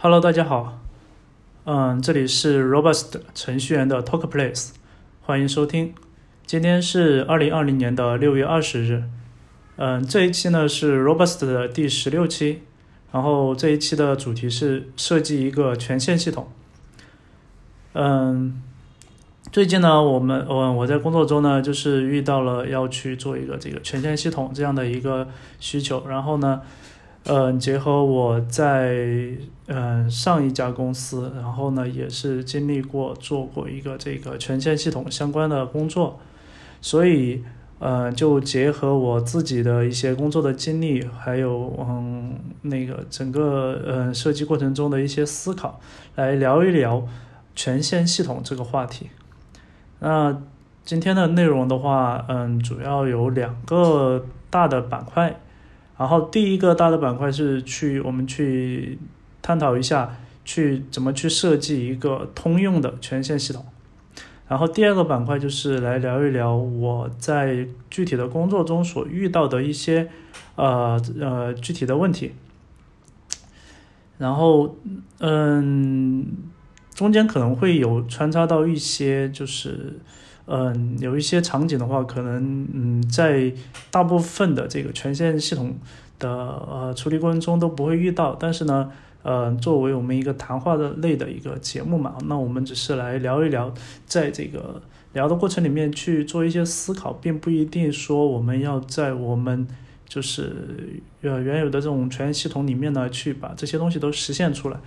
[0.00, 0.78] Hello，大家好，
[1.64, 4.68] 嗯，这里是 Robust 程序员的 Talk Place，
[5.22, 5.92] 欢迎收听。
[6.46, 9.02] 今天是二零二零年的六月二十日，
[9.74, 12.62] 嗯，这一期呢是 Robust 的第十六期，
[13.10, 16.46] 然后这一期的主题是设计一个权限系统。
[17.94, 18.62] 嗯，
[19.50, 25.26] 最近呢，我们我我在工作中呢，就是遇到了要去做一个这个权限系统这样的一个
[25.58, 26.62] 需求，然后呢。
[27.30, 28.96] 嗯，结合我在
[29.66, 36.18] 嗯上一家公司，然后呢也是经历过做过一个这个权限系统相关的工作，
[36.80, 37.44] 所以
[37.78, 45.78] 呃就结合我自己的一些工作的经历，还有嗯那个整个呃设计过程中的一些思考，
[46.14, 47.06] 来聊一聊
[47.54, 49.10] 权限系统这个话题。
[50.00, 50.40] 那
[50.82, 55.38] 今天的内容的话，嗯，主要有两个大的板块。
[55.98, 58.98] 然后第一个大的板块是去我们去
[59.42, 63.66] 探讨一下，去怎么去设计一个通用的权限系统。
[64.46, 70.08] 然后第二个板块就是来聊一聊我在具体的工作中所遇到的一些
[70.54, 72.32] 呃呃具体的问题。
[74.18, 74.76] 然后
[75.18, 76.26] 嗯，
[76.94, 79.98] 中间可能会有穿插到一些就是。
[80.50, 83.52] 嗯，有一些场景的话，可能嗯，在
[83.90, 85.76] 大部分的这个权限系统
[86.18, 88.34] 的呃处理过程中都不会遇到。
[88.34, 88.90] 但是呢，
[89.22, 93.74] 呃，作为我们一个谈话的类的一个节目嘛，那我们只是来聊一聊，
[94.06, 94.80] 在这个
[95.12, 99.68] 聊的过程里面去做一些思考，并不一定说我们要在我们
[100.08, 104.78] 就是呃原有的这种权限系统里面呢去把这些东西都实现出来。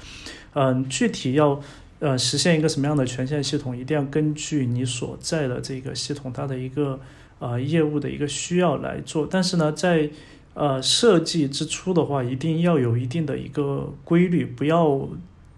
[0.55, 1.61] 嗯，具体要。
[2.01, 6.99] 呃，实现一个什么样的权限系统，一定要根据你所在的这个系统它的一个
[7.37, 9.27] 呃业务的一个需要来做。
[9.29, 10.09] 但是呢，在
[10.55, 15.07] 呃设计之初的话，一定要有一定的一个规律，不要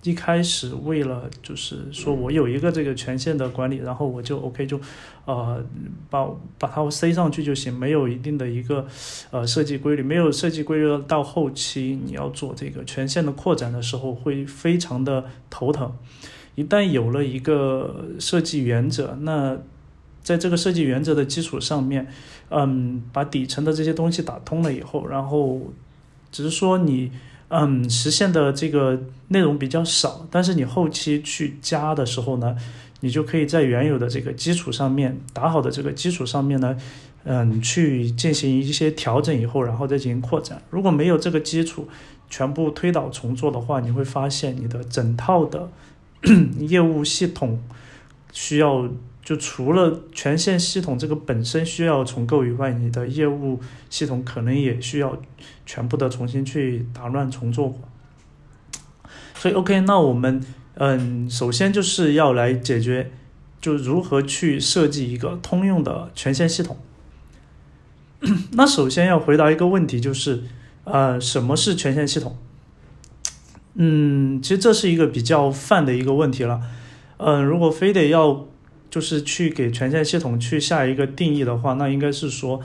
[0.03, 4.77] 一开始为了就是说我有一个这个权限的管理，然后我就 OK 就
[5.23, 5.65] 呃
[6.09, 8.85] 把把它塞上去就行，没有一定的一个
[9.31, 15.95] 呃设计规律，没有设计规律到后期你要做这个权限的扩展的时候，会非常的头疼。
[16.55, 19.57] 一旦有了一个设计原则，那
[20.21, 22.07] 在这个设计原则的基础上面，
[22.49, 25.73] 嗯，把底层的这些东西打通了以后，然后
[26.31, 27.11] 只是说你
[27.49, 32.55] 嗯实现的这个内容比较少，但是你后期去加的时候呢，
[33.01, 36.77] 你就可以在原有的这个基础上面打好的这个基础上面呢，
[37.23, 40.61] 嗯，去进行一些调整以后，然后再进行扩展。
[40.69, 41.87] 如果没有这个基础，
[42.29, 45.69] 全部推倒重做的话，你会发现你的整套的。
[46.59, 47.61] 业务系统
[48.31, 48.89] 需要
[49.21, 55.17] 就除了权限系统这个本身需要重构以外，你的业务系统可能也需要
[55.65, 57.73] 全部的重新去打乱重做。
[59.35, 60.41] 所以，OK，那我们
[60.75, 63.11] 嗯，首先就是要来解决，
[63.61, 66.77] 就如何去设计一个通用的权限系统。
[68.53, 70.43] 那首先要回答一个问题，就是
[70.85, 72.37] 呃，什么是权限系统？
[73.75, 76.61] 嗯，其实这是一个比较泛的一个问题了。
[77.17, 78.45] 嗯，如果非得要
[78.91, 82.61] 就是去给权限系统去下一个定义的话，那应该是说，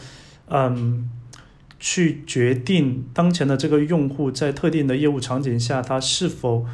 [0.49, 1.09] 嗯，
[1.81, 6.67] 去决定当前的这个用户在特定的业务场景下，他是否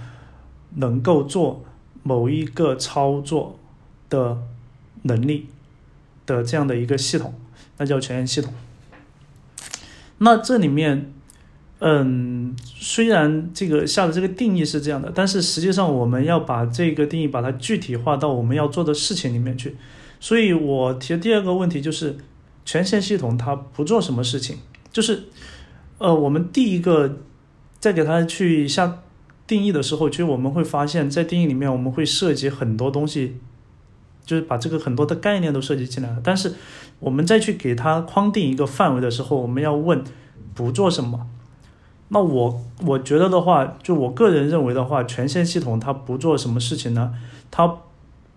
[0.77, 1.65] 能够做
[2.03, 3.59] 某一个操作
[4.11, 4.39] 的
[5.03, 5.47] 能力
[6.27, 7.35] 的这样的一个系统，
[7.79, 8.53] 那叫权限系统。
[10.19, 11.13] 那这里面。
[11.87, 19.77] 嗯，虽然这个下的这个定义是这样的，但是实际上我们要把这个定义把它具体化到我们要做的事情里面去。
[20.19, 22.17] 所以我提的第二个问题就是，
[22.65, 24.57] 权限系统它不做什么事情？
[24.91, 25.25] 就是，
[25.99, 27.19] 呃，我们第一个
[27.79, 29.03] 在给它去下
[29.47, 33.37] 定义的时候，其实我们会发现，在定义里面我们会涉及很多东西，
[34.25, 36.19] 就是把这个很多的概念都涉及进来了。
[36.25, 36.55] 但是
[37.01, 40.03] 我们再去给它框定一个范围的时候，我们要问
[40.55, 41.27] 不做什么？
[42.09, 47.15] 那我我觉得的话，就我个人认为的话，权限系统它不做什么事情呢？
[47.51, 47.79] 它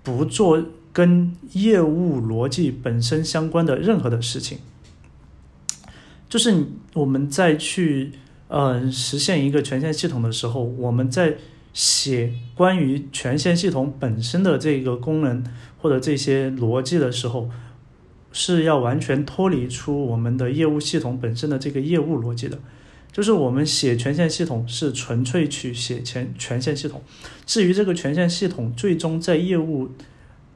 [0.01, 0.63] 不做
[0.93, 4.59] 跟业务逻辑本身相关的任何的事情。
[6.29, 8.13] 就是我们在去
[8.47, 11.35] 呃实现一个权限系统的时候，我们在
[11.73, 15.43] 写关于权限系统本身的这个功能
[15.81, 17.49] 或者这些逻辑的时候，
[18.31, 22.57] 是要完全脱离出我们的业务系统本身的这个业务逻辑的。
[23.17, 27.01] 就是我们写权限系统是纯粹去写权权限系统，
[27.47, 29.89] 至于这个权限系统最终在业务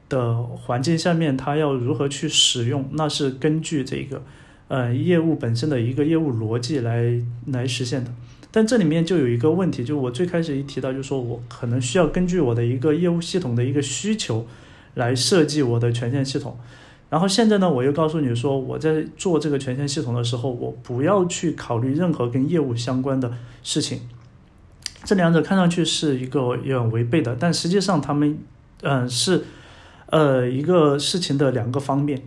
[0.08, 4.22] 的环境下面，它要如何去使用，那是根据这个
[4.68, 8.12] 呃业务本身的一个业务逻辑来来实现的。
[8.52, 14.46] 但这里面就有一个问题，就我最开始一提到，就是说我可能需要根据我的一个业务系统的一个需求
[14.94, 16.56] 来设计我的权限系统。
[17.12, 23.30] 然后现在呢，我又告诉你说，我在做这个权限系统的时候，我不要去考虑任何跟业务相关的
[23.62, 24.00] 事情。
[25.04, 28.38] 这两者看上去是一个有点违背的，但实际上他们，
[28.80, 29.44] 嗯，是，
[30.06, 32.22] 呃，一个事情的两个方面。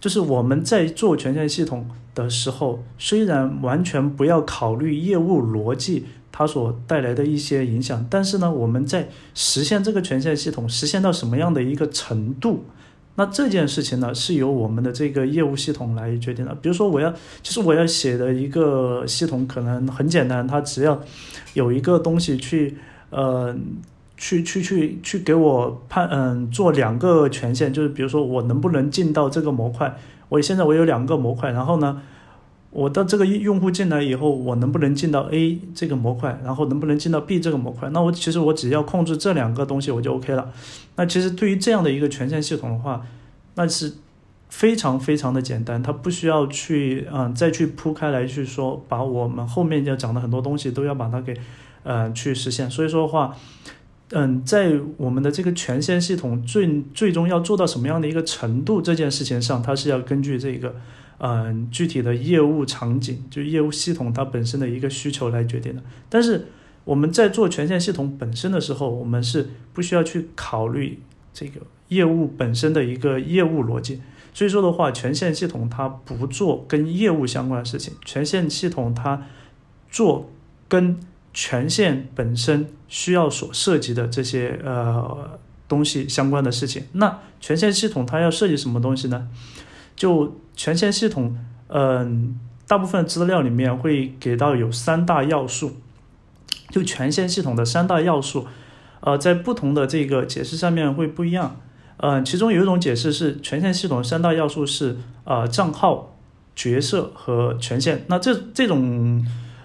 [0.00, 12.64] 就是我们在做权限系统的时候，虽然完全不要考虑业务逻辑它所带来的一些影响，但是呢，我们在实现这个权限系统实现到什么样的一个程度？
[13.14, 16.54] 那这件事情呢，是由我们的这个业务系统来决定的。
[16.54, 17.12] 比如说，我要，
[17.42, 21.00] 其实我要写的一个系统可能很简单，它只要
[21.54, 22.76] 有一个东西去，
[23.10, 23.54] 呃，
[24.16, 29.98] 去去去去给我判，嗯，做两个权限，就是比如说我能不能进到这个模块。
[30.28, 32.00] 我现在我有两个模块，然后呢？
[32.72, 37.90] 我的这个用户进来以后，我能不能进到 A 这个模块，然后能不能进到 B 这个模块？
[37.90, 40.50] 那我其实我只要控制这两个东西，我就 OK 了。
[40.96, 43.06] 那其实对于这样的一个权限系统的话，
[43.56, 43.92] 那是
[44.48, 51.36] 非常非常的简单，它不需要去嗯再去铺开来去说，把我们后面要讲的很多东西都要把它给
[51.82, 52.70] 呃去实现。
[52.70, 53.36] 所以说的话，
[54.12, 60.74] 嗯，在我们的这个权限系统最最终要做到什么样的一个程度这件事情上，它是要根据这个。
[61.24, 65.80] 嗯，具体的业务场景，就业务系统它本身的一个需求来决定的。
[66.08, 66.48] 但是
[66.82, 70.98] 我们在做权限系统本身的时候，我们是不需要去考虑
[71.32, 71.60] 这个
[71.90, 74.02] 业务本身的一个业务逻辑。
[74.34, 79.24] 所以说的话，权限系统它不做跟业务相关的事情，权限系统它
[79.88, 80.28] 做
[80.66, 80.98] 跟
[81.32, 85.38] 权限本身需要所涉及的这些呃
[85.68, 86.82] 东西相关的事情。
[86.94, 89.28] 那权限系统它要设计什么东西呢？
[90.02, 91.38] 就权限系统，
[91.68, 95.76] 嗯，大部分资料里面会给到有三大要素，
[96.70, 98.48] 就权限系统的三大要素，
[98.98, 101.60] 呃，在不同的这个解释上面会不一样，
[101.98, 106.16] 嗯，其中有一种解释是权限系统三大要素是呃账号、
[106.56, 109.24] 角色和权限，那这这种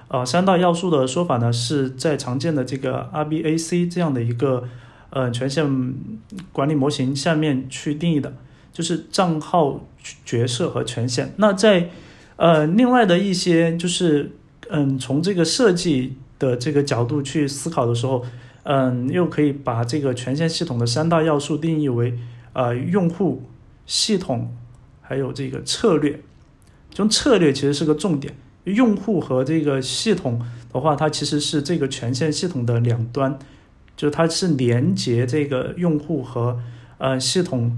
[0.10, 4.66] 呃三大要素的说法呢，是在常见的这个 RBAC 这样的一个
[5.10, 5.95] 呃权限
[6.51, 8.33] 管理模型下面去定义的。
[8.77, 9.83] 就是账号、
[10.24, 11.33] 角色和权限。
[11.38, 11.89] 那在
[12.35, 14.33] 呃另外的一些，就是
[14.69, 18.24] 嗯从这个设计的这个角度去思考的时候，
[18.62, 22.19] 嗯又可以把这个权限系统的三大要素定义为
[22.53, 23.50] 呃用户、
[23.88, 24.56] 系统
[25.01, 26.21] 还有这个策略。
[26.94, 28.35] 从策略其实是个重点，
[28.65, 30.39] 用户和这个系统
[30.71, 33.39] 的话，它其实是这个权限系统的两端，
[33.95, 36.59] 就是它是连接这个用户和
[37.00, 37.75] 呃系统。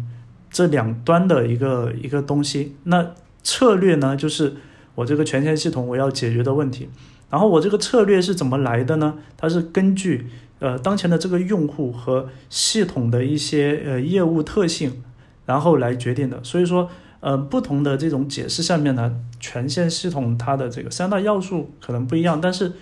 [0.49, 3.11] 这两端的一个一个东西，那
[3.43, 4.55] 策略呢，就是
[4.95, 6.89] 我这个权限系统我要解决的问题。
[7.29, 9.13] 然后我这个策略是怎么来的呢？
[9.37, 10.25] 它是根据
[10.57, 15.03] 呃当前的这个用户和系统的一些呃业务特性，
[15.45, 16.43] 然后来决定的。
[16.43, 22.41] 所以说，呃不同的这种解释下面呢，权限系统它的这个三大要素可能不一样。
[22.41, 22.73] 但是，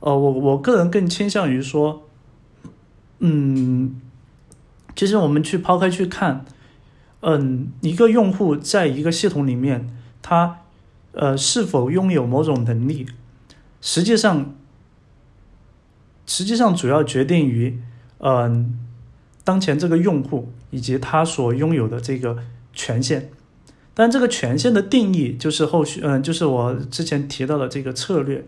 [0.00, 2.02] 呃我我个人更倾向于说，
[3.20, 4.00] 嗯，
[4.96, 6.44] 其实我们去抛开去看。
[7.20, 9.88] 嗯，一个用户在一个系统里面，
[10.22, 10.60] 他
[11.10, 13.06] 呃是否拥有某种能力，
[13.80, 14.54] 实际上，
[16.24, 17.80] 实际上主要决定于
[18.18, 18.78] 嗯
[19.42, 22.38] 当前这个用户以及他所拥有的这个
[22.72, 23.30] 权限。
[23.94, 28.46] 但这个权限的定义就是后续嗯就是我之前提到的这个策略。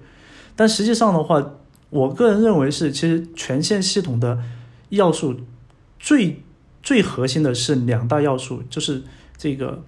[0.54, 1.54] 但实际上的话，
[1.90, 4.38] 我个人认为是其实权限系统的
[4.90, 5.40] 要素
[5.98, 6.44] 最。
[6.82, 9.02] 最核心的是两大要素，就是
[9.36, 9.82] 这个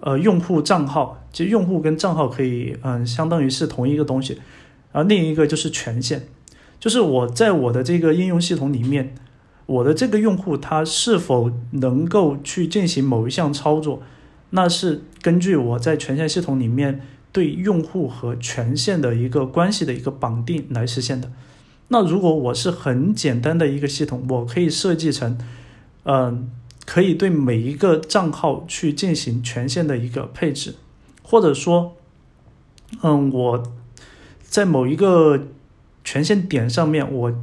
[0.00, 4.40] 呃用户账号，其实用户跟账号可以嗯相当于是同一个东西，
[4.92, 6.22] 然后另一个就是权限，
[6.80, 9.14] 就是我在我的这个应用系统里面，
[9.66, 14.02] 我的这个用户他是否能够去进行某一项操作，
[14.50, 21.30] 那是根据我在权限系统里面对用户和权限的一个关系的一个绑定来实现的。
[21.88, 25.38] 那如果我是很简单的一个系统，我可以设计成。
[26.04, 26.50] 嗯，
[26.86, 30.76] 可以对每一个账号去进行权限的一个配置，
[31.22, 31.96] 或者说，
[33.02, 33.62] 嗯，我
[34.42, 35.48] 在某一个
[36.02, 37.34] 权限点上面，我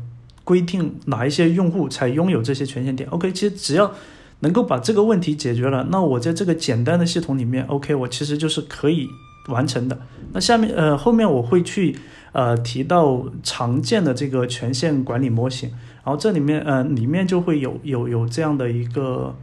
[0.44, 3.08] 规定哪一些用户才拥有这些权限点。
[3.10, 3.94] OK，其实只要
[4.40, 9.08] 能够把这个问题解决了，那我在这个简单的系统里面，OK，我其实就是可以
[9.50, 10.00] 完成的。
[10.34, 11.96] 那下面呃，后面我会去
[12.32, 15.72] 呃提到常见的这个权限管理模型。
[16.06, 19.36] 然后这里面，嗯，里面就会有有有这样的一个，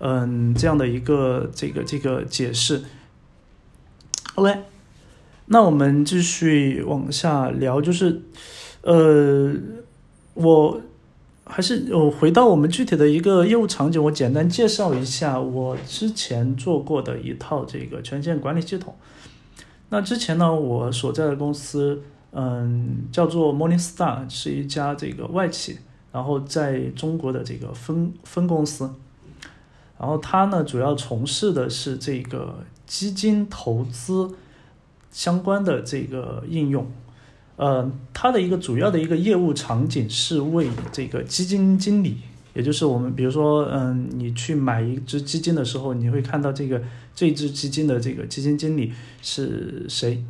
[0.00, 2.82] 嗯，这样的一个这个这个解释。
[4.34, 4.64] OK，
[5.46, 8.20] 那我们继续往下聊，就是
[8.80, 9.54] 呃，
[10.34, 10.80] 我
[11.44, 18.96] 还是我回到我们具体的一个业务场景，我简单介绍一下我之前做过的一套这个权限管理系统。
[19.90, 25.78] 那之前呢，我所在的公司，嗯，叫做 Morningstar，是一家这个外企，
[26.12, 28.90] 然后在中国的这个分分公司，
[29.98, 34.30] 然后它呢主要从事的是这个基金投资
[35.10, 36.86] 相关的这个应用，
[37.56, 42.18] 呃，它的一个主要的一个业务场景是为这个基金经理。
[42.54, 46.82] 也就是我们，比如说，嗯，你去买一只基金的时候，你会看到这个
[47.14, 48.92] 这只基金的这个基金经理
[49.22, 50.22] 是谁？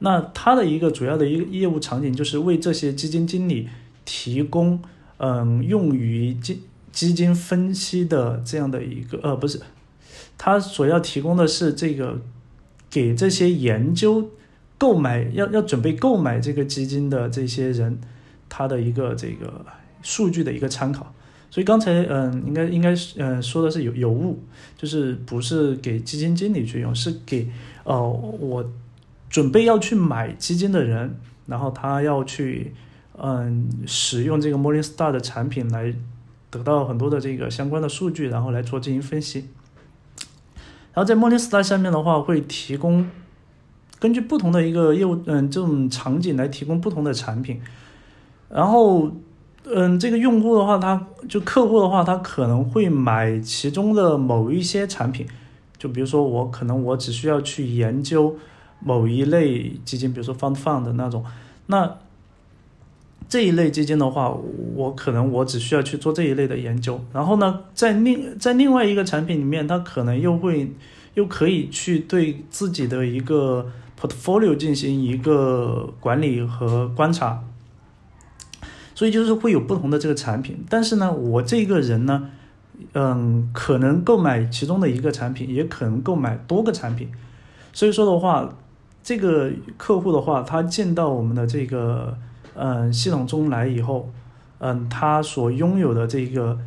[0.00, 3.68] 那他的一个主要的一个业务场景就是为这些基金经理
[4.04, 4.82] 提供，
[5.18, 9.60] 嗯，用于基基金分析的这样的一个，呃，不是，
[10.36, 12.20] 他所要提供的是这个
[12.90, 14.30] 给这些研究、
[14.78, 17.98] 购买要要准备购买这个基金的这些人，
[18.48, 19.64] 他的一个这个
[20.02, 21.12] 数据的一个参考。
[21.50, 24.42] 所以刚才嗯，应该应该是嗯说的是有有误，
[24.76, 27.48] 就是不是给基金经理去用，是给
[27.84, 28.68] 呃我
[29.30, 31.16] 准备要去买基金的人，
[31.46, 32.72] 然后他要去
[33.18, 35.94] 嗯使用这个 Morningstar 的产品来
[36.50, 39.48] 得到很多的这个相关的数据，然后来做进行分析。
[40.92, 43.08] 然后在 Morningstar 下面的话，会提供
[43.98, 47.60] 根据不同的一个业务嗯这种场景来提供不同的产品，
[48.48, 49.10] 然后。
[49.66, 55.26] 嗯，这个用户的话，他就客户的话，他可能会买其中的某一些产品，
[55.78, 58.36] 就比如说我可能我只需要去研究
[58.80, 61.24] 某一类基金，比如说 fund fund 的那种，
[61.68, 61.96] 那
[63.28, 64.34] 这一类基金的话，
[64.74, 70.72] 我可能我只需要去做这一类的研究，然后呢，在另在另外一个产品里面，它可能又会
[71.14, 73.66] 又可以去对自己的一个
[74.00, 77.42] portfolio 进行一个管理和观察。
[78.96, 82.30] 所以就是会有不同的这个产品，但是呢，我这个人呢，
[82.92, 87.10] 嗯，可能购买其中的一个产品，也可能购买多个产品。
[87.72, 88.56] 所以说的话，
[89.02, 92.16] 这个客户的话，他见到我们的这个
[92.54, 94.12] 嗯系统中来以后，
[94.58, 96.58] 嗯，他所拥有的这个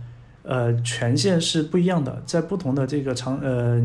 [0.44, 3.82] 呃权限是不一样的，在不同的这个长呃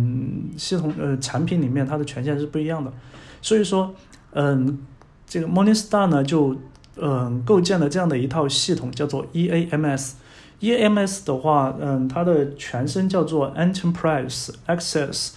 [0.56, 2.92] 系统呃产品里面，它的权限是不一样的。
[3.40, 3.94] 所以说，
[4.32, 4.78] 嗯，
[5.26, 6.56] 这个 Morningstar 呢就。
[6.96, 10.12] 嗯，构建了这样的一套系统，叫做 EAMS。
[10.60, 15.30] EAMS 的话，嗯，它的全称叫做 Enterprise Access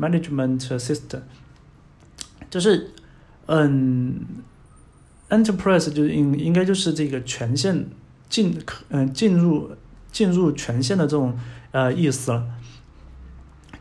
[0.00, 1.20] Management System，
[2.48, 2.92] 就是
[3.44, 4.24] 嗯
[5.32, 7.86] ，Enterprise 就是应应该就是这个权限
[8.28, 8.56] 进
[8.90, 9.70] 嗯进入
[10.12, 11.36] 进入权限的这种
[11.72, 12.44] 呃意思了，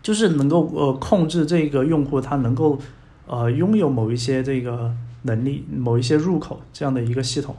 [0.02, 2.80] 就是能够呃控制这个用户他能够
[3.28, 4.96] 呃拥有某一些这个。
[5.24, 7.56] 能力某一些入口这样的一个系统，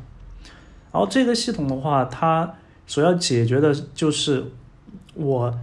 [0.90, 2.54] 然后这个系统的话，它
[2.88, 4.46] 所要解决的就是
[5.14, 5.54] 我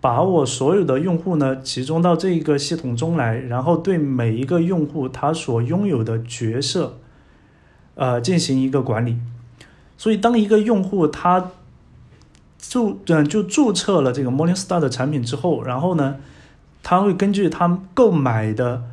[0.00, 6.96] 把我所有的用户呢集中到这一个系统中来，然后对每一个用户他所拥有的角色，
[7.96, 9.18] 呃进行一个管理。
[9.98, 11.50] 所以当一个用户他
[12.60, 16.18] 注嗯就注册了这个 Morningstar 的产品之后，然后呢，
[16.84, 18.84] 他会根据他购买的。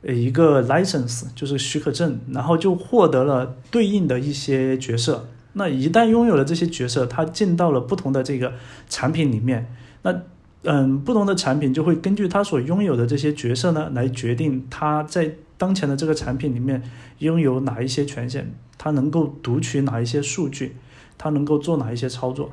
[0.00, 5.26] 呃，一个 license 就是许可证，然后就获得了对应的一些角色。
[5.54, 8.52] 那一旦拥有了这些角色，他进到了不同的这个
[8.88, 9.74] 产品里面。
[10.02, 10.22] 那
[10.62, 16.82] 嗯，不同的产品就会根据他所拥有的这些角色呢，来决定他在当前的这个产品里面
[17.18, 20.76] 拥有哪一些权限，它能够读取哪一些数据，
[21.18, 22.52] 它能够做哪一些操作，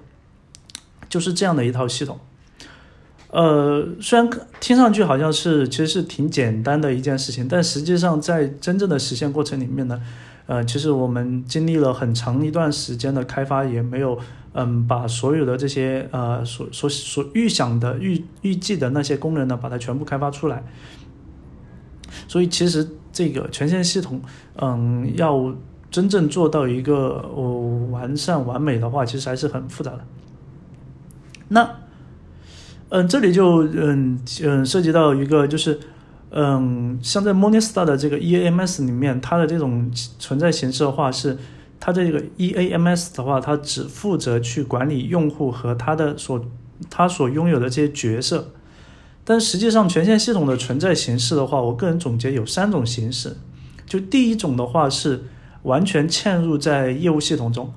[1.07, 2.19] 就是这样的一套系统。
[3.29, 10.01] 呃，虽然听上去好像是其实是挺简单的一件事情，但实际上在真正的实现过程里面呢，
[10.47, 14.17] 呃，其实我们经历了很长一段时间的开发，也没有
[14.53, 20.63] 嗯把所有的这些呃所所所预想的预预计的那些功能呢，把它全部开发出来。
[22.27, 24.21] 所以其实这个权限系统，
[24.57, 25.53] 嗯，要
[25.89, 30.01] 真正做到一个哦完善完美的话，其实还是很复杂的。
[31.47, 31.69] 那。
[32.89, 35.77] 嗯，这里就嗯嗯涉及到一个就是，
[36.29, 41.35] 嗯，像在 Monistar 的这个 EAMS 里面，它的这种存在形式的话是，
[41.79, 46.45] 它这个 EAMS 的话，它只负责去管理用户和他的所
[46.87, 48.51] 他所拥有的这些角色，
[49.25, 53.35] 但实际上权限系统的存在形式的话，我个人总结有三种形式，
[53.85, 55.25] 就第一种的话是
[55.63, 57.73] 完全嵌入在业务系统中，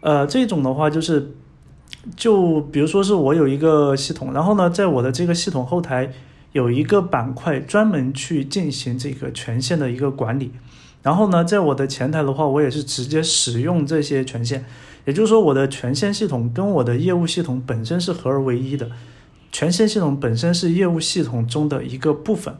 [0.00, 1.32] 呃，这种的话就是。
[2.16, 6.10] 就比如说是我有一个系统，然后呢，在我的这个系统后台
[6.52, 10.52] 有一个板块专门去进行这个权限的一个管理。
[11.02, 14.64] 然后呢，在我的前台的话，我也是直接使用这些权限，
[15.04, 18.90] 也就是说，我的权限系统跟我的业务系统本身是合而为一的。
[19.52, 22.54] 权限系统本身是业务系统中的一个部分，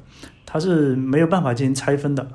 [0.44, 2.28] 它是没有办法进行拆分的。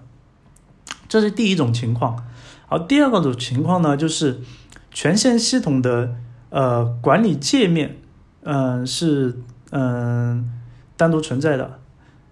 [1.07, 2.25] 这是第一种情况。
[2.67, 4.39] 好，第二个种情况呢，就是
[4.91, 6.15] 权限系统的
[6.49, 7.97] 呃管理界面，
[8.43, 9.37] 嗯，是
[9.71, 10.51] 嗯
[10.97, 11.79] 单独存在的，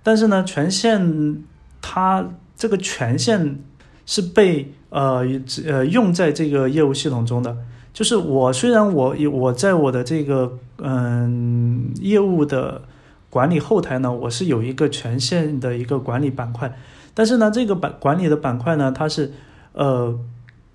[0.02, 1.44] 但是呢，权限
[1.82, 3.60] 它这个权限
[4.06, 5.26] 是被呃
[5.68, 7.58] 呃用在这个业务系统中的。
[7.94, 12.82] 就是我虽然我有我在我的这个嗯业务的
[13.30, 16.76] 管理后台呢，我是有一个权限的一个管理板块，
[17.14, 19.32] 但是呢，这个板管理的板块呢，它是
[19.74, 20.20] 呃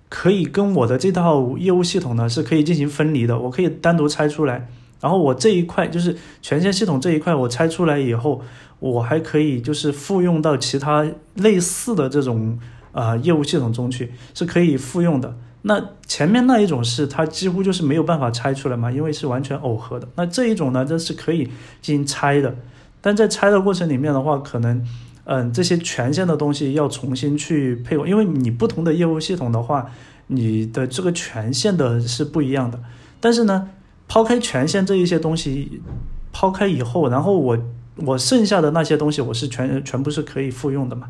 [0.07, 4.69] 可以跟我的这套业务系统呢是可以进行分离的，我可以单独拆出来，
[5.01, 8.41] 然后我这一块就是权限系统这一块，我拆出来以后，
[8.79, 12.57] 我还可以就是复用到其他类似的这种
[12.93, 15.35] 啊业务系统中去，是可以复用的。
[15.61, 20.07] 那前面那一种是它几乎就是没有办法拆出来嘛，因为是完全耦合的。
[20.15, 21.43] 那这一种呢，这是可以
[21.81, 22.55] 进行拆的，
[23.01, 24.81] 但在拆的过程里面的话，可能，
[25.25, 29.91] 嗯，这些权限的东西要重新去配合，因为你不同的业务系统的话，
[30.27, 32.79] 你的这个权限的是不一样的。
[33.19, 33.69] 但是呢，
[34.07, 35.81] 抛开权限这一些东西，
[36.31, 37.57] 抛开以后，然后我
[37.97, 41.09] 我剩下的那些东西，我是全全部是可以复用的嘛。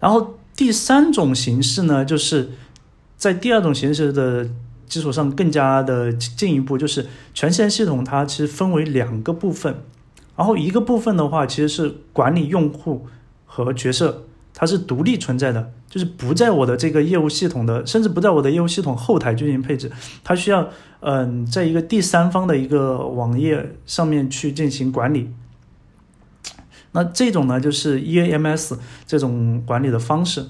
[0.00, 2.50] 然后第三种形式呢，就是。
[3.22, 4.50] 在第二种形式的
[4.84, 9.76] 基础上，更加的进一步，就是权限系统它其实分为两个部分，
[10.36, 13.06] 然后一个部分的话，其实是管理用户
[13.46, 19.92] 和角色，它是独立存在的，就是不在我的这个业务系统的，甚至不在我的业务系统后台进行配置，
[20.24, 25.30] 它需要嗯，在一个第三方的一个网页上面去进行管理。
[26.90, 28.76] 那这种呢，就是 EAMS
[29.06, 30.44] 这种管理的方式。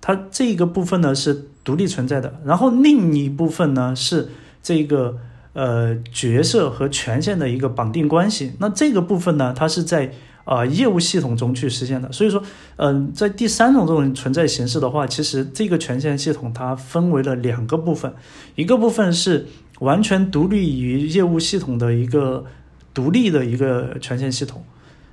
[0.00, 4.28] 它这个部分呢是独立存在的，然后另一部分呢是
[4.62, 5.16] 这个
[5.54, 8.52] 呃角色和权限的一个绑定关系。
[8.58, 10.12] 那这个部分呢，它是在
[10.44, 12.12] 啊业务系统中去实现的。
[12.12, 12.42] 所以说，
[12.76, 18.12] 嗯，在第三种这种存在形式的话，其实这个权限系统它分为了两个部分，
[18.54, 19.46] 一个部分是
[19.78, 22.44] 完全独立于业务系统的一个
[22.92, 24.62] 独立的一个权限系统，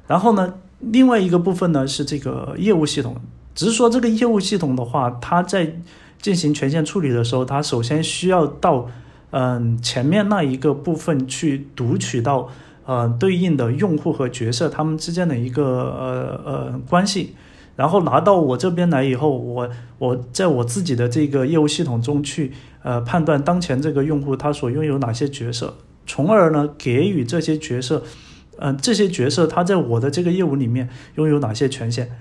[0.06, 3.16] 然后呢，另外一个部分呢是这个业务系统。
[3.54, 5.78] 只是说这个业务系统的话，它在
[6.22, 8.88] 进行权限处理的时候，它首先需要到
[9.32, 12.50] 嗯前面那一个部分去读取到
[12.86, 17.36] 呃对应的用户和角色他们之间的一个呃呃关系，
[17.76, 22.52] 然后拿到我这边来以后，我我在我自己的这个业务系统中去
[22.84, 28.04] 呃判断当前这个用户他所拥有哪些角色，从而呢给予这些角色，
[28.58, 32.12] 嗯这些角色他在我的这个业务里面拥有哪些权限。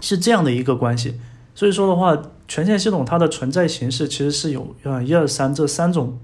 [0.00, 1.20] 是这样的一个关系，
[1.54, 2.16] 所以说的话，
[2.48, 6.18] 权限系统它的存在形式其实是有呃一二三这三种，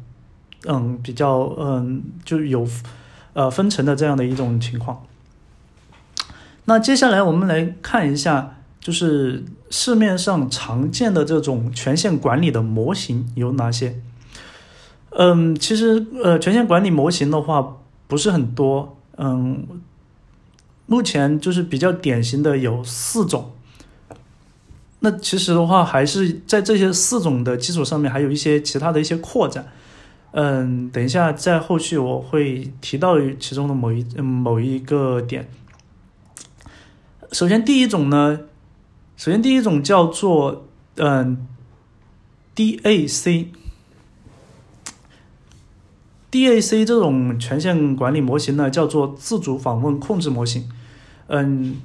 [0.66, 2.66] 嗯，比较嗯就有
[3.34, 5.04] 呃分层的这样的一种情况。
[6.64, 14.00] 那接下来我们来看一下，就是市面上常见的这种权限管理的模型有哪些？
[15.10, 19.66] 嗯，其实呃权限管理模型的话不是很多，嗯，
[20.86, 23.52] 目前就是比较典型的有四种。
[25.00, 29.68] 那其实的话，还是在这些四种的基础上面，还有一些其他的一些扩展。
[30.32, 35.48] 嗯，等一下在后续我会提到其中的某一嗯某一个点。
[37.30, 38.40] 首先第一种呢，
[39.16, 41.46] 首先第一种叫做嗯
[42.56, 43.54] DAC，DAC
[46.84, 50.68] 这种权限管理模型呢，叫做自主访问控制模型。
[51.28, 51.76] 嗯，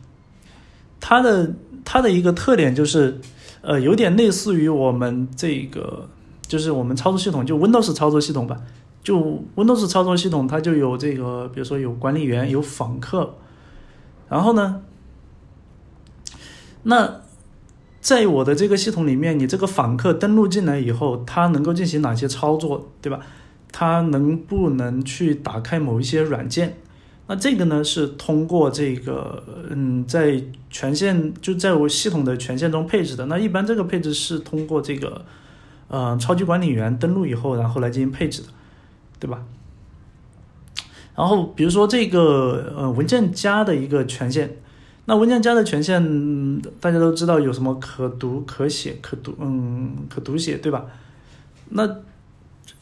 [0.99, 1.53] 它的。
[1.85, 3.19] 它的一个特点就是，
[3.61, 6.07] 呃，有点类似于我们这个，
[6.47, 8.61] 就是我们操作系统，就 Windows 操作系统吧。
[9.03, 13.35] 就 Windows 操作系统，它就有这个，比如说有管理员，有访客。
[14.29, 14.81] 然后呢，
[16.83, 17.21] 那
[17.99, 23.19] 在我的这个系统里面，你这个访客登录进来以后，他能够进行哪些操作，对吧？
[23.71, 26.77] 他能不能去打开某一些软件？
[27.33, 33.25] 那这个呢是通过这个，嗯，在权限就在我系统的权限中配置的。
[33.25, 35.25] 那一般这个配置是通过这个，
[35.87, 38.49] 呃，超级管理员登录以后，然后来进行配置的，
[39.19, 39.43] 对吧？
[41.15, 44.57] 然后比如说这个，呃，文件夹的一个权限，
[45.05, 50.85] 那文件夹的权限大家都知道有什么可读、可写、可读，嗯，可读写，对吧？
[51.69, 51.97] 那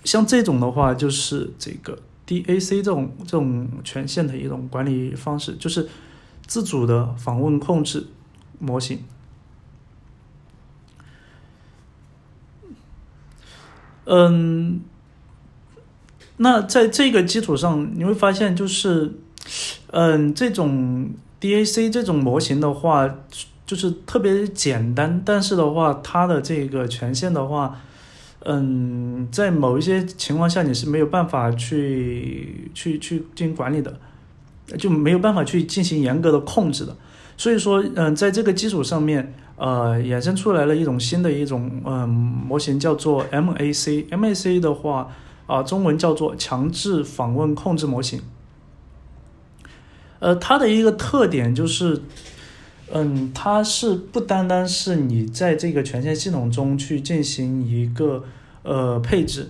[0.03, 1.97] 像这种的话就是这个。
[2.31, 5.89] DAC 这种这种权限的一种管理方式，就是
[6.47, 8.07] 自主的访问控制
[8.57, 9.03] 模型。
[14.05, 14.81] 嗯，
[16.37, 19.13] 那在这个基础上，你会发现，就是，
[19.91, 23.13] 嗯，这种 DAC 这种模型的话，
[23.65, 27.81] 就是特别简单，但是的话，它的这个权限的话，
[28.45, 33.99] 嗯，在某一些情况下，你是没有办法去去去进行管理的，
[34.77, 36.95] 就没有办法去进行严格的控制的。
[37.37, 39.33] 所以说，嗯，在这个基础上面。
[39.57, 44.09] 呃，衍生出来了一种新的一种嗯模型，叫做 MAC。
[44.09, 45.11] MAC 的话，
[45.45, 48.19] 啊，中文叫做强制访问控制模型。
[50.17, 52.01] 呃，它的一个特点就是，
[52.93, 58.23] 嗯，它是不单单是你在这个权限系统中去进行一个
[58.63, 59.49] 呃配置，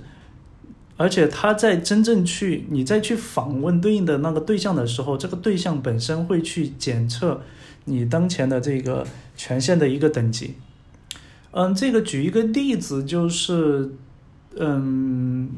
[0.98, 7.42] 而且它在真正去你再去访问对应的那个对象的时候，这个对象本身会去检测。
[7.86, 9.04] 你当前的这个
[9.36, 10.54] 权限的一个等级，
[11.50, 13.90] 嗯，这个举一个例子就是，
[14.56, 15.50] 嗯，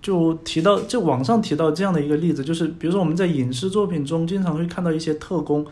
[0.00, 5.66] 就提到就网上提到这样的一个例子，就是比如说我们在影视作品中经常会看到一些特工，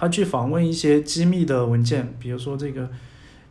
[0.00, 2.88] 他去访问一些机密的文件，比如说这个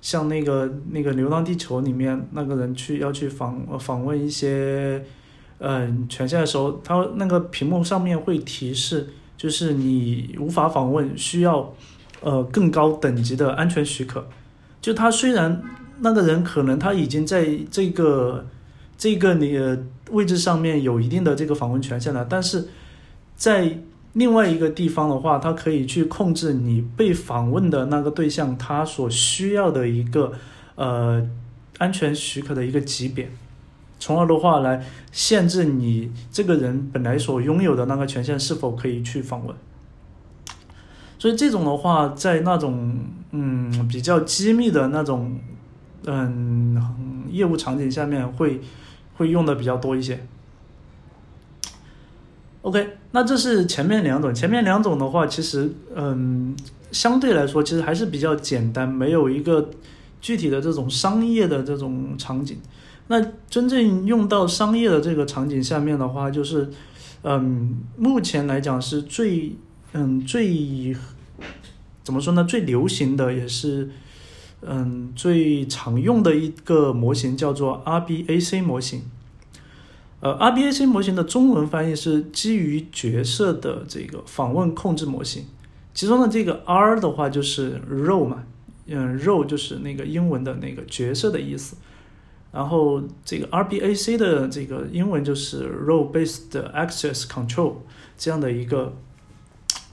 [0.01, 5.05] 像那个那个《流浪地球》里面那个人去要去访访问一些
[5.59, 9.07] 嗯权限的时候，他那个屏幕上面会提示，
[9.37, 11.71] 就是你无法访问，需要。
[12.21, 14.27] 呃，更高等级的安全许可，
[14.81, 15.63] 就他虽然
[16.01, 18.45] 那个人可能他已经在这个
[18.97, 19.57] 这个你
[20.09, 22.67] 位置上面有一定的这个访问权限了，但是
[23.37, 23.79] 在
[24.13, 30.33] 另外一个地方的话，它可以去控制你被访问的那个对象他所需要的一个
[30.75, 31.27] 呃
[31.77, 33.29] 安全许可的一个级别，
[33.99, 39.55] 从而的话来限制你这个人本来所拥有的那个权限是否可以去访问。
[41.19, 42.97] 所以这种的话，在那种
[43.31, 45.39] 嗯比较机密的那种
[46.05, 46.81] 嗯
[47.29, 48.59] 业务场景下面，会
[49.17, 50.19] 会用的比较多一些。
[52.61, 56.55] OK，那这是前面两种，前面两种的话，其实嗯
[56.91, 59.69] 相对来说，其实还是比较简单，没有一个
[60.19, 62.57] 具体的这种商业的这种场景。
[63.07, 63.19] 那
[63.49, 66.69] 真正用到商业的这个场景下面的话，就是
[67.23, 69.55] 嗯目前来讲是最。
[69.91, 70.95] 嗯，最
[72.03, 72.43] 怎么说呢？
[72.43, 73.89] 最流行的也是，
[74.61, 79.01] 嗯，最常用的一个模型叫做 RBAC 模型。
[80.21, 85.45] 呃，RBAC 模型的中文翻译是基于角色的这个访问控制模型。
[85.93, 88.43] 其中的这个 R 的话就是 role 嘛，
[88.87, 91.77] 嗯，role 就是那个英文的那个角色的意思。
[92.51, 97.75] 然后这个 RBAC 的这个英文就是 role-based access control
[98.17, 98.95] 这样的一个。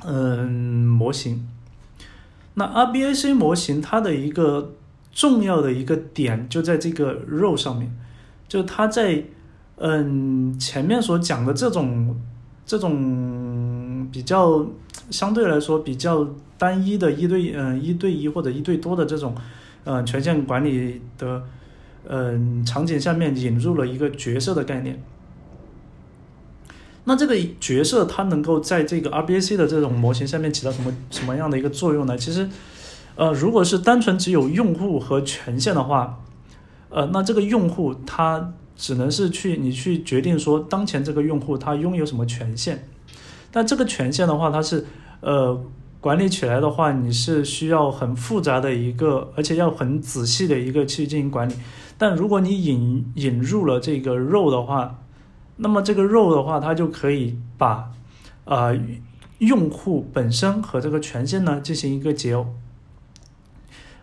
[0.05, 0.49] 嗯，
[0.87, 1.49] 模型。
[2.55, 4.75] 那 RBAC 模型它的一个
[5.11, 7.91] 重要的一个点就在这个 role 上面，
[8.47, 9.25] 就它在
[9.79, 12.17] 嗯前面所讲的这种
[12.65, 14.67] 这种比较
[15.11, 19.35] 相对来说比较单一的一对嗯一对一或者一对多的这种
[19.85, 21.43] 嗯权限管理的
[22.09, 25.03] 嗯场景下面引入了一个角色的概念。
[27.05, 32.19] 那这个角色它能够在这个 RBAC 的这种模型下面起到什么什么样的一个作用呢？
[32.19, 32.49] 其实，
[33.15, 36.19] 呃，如果是单纯只有用户和权限的话，
[36.91, 42.87] 呃，那这个用户他只能是去你去决定说当前这个用户他拥有什么权限，
[43.51, 44.85] 但这个权限的话，它是
[45.21, 45.59] 呃
[46.01, 51.55] 管理起来的话，你是需要很复杂的一个，而且要很仔细的一个去进行管理。
[51.99, 54.99] 但如果你引引入了这个 role 的话，
[55.57, 57.91] 那么这个 role 的话，它就可以把，
[58.45, 58.79] 呃，
[59.39, 62.47] 用户本身和这个权限呢进行一个解耦，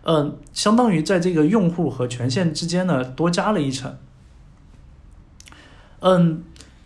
[0.02, 3.96] 嗯，相当于在这个用户和权限之间呢多加了一层，
[6.06, 6.42] 嗯，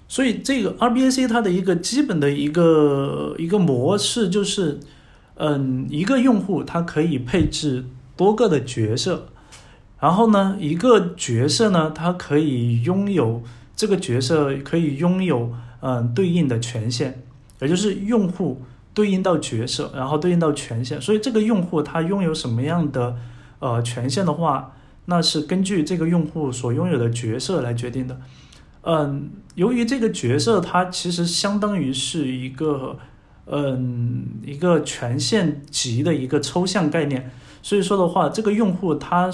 [0.06, 4.78] 所以这个 RBAC 它的一个基本的一个一个模式就是，
[5.34, 7.84] 嗯，一个用户它可以配置
[8.16, 9.26] 多个的角色，
[9.98, 13.42] 然后呢，一个角色呢它可以拥有。
[13.74, 17.22] 这个角色可以拥有嗯对应的权限，
[17.60, 21.00] 也就是用户对应到角色，然后对应到权限。
[21.00, 23.14] 所以这个用户他拥有什么样的
[23.60, 24.72] 呃权限的话，
[25.04, 28.20] 那是根据这个用户所拥有的角色来决定的。
[28.82, 32.98] 嗯，由于这个角色它其实相当于是一个
[33.46, 37.30] 嗯一个权限级的一个抽象概念，
[37.62, 39.30] 所以说的话，这个用户他。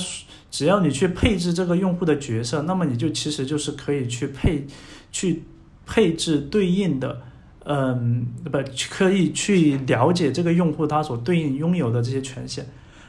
[0.51, 4.65] 只要你去配置这个用户的角色，那么你就其实就是可以去配，
[5.11, 5.43] 去
[5.85, 7.23] 配置对应的，
[7.65, 8.57] 嗯，不
[8.89, 12.65] 可以去了解这个用户他所对应拥有的这些权限，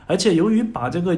[0.07, 1.15] 而且由于把这个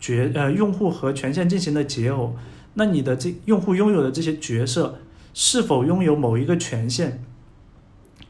[0.00, 2.30] 角呃用户和权限进行了解耦，
[2.74, 4.98] 那你的这用户拥有的这些角色
[5.34, 7.18] 是否拥有某一个权限，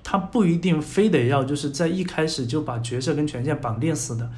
[0.03, 4.31] 他不一定非得要就是在一开始就把角色跟权限绑定死的。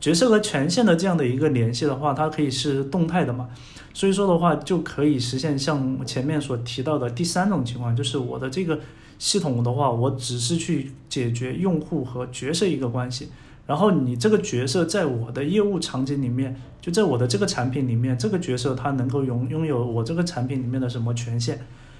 [0.00, 3.50] 角色和权限的这样的一个联系的话，它可以是动态的嘛，
[3.92, 8.80] 所以说的话就可以实现像前面所提到的第三种情况，就是我的这个
[9.18, 13.28] 系统的话，我只是去解决用户和角色一个关系，
[13.70, 21.56] 然后你这个角色在我的业务场景里面，就在我的这个产品里面，这个角色它能够拥拥有我这个产品里面的什么权限，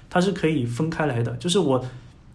[0.09, 1.81] 它是可以分开来的，就是我。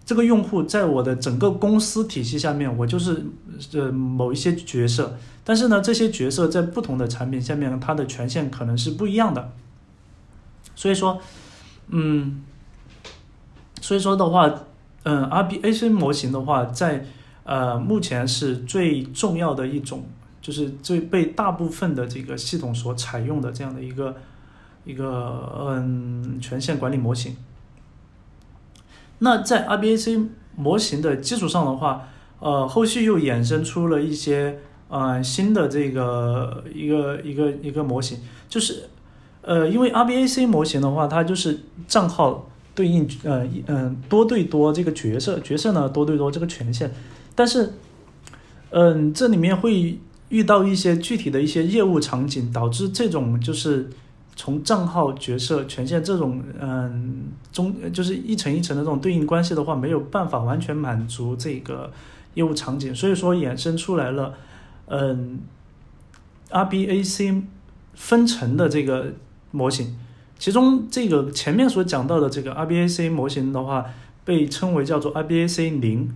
[0.06, 3.26] 这个用户在我的整个公司体系下面，我就是
[3.72, 9.50] 呃某一些角色，但是呢，这些角色在不同的产品下面，它的权限可能是不一样的。
[10.76, 11.18] 所以说，
[11.88, 12.44] 嗯，
[13.80, 14.48] 所以说的话，
[15.02, 17.04] 嗯，RBAC 模型的话，在
[17.46, 20.04] 呃目前是最重要的一种，
[20.42, 24.16] 就是最被大部分的这个系统所采用的这样的一个
[24.84, 27.36] 一个嗯权限管理模型。
[29.20, 38.90] 那在 RBAC 模型的基础上的话，呃，后续又衍生出了一些呃新的这个一个一个一个模型，就是
[39.40, 46.92] 呃，因为 RBAC 模型的话，它就是账号对应呃嗯多对多这个角色，角色呢多对多这个权限，
[47.36, 47.74] 但是
[48.70, 53.88] 嗯这里面会遇到一些具体的一些业务场景，导致这种就是。
[54.38, 61.90] 从账号、角色、权限这种，嗯，中就是一层一层的这种对应关系的话，没有办法完全满足这个
[62.34, 64.34] 业务场景，所以说衍生出来了，
[64.88, 65.40] 嗯
[66.50, 67.44] ，RBAC
[67.94, 69.14] 分层的这个
[69.52, 69.96] 模型，
[70.38, 73.86] 其中这个前面所讲到的这个 RBAC 模型的话，
[74.22, 76.12] 被称为叫做 RBAC 零，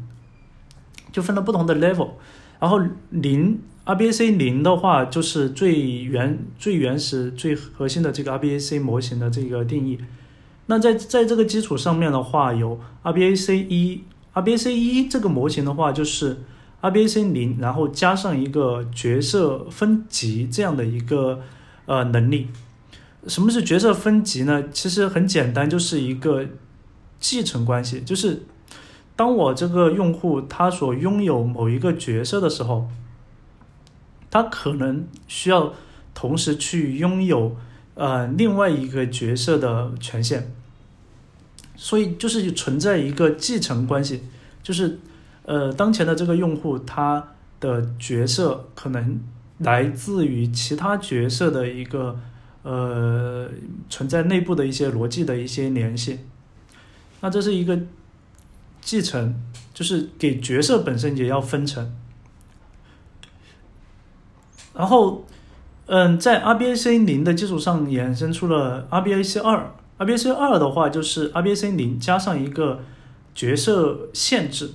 [1.12, 2.10] 就分了不同的 level，
[2.58, 3.60] 然后零。
[3.82, 9.98] RBAC 零的话，就是最原、最原始、最核心的这个 RBAC 模型的这个定义。
[10.66, 16.36] 那在在这个基础上面的话，有 RBAC 一、RBAC 一这个模型的话，就是
[16.82, 21.40] RBAC 零，然后加上一个角色分级这样的一个
[21.86, 22.48] 呃能力。
[23.26, 24.68] 什么是角色分级呢？
[24.70, 26.46] 其实很简单，就是一个
[27.18, 28.42] 继承关系，就是
[29.20, 32.88] 当我这个用户他所拥有某一个角色的时候。
[34.32, 35.74] 他可能需要
[36.14, 37.56] 同时去拥有
[37.96, 40.44] 呃另外一个角色的权限，
[41.74, 44.22] 所以就是存在一个继承关系，
[44.62, 45.00] 就是
[45.44, 47.26] 呃当前的这个用户他
[47.58, 49.20] 的角色可能
[49.58, 52.16] 来自于其他角色的一个
[52.62, 53.48] 呃
[53.88, 56.20] 存在内部的一些逻辑的一些联系，
[57.20, 57.76] 那这是一个
[58.80, 59.34] 继承，
[59.72, 61.92] 就是给角色本身也要分成。
[64.74, 65.24] 然后，
[65.86, 69.72] 嗯，在 RBAC 零的基础上衍生出了 RBAC 二。
[69.98, 72.80] RBAC 二的话就是 RBAC 零加上一个
[73.34, 74.70] 角色限制。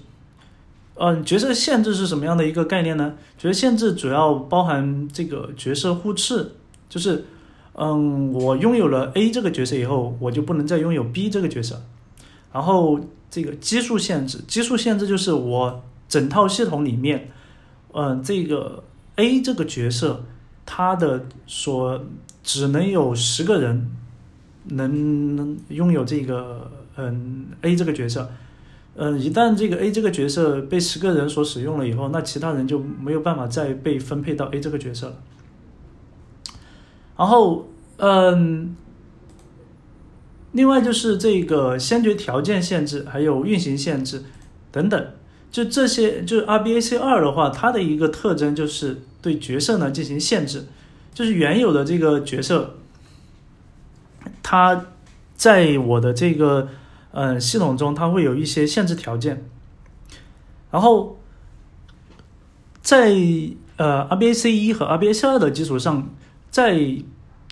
[0.95, 3.15] 嗯，角色限制是什么样的一个概念呢？
[3.37, 6.51] 角色限制主要包含这个角色互斥，
[6.87, 7.25] 就是，
[7.73, 11.81] 嗯，我拥有了 A 这个角色以后，我就不能再拥有 B 这个角色。
[12.53, 12.99] 然后
[13.35, 17.29] 这个基数限制，基数限制就是我整套系统里面，
[17.93, 18.83] 嗯，这个。
[19.17, 20.25] A 这个角色，
[20.65, 22.03] 他的所
[22.43, 23.89] 只能有十个人
[24.65, 28.29] 能能拥有这个嗯 A 这个角色，
[28.97, 35.15] 嗯，一旦这个 A 这个角色被十个人所使用了以后，那其他人就没有办法再被分配到 A 这个角色了。
[37.15, 38.75] 然后嗯，
[40.55, 44.23] 另外就是这个先决条件限制，还有运行限制
[44.71, 45.07] 等等。
[45.51, 50.65] 就这些，就是 RBAC 二的话，它的一个特征就是对角色呢进行限制，
[51.13, 52.77] 就是原有的这个角色，
[54.41, 54.85] 它
[55.35, 56.69] 在我的这个
[57.11, 59.45] 嗯系统中，它会有一些限制条件，
[60.71, 61.19] 然后
[62.81, 63.13] 在
[63.75, 66.09] 呃 RBAC 一和 RBAC 二的基础上，
[66.49, 66.79] 在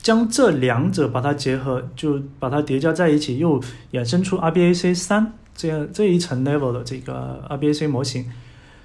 [0.03, 3.59] 将这两者把它结合，就把它叠加在一起，又
[3.93, 5.33] 衍生出 RBAC 三。
[5.55, 8.25] 这样这一层 level 的这个 RBAC 模型，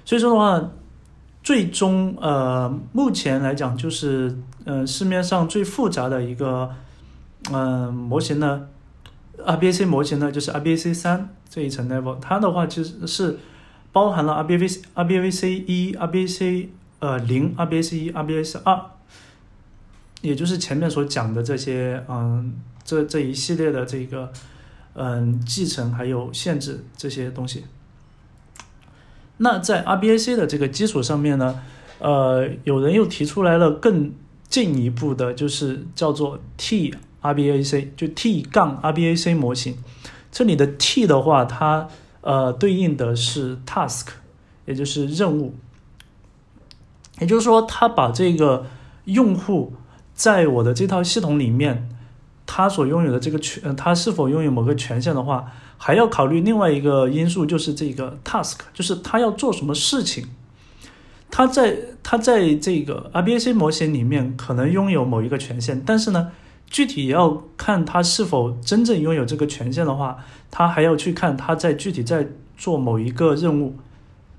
[0.05, 0.69] 所以说的话，
[1.41, 6.69] 最终呃，目前来讲就是呃市面上最复杂的一个
[7.51, 8.67] 嗯模型呢
[9.43, 13.39] ，RBAC 模型呢就是 RBAC 三这一层 level，它的话其实是
[13.91, 16.67] 包含了 RBAC RBAC 一 RBAC
[16.99, 18.79] 呃零 RBAC 一 RBAC 二，
[20.21, 22.53] 也就是前面所讲的这些嗯
[22.83, 24.31] 这这一系列的这个。
[24.95, 27.63] 嗯继承还有限制这些东西。
[29.37, 31.61] 那在 RBAC 的这个基础上面呢，
[31.99, 34.11] 呃，有人又提出来了更
[34.49, 39.77] 进一步的，就是叫做 T RBAC，就 T 杠 RBAC 模型。
[40.31, 41.87] 这里的 T 的话，它
[42.21, 44.07] 呃对应的是 task，
[44.65, 45.55] 也就是任务。
[47.19, 48.65] 也就是说，它把这个
[49.05, 49.73] 用户
[50.19, 51.87] 在我的这套系统里面，
[52.45, 55.49] 他所拥有的这个权，他是否拥有某个权限的话。
[55.77, 60.25] 还要考虑另外一个因素，就是这个 task，就是他要做什么事情。
[61.31, 66.31] 他在他在这个 RBAC 模型里面可能拥有某一个权限，但是呢，
[66.69, 70.17] 具体要看他是否真正拥有这个权限的话，
[70.51, 72.27] 他还要去看他在具体在
[72.57, 73.77] 做某一个任务。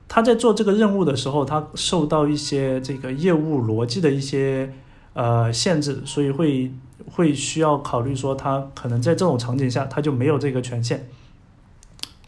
[0.07, 4.75] 他在做这个任务的时候，他受到一些这个业务逻辑的一些
[5.15, 6.73] 呃限制，所以会
[7.11, 11.09] 会需要考虑说，他可能在这种场景下他就没有这个权限。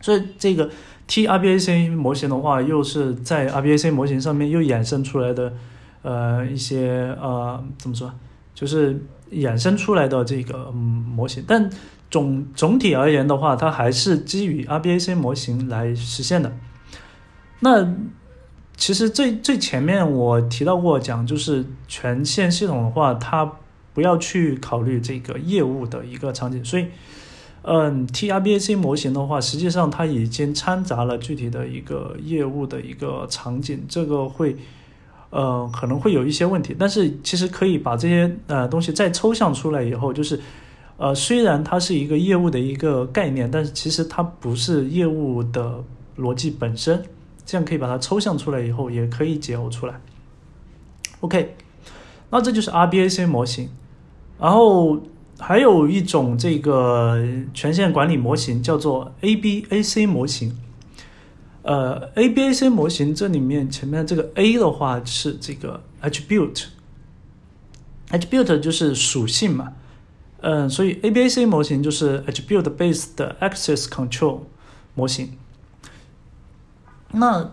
[0.00, 0.68] 所以这个
[1.06, 5.52] T RBAC 模型的话，又是在 RBAC 模型上面又衍生出来的，
[6.02, 8.12] 呃，一些呃，怎么说，
[8.54, 11.44] 就是衍生出来的这个嗯模型。
[11.46, 11.70] 但
[12.10, 16.52] 总总体而言的话，它还是基于 RBAC 模型来实现的。
[17.60, 17.94] 那
[18.82, 23.48] 其实最最前面我提到过，讲就是权限系统的话，它
[23.94, 26.86] 不要去考虑这个业务的一个场景，所以。
[27.62, 34.56] 嗯，T RBAC 模型的话，实际上它已经掺杂了具体的一个业务的一个场景，这个会，
[35.30, 36.74] 呃，可能会有一些问题。
[36.76, 40.40] 但是其实可以把这些呃东西再抽象出来以后，就是，
[40.96, 45.84] 呃，虽然它是一个业务的一个概念，但是其实它不是业务的
[46.18, 47.00] 逻辑本身。
[47.44, 49.98] 这样可以把它抽象出来以后，也可以解耦出来。
[51.20, 51.56] OK，
[52.30, 53.70] 那这就是 RBAC 模型，
[54.38, 55.00] 然后。
[55.38, 57.20] 还有一种这个
[57.52, 60.56] 权限管理模型叫做 ABAC 模型，
[61.62, 69.72] 呃，ABAC 模型这里面前面这个 A 的话是这个 attribute，attribute 就是属性嘛，
[70.42, 74.42] 嗯，所以 ABAC 模型就是 attribute based access control
[74.94, 75.32] 模型。
[77.12, 77.52] 那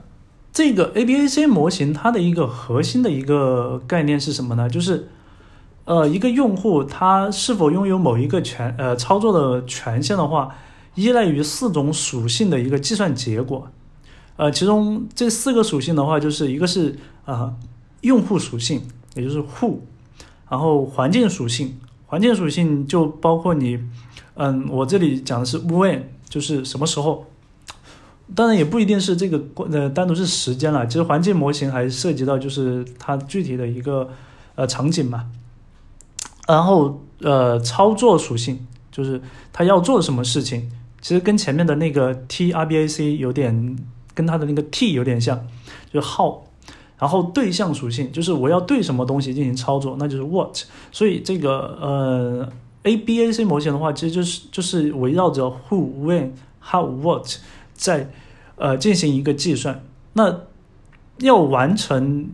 [0.52, 4.69] 这个 ABAC 模型它的一个核心的一个概念是什么呢？
[4.69, 5.10] 就是
[5.86, 10.56] 呃，一个用户他是否拥有某一个权呃操作的权限的话，
[10.95, 13.69] 依赖于四种属性的一个计算结果。
[14.38, 16.95] 呃，其中这四个属性的话，就是一个是
[17.26, 17.54] 啊
[18.02, 18.82] 用户属性，
[19.15, 19.80] 也就是 who，
[20.50, 23.80] 然后环境属性，环境属性就包括你，
[24.36, 27.26] 嗯，我这里讲的是 when，就是什么时候。
[28.35, 34.09] 当然也不一定是这个呃单独是时间了，其实环境模型还涉及到就是它具体的一个
[34.55, 35.25] 呃场景嘛。
[36.47, 39.21] 然后，呃，操作属性就是
[39.53, 40.67] 他要做什么事情，
[40.99, 43.77] 其实跟前面的那个 T RBAC 有点，
[44.15, 45.45] 跟它的那个 T 有点像，
[45.93, 46.41] 就是 how。
[46.97, 50.57] 然后对象属性就是我要对什么东西进行操作，那就是 what。
[50.91, 52.51] 所以这个呃
[52.83, 57.27] ABAC 模型的话，其实就是就是围绕着 who、when、how、what
[57.79, 58.11] 在
[58.57, 59.83] 呃进行一个计算。
[60.13, 60.41] 那
[61.19, 62.29] 要完成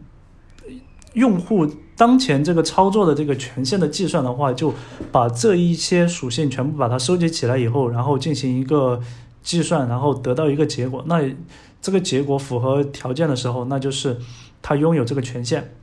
[1.14, 1.66] 用户。
[1.98, 4.74] 当前这个操作的这个权限的计算的话，就
[5.14, 9.00] 把这一些属性全部把它收集起来以后，然后进行一个
[9.42, 11.02] 计算，然后得到一个结果。
[11.08, 11.22] 那
[11.82, 14.18] 这个结果符合条件的时候，那就是
[14.62, 15.74] 它拥有这个权限。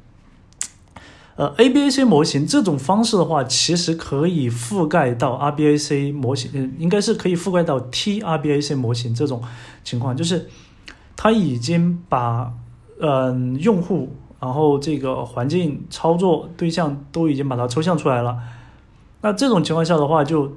[1.36, 9.42] 呃，ABAC 模型这种方式的话，其实可以覆盖到 RBAC 模型，嗯，应该是可以覆盖到 T RBAC 模型这种
[9.82, 10.48] 情况，就是
[11.16, 12.52] 它已经把
[13.00, 14.14] 嗯用户。
[14.42, 18.36] 然后这个环境操作对象都已经把它抽象出来了，
[19.20, 20.50] 那这种情况下的话，就，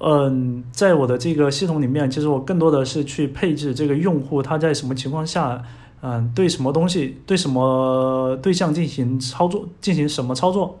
[0.00, 5.62] 嗯，在我的这个系统里面，其实我更多的是去配置这个用户他在什么情况下，
[6.02, 10.78] 嗯，对什么东西对什么对象进行操作，进行什么操作。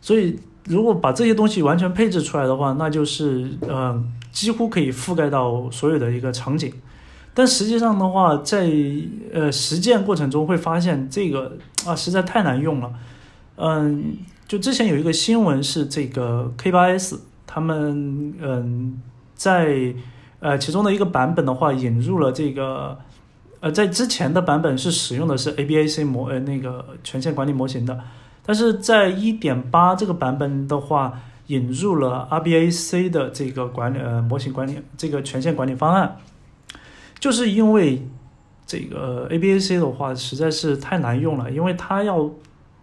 [0.00, 6.72] 所以，如果把这些东西完全配置出来的话，那就是，嗯，几乎可以覆盖到所有的一个场景。
[7.34, 8.70] 但实际上的话，在
[9.32, 12.90] 呃实践过程中会发现这个啊实在太难用了。
[13.56, 14.16] 嗯，
[14.46, 19.00] 就之前有一个新闻是这个 K 八 S 他们嗯
[19.34, 19.94] 在
[20.40, 22.98] 呃其中的一个版本的话引入了这个
[23.60, 27.98] 呃在之前的版本是使用的是 ABAC 模呃那个权限管理模型的，
[28.44, 36.18] 但是在一点八这个版本的话引入了 RBAC 的这个管理呃模型管理这个权限管理方案。
[37.20, 38.06] 就是因为
[38.64, 42.30] 这个 A B A C 的话实在是太难用了，因为它要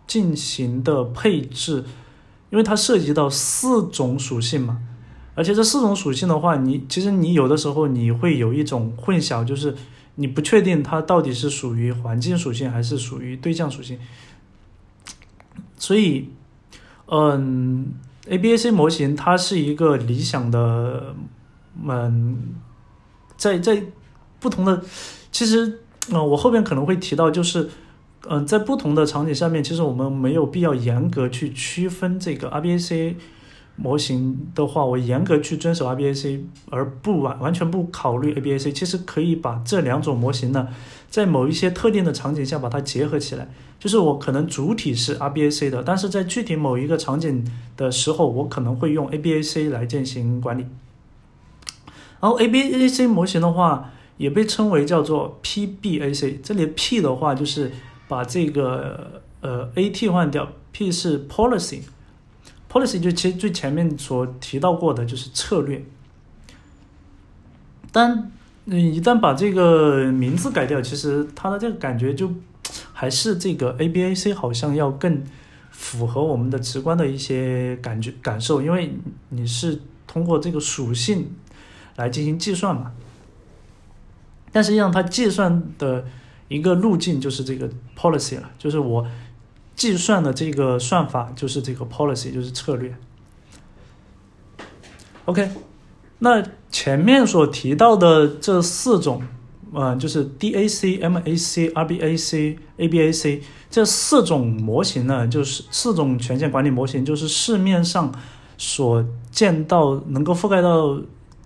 [0.06, 1.86] 进行的配置，
[2.50, 4.80] 因为它涉及到四种属性嘛，
[5.36, 9.74] 而且这四种属性的话，你其实你有的时候你会有一种混淆，就是
[10.16, 14.00] 你不确定它到底是属于环境属性还是属于对象属性。
[15.78, 16.30] 所以，
[17.08, 17.94] 嗯
[18.28, 21.16] ，ABAC 模型它是一个理想的，
[21.84, 22.56] 嗯，
[23.38, 23.84] 在在
[24.40, 24.82] 不同的，
[25.32, 27.70] 其实，嗯，我后边可能会提到，就是，
[28.30, 33.16] 嗯，在不同的场景下面，其实我们没有必要严格去区分这个 RBAC。
[33.76, 40.70] 模型的话，我严格去遵守 RBAC，而不完完全不考虑 ABAC，其实可以把这两种模型呢，
[41.10, 43.50] 在某一些特定的场景下把它结合起来。
[43.78, 47.46] 就是我可能主体是 RBAC 的，但是在具体某一个场景
[47.76, 50.66] 的时候，我可能会用 ABAC 来进行管理。
[52.22, 57.72] 然后 ABAC 模型的话，也被称为叫做 PBAC，这里 P 的话就是
[58.08, 61.82] 把这个呃 A 替换掉，P 是 Policy。
[62.76, 65.82] Policy 就其实最前面所提到过的就是策略，
[67.90, 68.30] 但
[68.66, 72.30] 一旦把这个名字改掉，其实它的这个感觉就
[72.92, 75.24] 还是这个 A B A C 好像要更
[75.72, 78.94] 符合我们的直观的一些感觉感受，因为
[79.30, 81.32] 你是通过这个属性
[81.96, 82.92] 来进行计算嘛，
[84.52, 86.04] 但实际上它计算的
[86.50, 89.08] 一个路径就是这个 policy 了，就是我。
[89.76, 92.96] 计算的这个算法就是这个 policy，就是策略。
[95.26, 95.50] OK，
[96.20, 99.22] 那前面所提到的这四种，
[99.74, 108.14] 嗯，就是 DAC、MAC、RBAC、ABAC 这四种模型呢，就是四种权限管理模型，就是市面上
[108.58, 111.02] 所见到能够覆盖到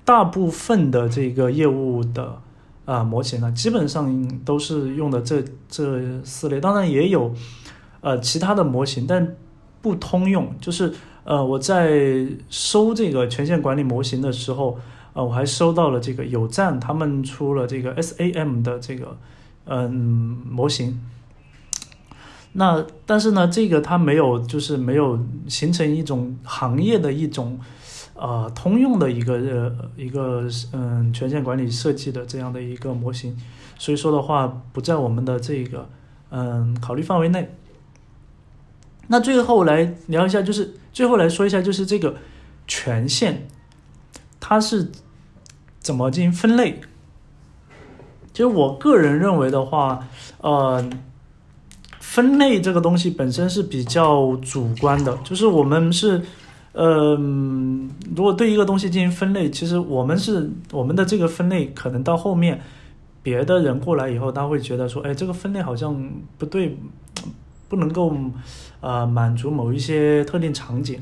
[0.05, 2.39] 大部分的这个业务的
[2.85, 7.33] 啊模型呢，基本上都是用的这这四类，当然也有。
[8.01, 9.35] 呃，其他的模型，但
[9.81, 10.53] 不通用。
[10.59, 10.93] 就是
[11.23, 14.79] 呃，我在收这个权限管理模型的时候，
[15.13, 19.17] 呃，我还收到了这个有赞他们出了这个 SAM 的这个
[19.65, 19.89] 嗯
[20.49, 20.99] 模型。
[22.53, 27.59] 那但是呢，这个它没有，就是没有形成一种行业的一种
[28.15, 33.37] 呃通用的一个呃一个嗯权限管理设计的这样的一个模型，
[33.77, 35.87] 所以说的话，不在我们的这个
[36.31, 37.55] 嗯考虑范围内。
[39.11, 42.15] 那最后来聊一下，就是最后来说一下，就是这个
[42.67, 43.47] 权限，
[44.39, 44.91] 它是
[45.79, 46.79] 怎么进行分类？
[48.31, 50.07] 其实我个人认为的话，
[50.41, 50.87] 呃，
[51.99, 56.21] 分类这个东西本身是比较主观的，就是我们是，
[56.73, 57.15] 呃，
[58.15, 62.61] 如果对一个东西进行分类，其实我们是我们的这个分类，可能到后面
[63.23, 66.77] 别的人过来以后，他会觉得说，哎，这个分类好像不对。
[67.67, 68.11] 不能够，
[68.81, 71.01] 呃，满足某一些特定场景。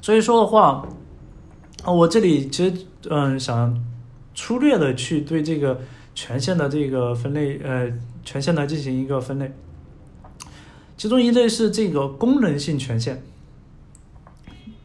[0.00, 0.86] 所以说的话，
[1.84, 3.84] 我这里其实嗯，想
[4.34, 5.80] 粗略的去对这个
[6.14, 7.92] 权限的这个分类，呃，
[8.24, 9.52] 权限来进行一个分类。
[10.96, 13.22] 其中一类是这个功能性权限，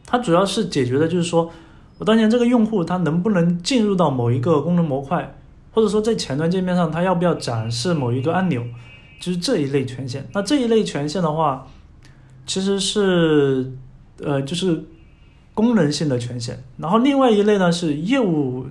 [0.04, 1.50] 它主要是解决的就是说
[1.98, 5.34] 我当前这个用户他能不能进入到某一个功能模块，
[5.72, 8.62] 或者说在前端界面上他要不要展示某一个按钮。
[9.22, 11.68] 就是这一类权限，那这一类权限的话，
[12.44, 13.72] 其实是
[14.18, 14.84] 呃，就是
[15.54, 16.60] 功能性的权限。
[16.76, 18.66] 然后另外一类呢是业务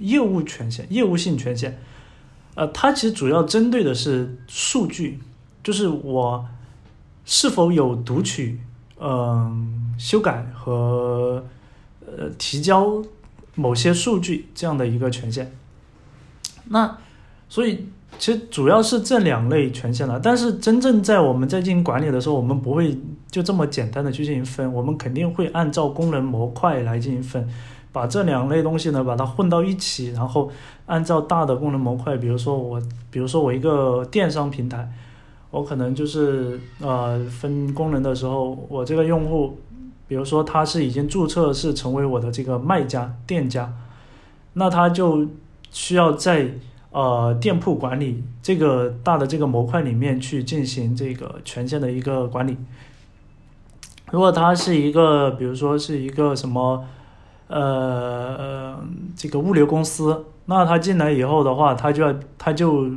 [0.00, 1.78] 业务权限、业务性权限。
[2.56, 5.20] 呃，它其实主要针对的是数据，
[5.62, 6.48] 就是我
[7.24, 8.58] 是否有读取、
[8.98, 11.44] 嗯修改和
[12.04, 13.00] 呃提交
[13.54, 15.52] 某些数据这样的一个权限。
[16.64, 16.98] 那
[17.48, 17.86] 所以。
[18.18, 22.96] 其实主要是这两类权限了，但是真正在我们在进行管理的时候，我们不会
[23.28, 27.48] 就这么简单的去进行分，我们肯定会按照功能模块来进行分，
[27.90, 30.48] 把这两类东西呢把它混到一起，然后
[30.86, 34.88] 按照大的功能模块，比如说我，比如说我一个电商平台，
[35.50, 39.58] 我可能就是呃分功能的时候，我这个用户，
[40.06, 43.72] 比如说他是已经注册是成为我的这个卖家店家，
[44.52, 45.26] 那他就
[45.72, 46.48] 需要在。
[46.92, 52.54] 呃，店铺管理这个大的这个模块里面去进行这个权限的一个管理。
[54.10, 56.84] 如果它是一个，比如说是一个什么，
[57.48, 58.78] 呃，
[59.16, 62.90] 这个物流公司，那他进来以后的话，他就要他就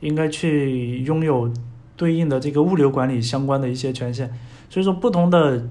[0.00, 1.50] 应该去拥有
[1.96, 4.30] 对应的这个物流管理相关的一些权限。
[4.68, 5.66] 所以说，不同的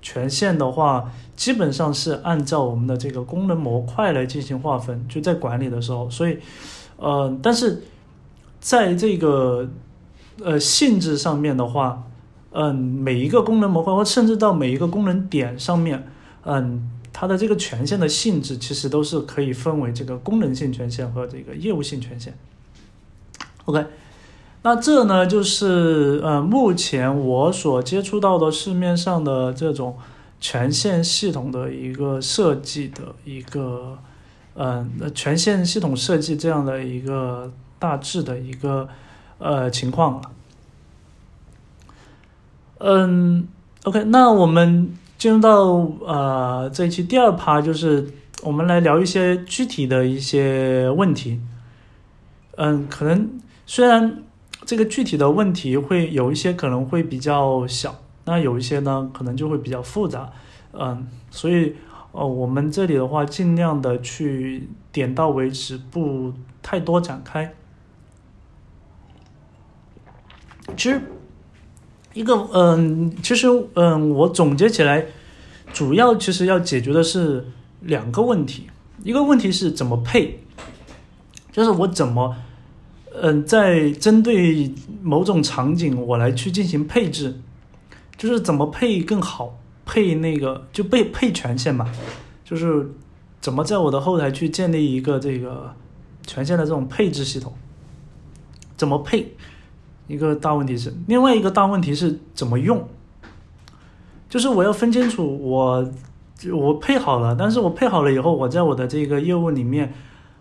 [0.00, 6.38] 权限的话，基本上是按照我们的这个功能模块来进行划分，就在管理的时候，所以。
[7.00, 7.82] 呃，但是
[8.60, 9.68] 在这个
[10.44, 12.04] 呃性质上面的话，
[12.52, 16.06] 嗯，每一个功能模块或甚至到每一个功能点上面，
[16.44, 22.34] 嗯，它的这个权限的性质其实都是可以分为这个功能性权限和这个业务性权限。
[23.64, 23.86] OK，
[24.62, 29.96] 那这呢就是呃目前我所接触到的市面上的这种
[30.38, 33.98] 权限系统的一个设计的一个
[34.54, 38.88] 嗯那权限系统设计这样的一个大致的一个
[39.38, 40.20] 呃情况。
[42.78, 43.46] 嗯
[43.84, 45.64] ，OK，那我们进入到
[46.06, 51.40] 呃这一期第二趴，就是我们来聊一些具体的一些问题。
[52.56, 54.22] 嗯，可能虽然
[54.64, 57.94] 这个具体的问题会有一些可能会比较小，
[58.24, 60.30] 那有一些呢可能就会比较复杂。
[60.72, 61.74] 嗯，所以
[62.12, 66.32] 呃我们这里的话尽量的去点到为止，不
[66.62, 67.54] 太多展开。
[70.76, 71.00] 其实。
[72.12, 75.06] 一个嗯，其实嗯，我总结起来，
[75.72, 77.46] 主要其实要解决的是
[77.82, 78.68] 两个问题。
[79.04, 80.40] 一个问题是怎么配，
[81.52, 82.34] 就是我怎么
[83.14, 87.40] 嗯，在针对某种场景我来去进行配置，
[88.16, 89.59] 就是怎么配更好，
[89.90, 91.92] 配那个就配配权限嘛，
[92.44, 92.88] 就是
[93.40, 95.74] 怎么在我的后台去建立一个这个
[96.24, 97.52] 权限的这种配置系统，
[98.76, 99.34] 怎么配。
[100.06, 102.88] 一个大问题是，另外一个大问题是怎么用，
[104.28, 105.92] 就是我要分清楚，我
[106.52, 109.92] 我配好了，但是我配好了以后，我在我的这个业务里面，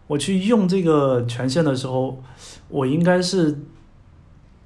[0.08, 2.22] 我去用这个权限的时候，
[2.68, 3.60] 我应该是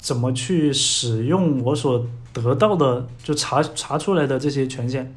[0.03, 5.15] 怎么去使用我所得到的，就查查出来的这些权限。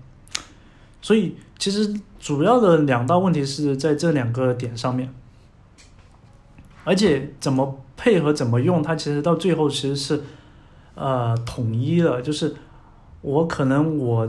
[1.03, 5.13] 所以，其实主要的两大问题是在这两个点上面，
[6.85, 7.83] 而且怎么。
[7.99, 10.23] 配合怎么用，它其实到最后其实是，
[10.95, 12.21] 呃，统一了。
[12.21, 12.55] 就是
[13.23, 14.29] 我可能我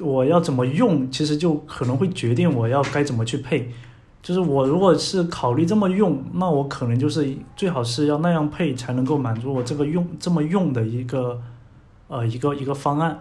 [0.00, 3.70] 我要怎么用，其实就可能会决定我要该怎么去配。
[4.22, 11.42] 就是我如果是考虑这么用，那我可能就是最好是要那样配，才能够满足我这个用这么用的一个
[12.06, 13.18] 呃一个一个方案。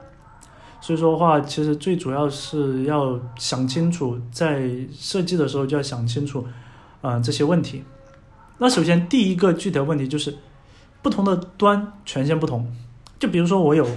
[0.80, 6.46] 所以说的话，其实最主要是要想清楚，在设计的时候就要想清楚
[7.02, 7.84] 啊这些问题。
[8.60, 10.36] 那首先第一个具体的问题就是，
[11.02, 12.72] 不同的端权限不同。
[13.20, 13.88] 就比如说我有，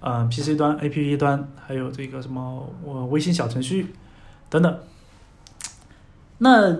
[0.00, 3.94] 呃，PC 端、APP 端，还有这个什么我微信小程序
[4.48, 4.78] 等等。
[6.38, 6.76] 那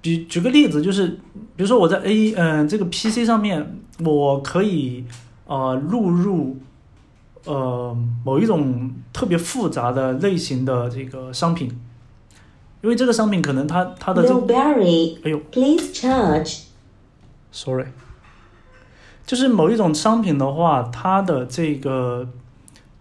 [0.00, 1.08] 比举个例子，就是
[1.56, 5.04] 比如说我在 A，嗯，这个 PC 上面，我可以
[5.46, 6.58] 呃录入
[7.44, 11.80] 呃某一种特别复杂的类型的这个商品。
[12.82, 14.54] 因为这个商品可能它它的这个，
[15.24, 17.86] 哎呦，Please charge，Sorry，
[19.26, 22.28] 就是某一种商品的话，它的这个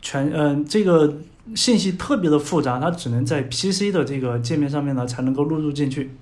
[0.02, 1.18] 全嗯这个
[1.54, 6.16] 信息特别的复杂，它只能在 PC 的这个界面上面呢才能够录入进去。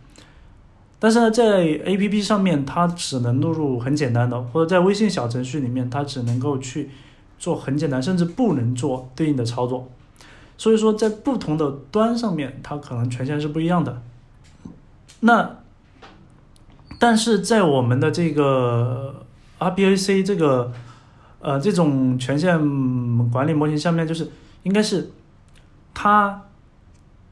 [1.00, 6.90] 但是呢，在 APP 上面它只能录入很简单的，或者在微信小程序里面它只能够去
[7.38, 9.90] 做很简单，甚至不能做对应的操作。
[10.58, 14.02] 所以说，在不同的端上面，它可能权限是不一样的。
[15.22, 15.58] 那，
[17.00, 19.26] 但是在我们的这个
[19.60, 20.72] RBAC 这个
[21.42, 22.58] 呃这种权限
[23.30, 24.30] 管理模型下面，就是
[24.64, 25.12] 应该是
[25.94, 26.44] 它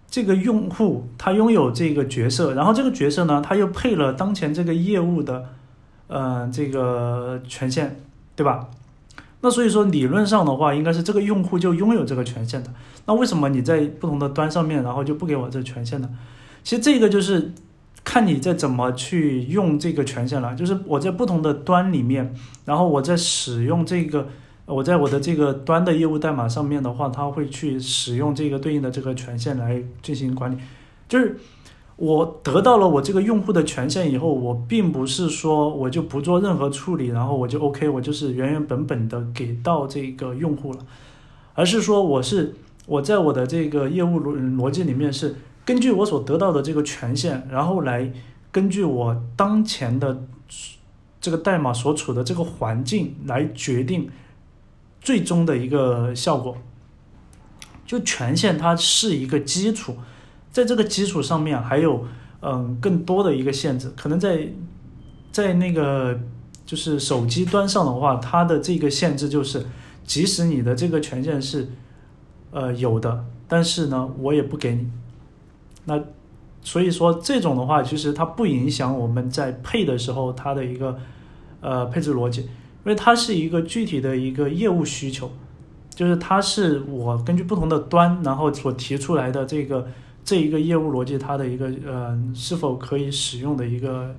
[0.10, 5.46] 这个用户他拥有这个角色，然后这个角色呢，他又配了当前这个业务的
[6.08, 7.96] 呃这个权限，
[8.36, 8.70] 对吧？
[9.44, 12.70] 那所以说，理论上的话，应该是这个用户就拥有这个权限的。
[13.06, 16.10] 那为什么你在不同的端上面，然后就不给我这权限呢？
[16.62, 17.52] 其实这个就是
[18.04, 20.54] 看你在怎么去用这个权限了。
[20.54, 24.28] 就是我在不同的端里面，然后我在使用这个，
[24.72, 30.57] 我在我的这个端的业务代码上面的话，它会去使用这个对应的这个权限来进行管理，
[31.07, 31.38] 就是。
[31.97, 40.80] 我得到了我这个用户的权限以后，我并不是说我就不做任何处理，然后我就 OK，我就是原原本本的给到这个用户了，
[41.53, 42.55] 而是说我是
[42.88, 48.11] 我在我的这个业务逻逻辑里面是根据我所得到的这个权限，然后来
[48.51, 50.24] 根据我当前的
[51.19, 54.09] 这个代码所处的这个环境来决定
[55.02, 56.56] 最终的一个效果。
[57.86, 59.97] 就权限它是一个基础。
[60.49, 62.06] 在这个基础上面，还有
[62.41, 64.47] 嗯更多的一个限制，可能在
[65.32, 66.20] 在那个
[66.66, 69.66] 就是手机端上的话，它的这个限制就是，
[70.06, 71.70] 即使你的这个权限是
[72.52, 74.89] 呃有的，但是呢，我也不给你。
[75.86, 76.02] 那
[76.62, 80.99] 所以说这种的话，其实它不影响我们在配的时候它的一个
[81.60, 82.49] 呃配置逻辑，
[82.84, 85.32] 因为它是一个具体的一个业务需求。
[85.94, 89.86] 就是它是我根据不同的端，然后所提出来的这个
[90.24, 94.16] 这一个业务逻辑，它的一个呃是否可以使用的一个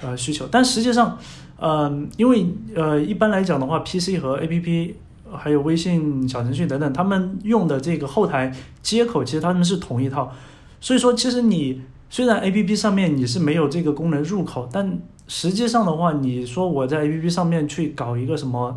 [0.00, 0.46] 呃需求。
[0.50, 1.18] 但实际上，
[1.60, 4.94] 嗯，因为呃一般来讲的话，PC 和 APP
[5.32, 10.32] 还有微信小程序等等，他们用的这个后台接口其实他们是同一套，
[10.80, 14.98] 所以说其实你虽然 APP 上面你是没有这个功能入口，但
[15.28, 18.76] 实际上的话，你说我在 APP 上面去搞一个什么？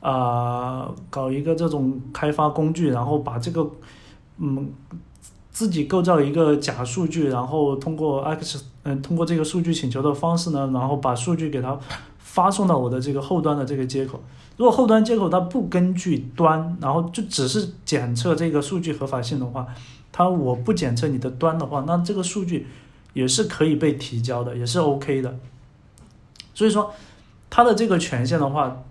[0.00, 3.70] 啊，搞一个这种开发工具，然后把这个，
[4.38, 4.70] 嗯，
[5.50, 11.78] 自己构造一个假数据，然后通过 X，嗯，通过这个数据请求的方式呢，然后把数据给它
[12.18, 14.18] 发送到我的这个后端的这个接口。
[14.56, 19.66] 如果后端接口它不根据端，然后就只是检测这个数据合法性的话，
[20.10, 22.66] 它我不检测你的端的话，那这个数据
[23.12, 25.36] 也是可以被提交的，也是 OK 的。
[26.54, 26.92] 所以说，
[27.48, 28.82] 它的这个权限的话。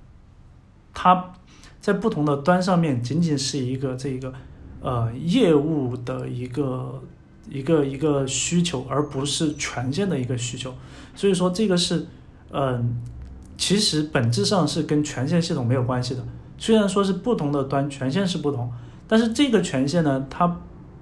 [0.92, 1.32] 它
[1.80, 4.34] 在不同的端上面仅仅是一个这一个
[4.82, 7.02] 呃业务的一个
[7.48, 10.74] 一个一个需求，而不是权限的一个需求。
[11.16, 12.06] 所以说这个是
[12.52, 13.00] 嗯，
[13.58, 16.26] 其实本质上是跟权限系统没有关系的。
[16.58, 18.70] 虽然说是不同的端权限是不同，
[19.08, 20.60] 但是这个权限呢，它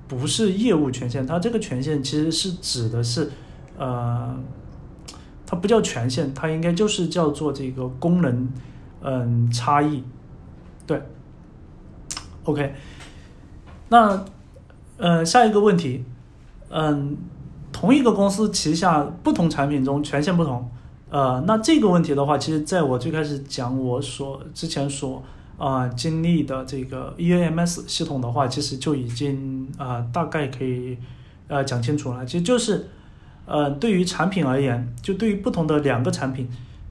[0.08, 3.32] 不是业务权限，它这个权限其实是指的是
[3.80, 4.38] 呃，
[5.48, 8.48] 它不叫权限，它应该就是叫做这个功能。
[9.00, 10.04] 嗯，差异，
[10.88, 11.00] 对
[12.46, 12.74] ，OK，
[13.90, 14.26] 那
[14.98, 16.04] 呃，下一个问题，
[16.70, 17.16] 嗯，
[17.72, 20.68] 同一个公司旗下不同产品中权限不同，
[21.12, 25.22] 呃，那这个问题的话，其实在我最开始讲我所之前所
[25.60, 30.98] 啊经历的这个 EAMS 系统的话，其实就已经啊大概可以
[31.48, 32.26] 呃讲清楚了。
[32.26, 32.90] 其实就是，
[33.48, 36.48] 呃，对于产品而言，就对于不同的两个产品。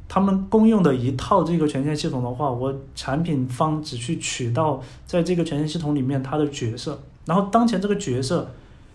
[0.09, 8.49] 他们共用的一套这个权限系统的话，我产品方只去取到在这个权限系统里面它的角色，然后当前这个角色，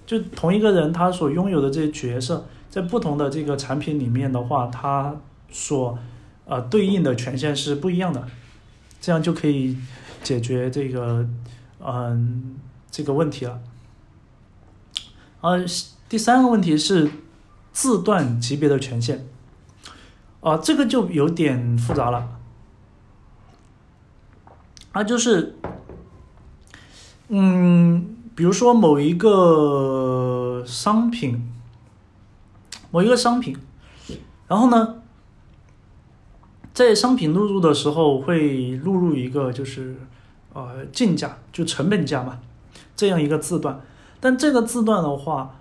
[0.05, 5.13] 就同一个人他所拥有的这些角色，在不同的这个产品里面的话，它
[5.49, 5.99] 所
[6.45, 8.25] 呃对应的权限是不一样的，
[9.01, 9.75] 这样就可以
[10.23, 11.27] 解决这个
[11.85, 12.55] 嗯
[12.89, 13.59] 这个问题了。
[15.41, 15.65] 呃，
[16.07, 17.11] 第三个问题是
[17.71, 19.27] 字段级别的权限。
[20.41, 22.27] 啊，这个就有点复杂了，
[24.91, 25.55] 啊，就是，
[27.27, 31.47] 嗯，比如说某一个商品，
[32.89, 33.55] 某一个商品，
[34.47, 35.03] 然后呢，
[36.73, 39.95] 在商品录入的时候会录入一个就是
[40.53, 42.39] 呃进价，就成本价嘛，
[42.95, 43.79] 这样一个字段，
[44.19, 45.59] 但这个字段的话，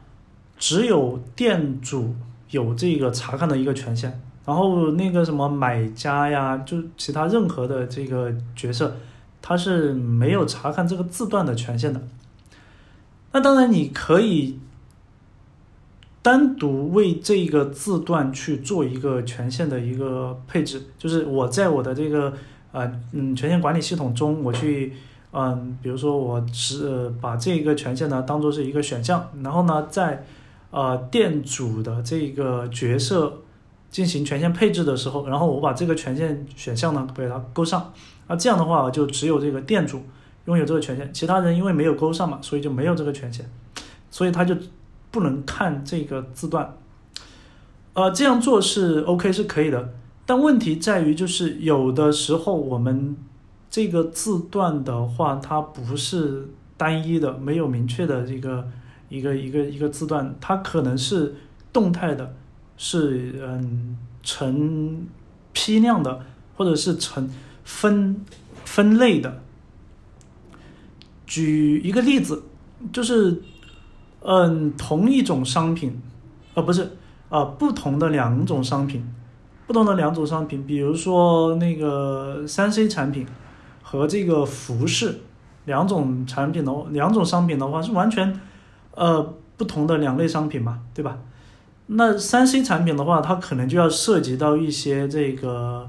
[0.60, 2.14] 只有店主
[2.50, 4.20] 有这个查看的一个权限。
[4.46, 8.96] 然后那个什么买家呀，就其他任何的这个角色，
[9.40, 12.00] 他是没有查看这个字段的权限的。
[13.32, 14.58] 那当然你可以
[16.20, 22.32] 单独为这个字段去做一个权限的一个配置，就是我在我的这个
[22.72, 24.94] 呃嗯权限管理系统中，我去
[25.32, 30.24] 嗯比如说我是把这个权限呢当做是一个选项，然后呢在
[30.70, 33.42] 呃店主的这个角色。
[33.90, 37.92] 进行权限配置的时候，然后我把这个权限选项呢给它勾上，
[38.28, 40.00] 那这样的话就只有这个店主
[40.44, 43.44] 拥有这个权限，其他人因为没有勾上嘛，所以就没有这个权限，
[44.08, 44.54] 所以他就
[45.10, 46.72] 不能看这个字段。
[47.94, 49.92] 呃，这样做是 OK 是可以的，
[50.24, 53.16] 但问题在于就是有的时候我们
[53.68, 58.68] 这个字段的话，它不是单一的，没有明确的这个
[59.10, 61.34] 一个一个一个字段，它可能是
[61.70, 62.34] 动态的。
[62.82, 65.06] 是嗯成
[65.52, 66.24] 批量的，
[66.56, 67.28] 或者是成
[67.62, 68.24] 分
[68.64, 69.42] 分类的。
[71.26, 72.42] 举一个例子，
[72.90, 73.42] 就是
[74.22, 76.00] 嗯同一种商品，
[76.54, 76.96] 呃不是
[77.28, 79.06] 呃不同的两种商品，
[79.66, 83.26] 不同的两种商品，比如说那个三 C 产品
[83.82, 85.20] 和这个服饰
[85.66, 88.40] 两种产品的两种商品的话，是完全
[89.00, 91.16] 呃不同的两类商品嘛，对吧？
[91.86, 95.88] 那三 C 产品的话，它可能就要涉及到一些这个，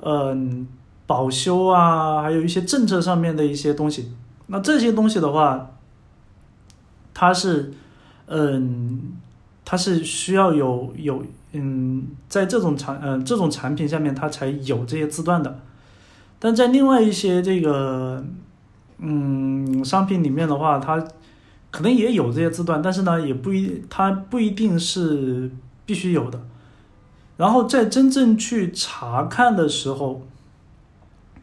[0.00, 0.66] 嗯，
[1.06, 4.12] 保修啊，还有一些政策上面的一些东西。
[4.46, 5.72] 那这些东西的话，
[7.12, 7.74] 它是，
[8.26, 9.12] 嗯，
[9.64, 11.22] 它是需要有有，
[11.52, 15.60] 嗯，在这种产，嗯，这种产品下面它才有这些字段的。
[16.38, 18.24] 但在另外一些这个，
[18.98, 21.06] 嗯，商品里面的话，它。
[21.72, 25.50] 可能也有这些字段，但是呢，也不一，它不一定是
[25.84, 26.40] 必须有的。
[27.36, 30.22] 然后在真正去查看的时候，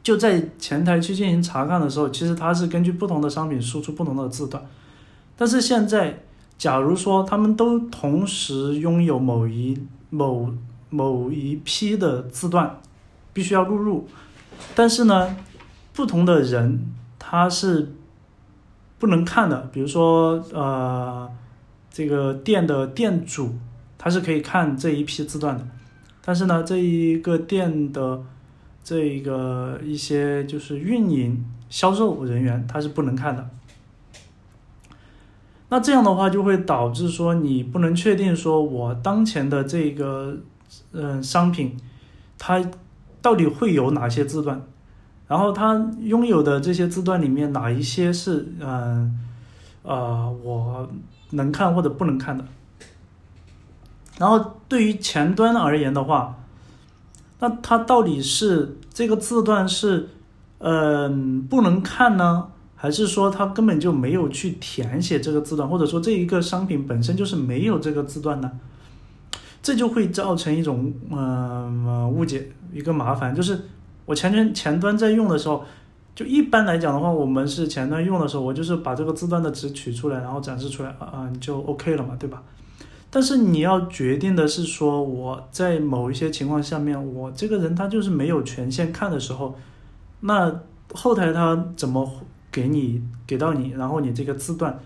[0.01, 4.63] 就在前台去进行查看的时候，其实它是根据不同的商品输出不同的字段。
[5.35, 6.21] 但是现在，
[6.57, 9.77] 假如说他们都同时拥有某一
[10.11, 10.53] 某
[10.89, 12.79] 某一批的字段，
[13.33, 14.07] 必须要录入，
[14.75, 15.35] 但是呢，
[15.93, 16.85] 不同的人
[17.17, 17.93] 他是
[18.99, 19.67] 不能看的。
[19.73, 21.27] 比如说，呃，
[21.89, 23.55] 这个店的店主
[23.97, 25.65] 他是可以看这一批字段的，
[26.23, 28.21] 但是呢，这一个店的。
[28.81, 33.47] 这一个一些就是运营、销售人员他是不能看的。
[35.67, 40.37] 那这样的话就会导致说你不能确定说我当前的这个
[40.93, 41.77] 嗯商品，
[42.39, 42.67] 它
[43.21, 44.59] 到底会有哪些字段，
[45.29, 49.17] 然后它拥有的这些字段里面哪一些是嗯
[49.83, 50.89] 呃我
[51.29, 52.43] 能看或者不能看的。
[54.17, 56.35] 然后对于前端而言的话。
[57.41, 60.09] 那它到底是这个字段是，
[60.57, 68.51] 嗯，不能看呢，还是说它根本就没有去填写这个字段，或者说这一个商品本身就是没有这个字段呢？
[69.63, 73.57] 这就会造成一种嗯误解，一个麻烦，就是
[74.09, 75.63] 我前端前端在用的时候，
[76.15, 82.41] 就一般来讲的话，我们是前端用的时候，我就是把这个字段的值取出来，然后展示出来啊，你就 OK 了嘛，对吧？
[83.11, 89.55] 但是你要决定的是说，我在某一些情况下面，我这个人他就是没有权限看的时候，
[90.21, 90.59] 那
[90.91, 92.11] 后台他怎么
[92.51, 94.79] 给你给到你，然后你这个字段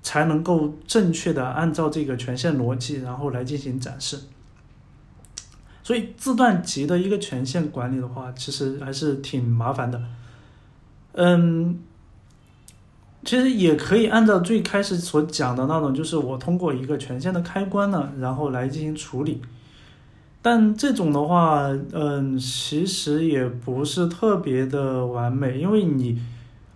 [0.00, 4.16] 才能够正确的按照这个权限逻辑，然后来进行展示。
[5.90, 10.00] 所以字段集的一个权限管理的话，其实还是挺麻烦的。
[11.14, 11.80] 嗯。
[13.24, 19.42] 其实也可以按照最开始所讲的那种，就是我通过一个权限的开关呢，然后来进行处理。
[20.40, 26.22] 但这种的话，嗯，其实也不是特别的完美，因为你，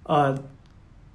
[0.03, 0.37] 呃，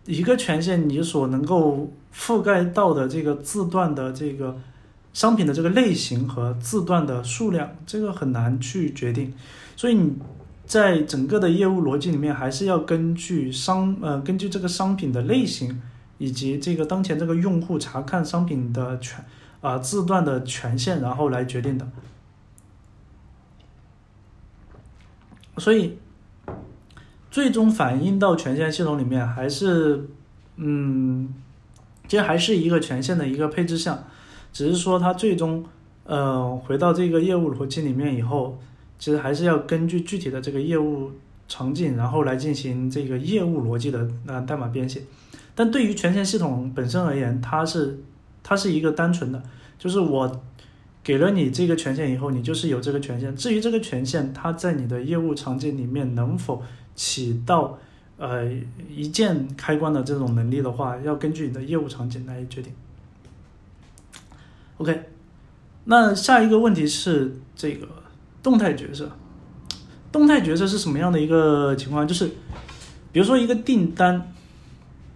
[0.05, 4.57] 一个权限你所能够覆盖到的这个字段的这个
[5.13, 9.33] 商品的这个类型和字段的数量，这个很难去决定，
[9.75, 10.13] 所以你。
[10.69, 15.81] 在整个的业务逻辑里面，还是要根据商呃根据这个商品的类型，
[16.19, 19.25] 以及这个当前这个用户查看商品的权
[19.61, 21.89] 啊字段的权限，然后来决定的。
[25.57, 25.97] 所以，
[27.31, 30.07] 最终反映到权限系统里面，还是
[30.57, 31.33] 嗯，
[32.07, 34.03] 其实还是一个权限的一个配置项，
[34.59, 35.63] 只是说它最终
[36.03, 38.59] 呃回到这个业务逻辑里面以后。
[38.97, 41.09] 其实还是要根据具体的这个业务
[41.47, 45.01] 场景，然后来进行这个业务逻辑的呃代码编写。
[45.55, 47.97] 但对于权限系统本身而言，它是
[48.43, 49.41] 它是一个单纯的，
[49.77, 50.41] 就是我
[51.01, 53.33] 给了你这个权限以后，你就是有这个权限。
[53.37, 56.61] 至于这个权限它在你的业务场景里面能否
[56.93, 57.79] 起到
[58.17, 58.51] 呃
[58.93, 62.73] 一键开关的这种能力的话，要根据你的业务场景来决定。
[64.79, 65.09] OK，
[65.85, 67.87] 那下一个问题是这个。
[68.41, 69.11] 动态角色，
[70.13, 72.07] 动态角色是什么样的一个情况？
[72.07, 72.25] 就是，
[73.11, 74.31] 比如说一个订单，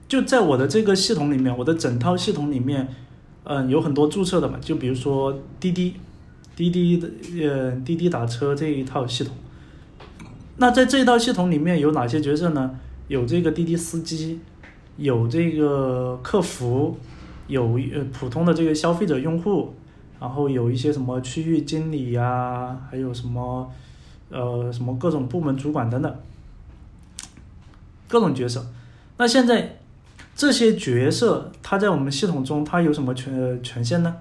[0.09, 2.86] 就在我的这个系统里面，我的整套系统里面，
[3.45, 4.59] 嗯，有很多注册的嘛。
[4.59, 5.93] 就比如说滴滴，
[6.53, 7.09] 滴滴的
[7.41, 9.34] 呃滴滴打车这一套系统。
[10.57, 12.78] 那在这一套系统里面有哪些角色呢？
[13.07, 14.41] 有这个滴滴司机，
[14.97, 16.97] 有这个客服，
[17.47, 19.73] 有呃普通的这个消费者用户。
[20.19, 23.69] 然后有一些什么区域经理呀，还有什么，
[24.29, 26.15] 呃，什么各种部门主管等等，
[28.07, 28.65] 各种角色。
[29.17, 29.79] 那现在
[30.33, 34.15] 这些角色，它在我们系统中，它有什么权权限呢？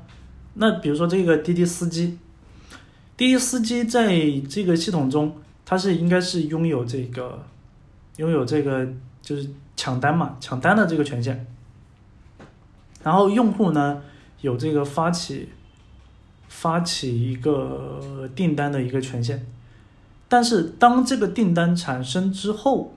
[0.54, 2.18] 那比如说这个滴滴司机，
[3.16, 4.18] 滴滴司机在
[4.48, 7.44] 这个系统中，它是应该是拥有这个，
[8.16, 8.84] 拥有这个
[9.20, 11.46] 就是抢单嘛，抢单的这个权限。
[13.02, 14.02] 然后用户呢，
[14.40, 15.48] 有这个发起。
[16.54, 19.40] 发起一个订单的一个权限，
[20.28, 22.92] 但是当这个订单产生之后，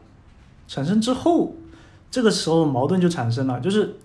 [0.67, 1.55] 产生之后，
[2.11, 3.95] 这个时候矛盾就产生了，就是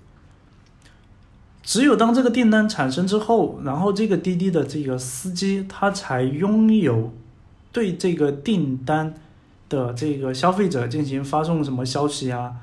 [1.64, 7.12] 只有当这个订单产生之后，然后这个滴滴的这个司机他才拥有
[7.72, 9.12] 对这个订单
[9.68, 12.54] 的这个消费者进行发送什么消息啊，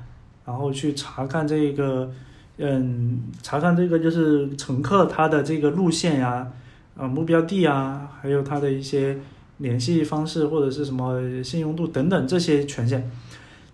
[0.46, 2.10] 然后去查看这个，
[2.58, 6.52] 嗯，查看这个就是乘客他的这个路线呀。
[6.96, 9.16] 啊，目标地啊，还有他的一些
[9.58, 13.08] 联系方式或者是什么信用度等等这些权限，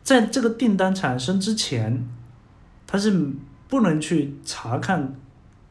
[0.03, 2.07] 在这个订单产生之前，
[2.87, 3.30] 他是
[3.66, 5.14] 不能去查看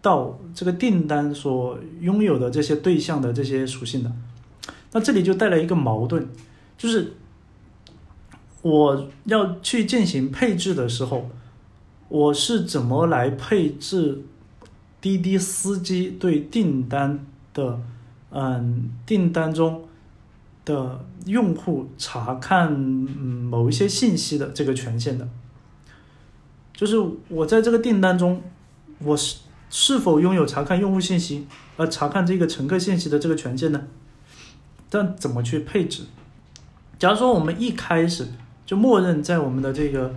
[0.01, 4.11] 到这个订单所拥有的这些对象的这些属性的。
[4.93, 6.27] 那这里就带来一个矛盾，
[6.75, 7.13] 就是
[8.63, 11.29] 我要去进行配置的时候，
[12.13, 14.21] 我是怎么来配置
[15.01, 17.79] 滴滴司机对订单的，
[18.29, 19.83] 嗯，订单中
[20.63, 25.27] 的用户查看嗯某一些信息的这个权限的？
[26.75, 28.43] 就是我在这个订单中，
[28.99, 29.37] 我是
[29.71, 31.47] 是否拥有查看用户信息，
[31.77, 33.87] 呃，查看这个乘客信息的这个权限呢？
[34.87, 36.03] 但怎么去配置？
[36.99, 38.27] 假如说我们一开始
[38.67, 40.13] 就默认在我们的这个，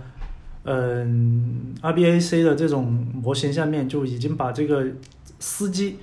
[0.69, 4.85] 嗯，RBAC 的这种模型下面就已经把这个
[5.39, 5.95] 司机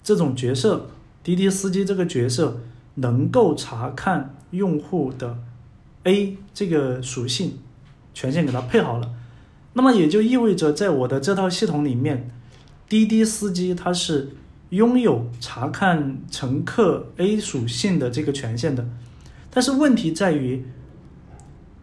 [0.00, 0.90] 这种角色，
[1.24, 2.60] 滴滴司机这个角色
[2.94, 5.38] 能够查看用户的
[6.04, 7.58] A 这个属性
[8.12, 9.10] 权限给它配好了。
[9.72, 12.30] 那么也就意味着，在我的这套系统里面，
[12.88, 14.36] 滴滴司机它是
[14.68, 18.86] 拥有查看乘客 A 属性的这个权限的。
[19.50, 20.64] 但是问题在于，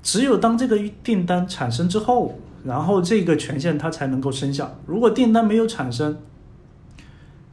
[0.02, 4.80] 只有当这个订单产生之后，然后这个权限它才能够生效。
[4.86, 6.18] 如果订单没有产生，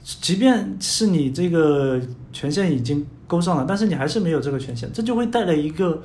[0.03, 2.01] 即便是你这个
[2.33, 6.03] 权限已经勾上了，但是你还是没有这个权限，这就会带来一个。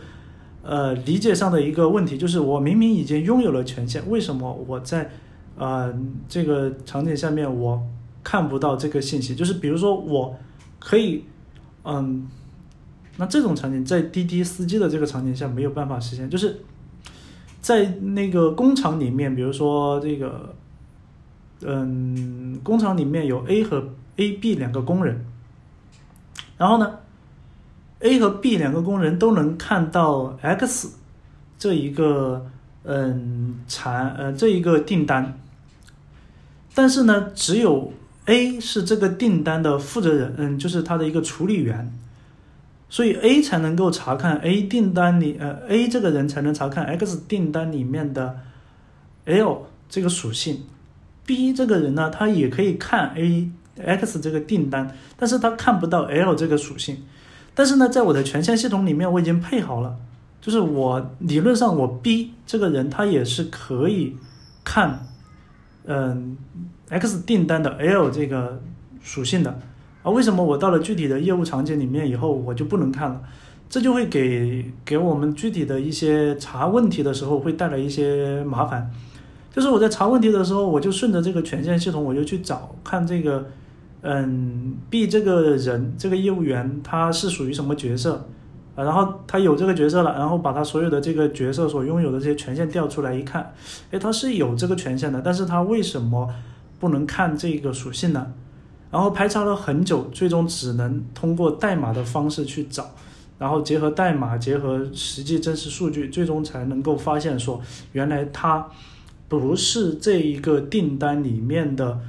[0.66, 5.10] 呃，理解上的一个问题就是，我明明已经拥有了权限，为什么我在
[5.58, 5.94] 呃
[6.30, 7.84] 这个场景下面我
[8.24, 9.36] 看不到这个信息？
[9.36, 10.34] 就是比如说，我
[10.80, 11.26] 可以，
[11.84, 12.26] 嗯，
[13.18, 16.62] 那这种场景在滴滴司机的这个场景下没有办法实现，就是
[17.62, 20.56] 在那个工厂里面，比如说这个，
[21.62, 23.88] 嗯，工厂里面有 A 和
[24.18, 25.26] A、B 两个工人，
[26.58, 27.00] 然后呢
[28.00, 30.90] ？A 和 B 两个工人都能看到 X
[31.58, 32.46] 这一个
[32.84, 35.40] 嗯产呃这一个订单，
[36.76, 37.94] 但是呢，只有
[38.26, 41.94] A 是这个订单的负责人，嗯，就是他的一个处理员，
[42.94, 48.38] 所以 A 才能够查看 A 订单里呃 A 这个人才能查看 X 订单里面的
[49.26, 50.62] L 这个属性
[51.26, 53.50] ，B 这个人呢，他也可以看 A
[53.84, 57.00] X 这个订单，但是他看不到 L 这个属性。
[57.56, 59.96] 但是呢，在我的权限系统里面，我已经配好了，
[60.40, 64.16] 就是我理论上我 B 这个人他也是可以
[64.64, 65.08] 看，
[65.86, 66.38] 嗯
[66.90, 68.62] ，X 订单的 L 这个
[69.02, 69.60] 属性的，
[70.04, 73.20] 啊，为什么我到了具体的业务场景里面以后我就不能看了？
[73.68, 78.92] 这就会给给我们具体的一些查问题的时候会带来一些麻烦，
[79.52, 83.46] 就是我在查问题的时候，我就顺着这个权限系统，我就去找看这个。
[84.06, 88.28] 嗯，B 这个人这个业务员他是属于什么角色
[88.76, 88.84] 啊？
[88.84, 93.54] 然后他有这个角色了，然后把他所有的这个角色所拥有的这些权限调出来一看，
[93.92, 96.28] 哎，他是有这个权限的，但是他为什么
[96.82, 98.34] 不能看这个属性呢？
[98.94, 102.90] 然后排查了很久，最终只能通过代码的方式去找，
[103.38, 107.60] 然后结合代码，结合实际真实数据，最终才能够发现说，
[107.92, 108.70] 原来他
[109.28, 112.00] 不是这一个订单里面的。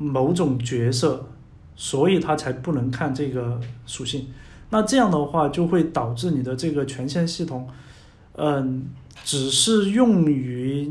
[0.00, 1.28] 某种角色，
[1.74, 4.28] 所以他才不能看这个属性。
[4.70, 7.66] 那这样的话，就会导致你的这个权限系统，
[8.34, 8.86] 嗯，
[9.24, 10.88] 只是用于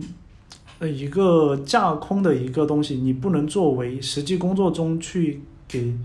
[0.80, 5.95] 呃一个架空的一个东西，你不能作为实际工作中去给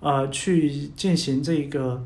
[0.00, 2.04] 啊去进行这个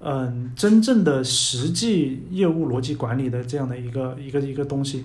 [0.00, 5.04] 嗯真正的实际业务逻辑管理的这样的一个一个一个东西。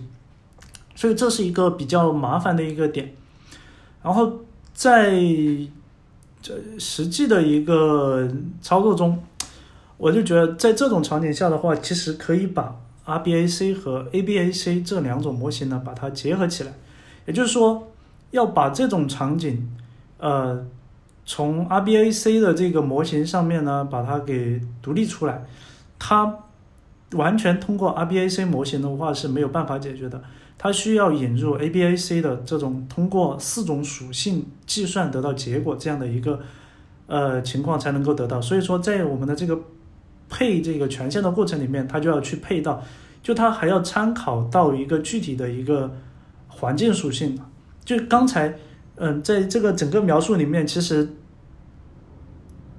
[0.96, 3.14] 所以这是一个比较麻烦的一个点，
[4.04, 4.42] 然后。
[4.78, 5.20] 在
[6.40, 8.30] 这实际的一个
[8.62, 9.18] 操作中，
[9.98, 16.74] 我就觉得在这种场景下的话，其实可以把 RBAC 和 ABAC 这两种模型呢，把它结合起来。
[17.26, 17.88] 也就是说，
[18.32, 19.68] 要把这种场景，
[20.18, 20.66] 呃，
[21.26, 25.46] 从 RBAC 的这个模型上面呢，把它给独立出来。
[25.98, 26.40] 它
[27.14, 30.22] 完全通过 RBAC 模型的话是没有办法解决的。
[30.58, 36.42] 它需要引入 ABAC 的这种通过四种属性计算得到结果这样的一个
[37.06, 39.60] 呃情况才能够得到，所以说在我们的这个
[40.30, 42.84] 配这个权限的过程里面，它就要去配到，
[43.22, 45.92] 就它还要参考到一个具体的一个
[46.48, 47.40] 环境属性。
[47.84, 48.54] 就刚才
[48.96, 51.10] 嗯，在这个整个描述里面，其实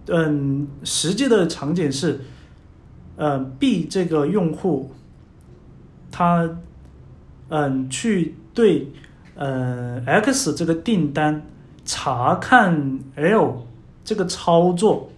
[0.07, 2.21] 嗯，实际的场景是，
[3.17, 4.91] 嗯，B 这个用户
[6.11, 6.49] 他。
[7.51, 8.87] 嗯，去对，
[9.35, 11.47] 呃，X 这个订单
[11.83, 13.67] 查看 L
[14.05, 15.11] 这个操作，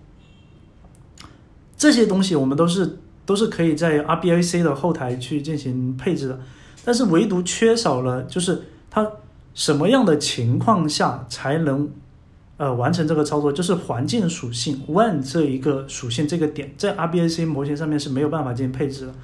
[1.81, 6.39] 这些东西我们都是都是可以在 RBAC 的后台去进行配置的，
[6.85, 9.11] 但是唯独缺少了就是它
[9.55, 11.89] 什么样的情况下才能
[12.59, 19.15] 呃完成这个操作，就是环境属性 One 这一个属性这个点在 RBAC 模型上面是没有办法进行配置的。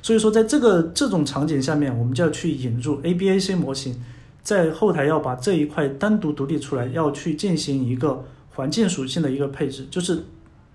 [0.00, 4.00] 所以说，在这个这种场景下面，我们就要去引入 ABAC 模型，
[4.44, 8.24] 在后台要把这一块单独独立出来，要去进行一个
[8.54, 10.22] 环境属性的一个配置，就是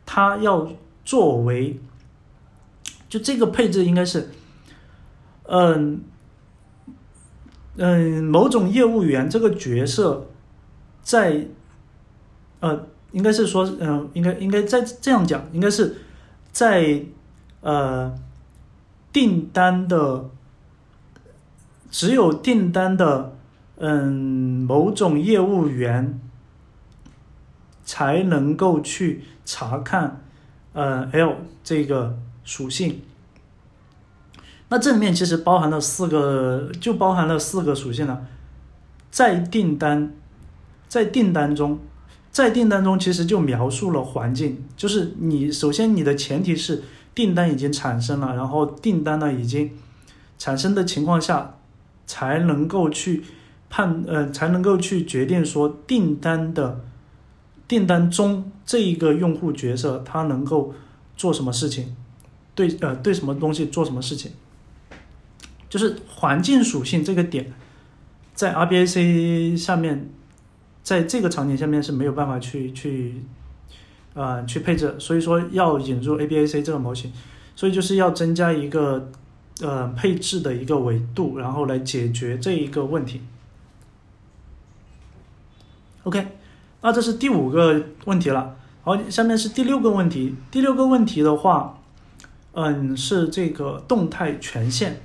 [0.06, 0.70] 它要
[1.06, 1.80] 作为，
[3.08, 4.30] 就这个配置应该是，
[5.44, 6.02] 嗯
[7.78, 10.28] 嗯，某种业务员这个角色
[11.02, 11.48] 在，
[12.60, 15.96] 呃，应该是说，嗯，应该应该在这样讲，应该是
[16.52, 17.06] 在
[17.62, 18.14] 呃。
[19.16, 20.30] 订单的
[21.90, 23.34] 只有订单的
[23.78, 24.12] 嗯
[24.68, 26.20] 某种业务员
[27.86, 30.25] 才能够去查看
[30.76, 33.02] 呃 L 这个属性。
[34.70, 38.28] 那这里面其实包含了四个，就包含了四个属性了。
[39.10, 40.14] 在订单，
[40.88, 41.80] 在订单中，
[42.32, 46.84] 在订单中其实就描述了环境，就是你首先你的前提是。
[47.16, 49.72] 订单已经产生了，然后订单呢已经
[50.38, 51.56] 产生的情况下，
[52.06, 53.24] 才能够去
[53.70, 56.82] 判呃，才能够去决定说订单的
[57.68, 60.74] 订单中这一个用户角色他能够
[61.16, 61.96] 做什么事情，
[62.54, 64.32] 对呃对什么东西做什么事情，
[65.70, 67.54] 就是环境属性这个点，
[68.34, 70.10] 在 RBAC 下面，
[70.84, 73.22] 在这个场景下面是没有办法去去。
[74.18, 77.12] 呃，去配置，所以说要引入 ABAC 这个模型，
[77.54, 79.12] 所以就是要增加一个
[79.60, 83.20] 呃配置的一个维度，然后来解决这一个问题。
[86.04, 86.26] OK，
[86.86, 88.56] 那这是第五个问题了。
[88.84, 90.36] 好，下面是第六个问题。
[90.52, 91.80] 第六个问题的话，
[92.52, 95.02] 嗯，是这个动态权限。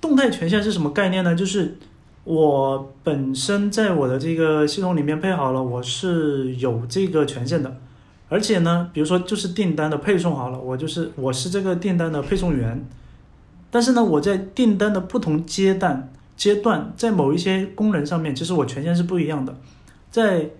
[0.00, 1.32] 动态权限是什么概念呢？
[1.32, 1.78] 就是
[2.24, 7.76] 我本身在我的这个系统里面配好了，我是有这个权限的。
[8.28, 12.84] 而且呢，比如说就是订单的配送好了，我就是我是这个订单的配送员，
[13.70, 19.54] 但是呢，我在订单的不同阶段阶段，在某一些功能上面，其实我权限是不一样的。
[20.10, 20.50] 在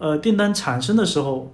[0.00, 1.52] 呃订单产生的时候，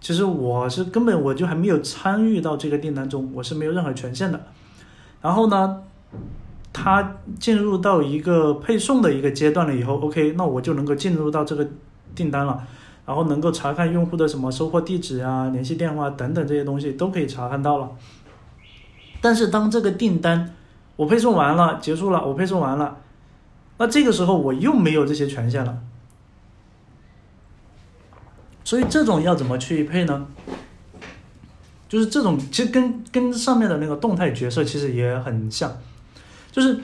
[0.00, 4.40] 其实我是根本我就还没有参与到这个订单中，我是没有任何权限的。
[5.22, 5.80] 然后呢，
[6.72, 11.66] 它进入到一个配送的一个阶段了以后，OK，那我就能够进入到这个
[12.14, 12.66] 订单了。
[13.06, 17.90] 然后能够查看用户的什么收货地址啊、联系电话等等这些东西都可以查看到了。
[19.20, 20.54] 但是当这个订单
[20.96, 22.96] 我配送完了、结束了，我配送完了，
[23.76, 25.78] 那这个时候我又没有这些权限了。
[28.64, 30.26] 所以这种要怎么去配呢？
[31.88, 35.70] 就是这种其实跟跟上面的那个动态角色其实也很像，
[36.50, 36.80] 就是。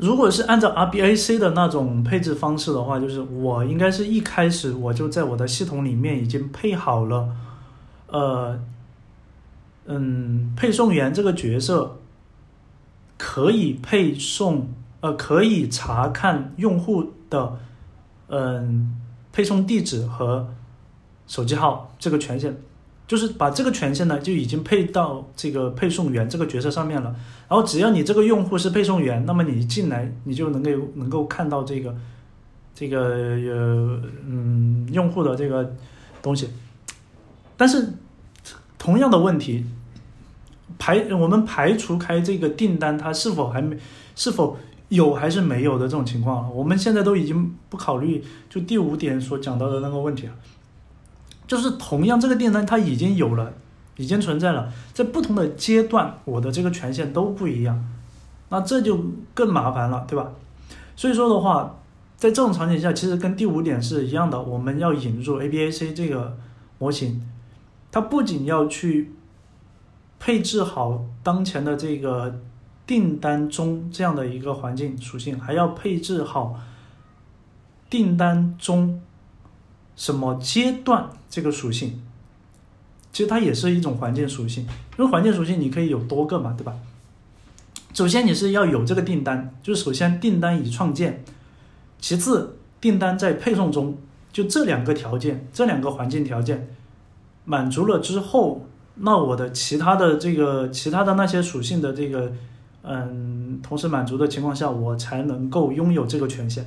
[0.00, 7.28] 如果是按照 RBAC 的那种配置方式的话，就是我应该是一开始我就在我的系统里面已经配好了，
[8.06, 8.60] 呃，
[9.86, 11.98] 嗯，配送员这个角色
[13.16, 14.68] 可以配送，
[15.00, 17.58] 呃，可以查看用户的，
[18.28, 18.96] 嗯，
[19.38, 20.48] 配送地址和
[21.28, 22.56] 手机号这个权限。
[23.06, 27.14] 就是把这个权限呢，就已经配到这个配送员这个角色上面了。
[27.48, 31.94] 然后只要你这个用户是配送员，那么你一进来，你就能够能够看到这个
[32.74, 35.72] 这个呃嗯用户的这个
[36.20, 36.50] 东西。
[37.56, 37.94] 但是
[38.76, 39.64] 同样的问题，
[40.78, 43.78] 排我们排除开这个订单它是否还没
[44.16, 44.58] 是否
[44.88, 50.32] 有还是没有的这种情况，我们现在都已经不考虑就第五点所讲到的那个问题了。
[51.46, 53.52] 就是同样，这个订单它已经有了，
[53.96, 57.82] 已经存在了，在不同的阶段，我的这个权限都不一样，
[58.50, 60.32] 那这就更麻烦了，对吧？
[60.94, 61.80] 所以说的话，
[62.16, 66.36] 在这种场景下，其实跟第五点是一样的，我们要引入 ABAC 这个
[66.78, 67.22] 模型，
[67.90, 69.12] 它不仅要去
[70.18, 72.40] 配置好当前的这个
[72.88, 76.58] 订单中这样的一个环境属性，还要配置好
[77.88, 79.00] 订单中。
[79.94, 82.00] 什么阶段这个属性，
[83.12, 84.62] 其实它也是一种环境属性，
[84.96, 86.72] 因为环境属性你可以有多个嘛，对吧？
[87.92, 91.24] 首先你是要有这个订单，就是首先订单已创建，
[91.98, 93.98] 其次订单在配送中，
[94.32, 96.68] 就这两个条件，这两个环境条件
[97.44, 102.32] 满足了之后，那我的其他的这个其他的那些属性的这个，
[102.88, 106.64] 嗯，同时满足的情况下，我才能够拥有这个权限，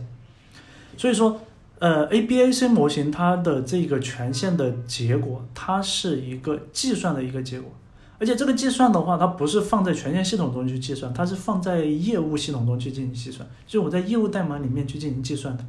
[0.95, 1.41] 所以说。
[1.81, 7.71] 呃，ABAC 模型它的这个权限的结果，它是一个计算的一个结果，
[8.19, 15.65] 而且这个计算的话，它不是放在权限系统中去计算，它是放在业务系统中去进行计算，就是我在业务代码里面去进行计算的。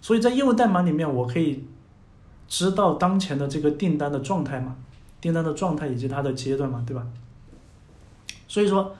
[0.00, 1.62] 所以在业务代码里面，我可以
[2.48, 4.74] 知道当前的这个订单的状态嘛，
[5.20, 7.06] 订单的状态以及它的阶段嘛，对吧？
[8.48, 8.96] 所以说，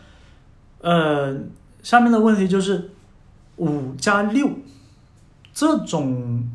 [0.87, 1.37] 呃，
[1.82, 2.91] 下面的问题就是
[3.57, 4.49] 五加六
[5.53, 6.49] 这种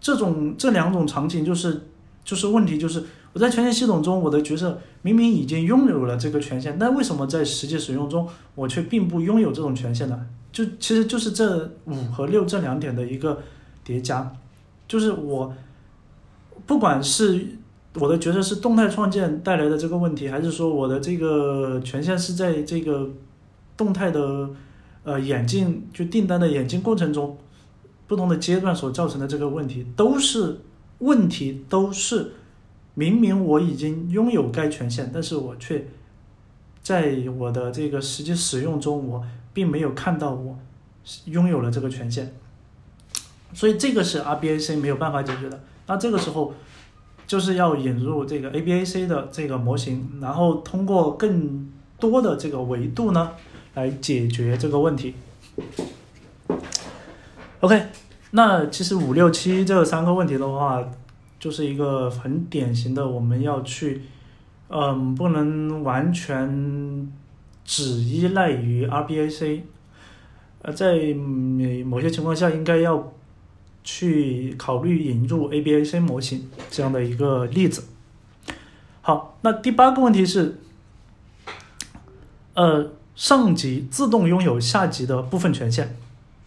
[0.00, 1.86] 这种这两种场景，就是
[2.24, 10.26] 就是问题就是我在权限系统中，我的角色明明已经拥有了这个权限，但为什么在实际使用中我却并不拥有这种权限呢？
[10.50, 13.40] 就其实就是这五和六这两点的一个
[13.84, 14.32] 叠加，
[14.88, 15.54] 就是我
[16.66, 17.46] 不管是
[17.94, 23.10] 我的角色是动态创建带来的这个问题，还是说我的这个权限是在这个
[23.76, 24.50] 动态的
[25.04, 27.36] 呃演进就订单的演进过程中
[28.06, 30.60] 不同的阶段所造成的这个问题，都是
[30.98, 32.32] 问题，都是
[32.94, 35.86] 明明我已经拥有该权限，但是我却
[36.82, 39.24] 在我的这个实际使用中我。
[39.50, 40.56] 并没有看到我
[41.24, 42.32] 拥有了这个权限，
[43.52, 45.60] 所以这个是 RBAC 没有办法解决的。
[45.88, 46.54] 那这个时候
[47.28, 51.70] 就是要引入这个 ABAC 的这个模型，然后通过更
[52.00, 53.30] 多的这个维度呢
[53.74, 55.14] 来解决这个问题。
[57.60, 57.80] OK，
[58.32, 60.84] 那其实五六七这三个问题的话，
[61.38, 64.02] 就是一个很典型的，我们要去，
[64.68, 67.12] 嗯，不能完全。
[67.70, 69.60] 只依赖于 RBAC，
[70.62, 73.12] 呃，在某某些情况下，应该要
[73.82, 77.84] 去考虑引入 ABAC 模型这样的一个例子。
[79.00, 80.60] 好，那第八个问题是，
[82.54, 85.88] 呃，上级自动拥有下级的部分权限，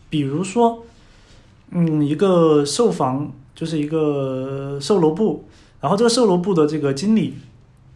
[0.10, 0.84] 比如说，
[1.70, 5.46] 嗯，一个售房就是一个售楼部，
[5.80, 7.36] 然后这个售楼部的这个经理。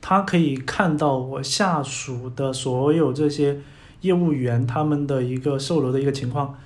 [0.08, 3.60] 他可以看到我下属的所有这些
[4.02, 6.60] 业务员他们的一个售楼的一个情况，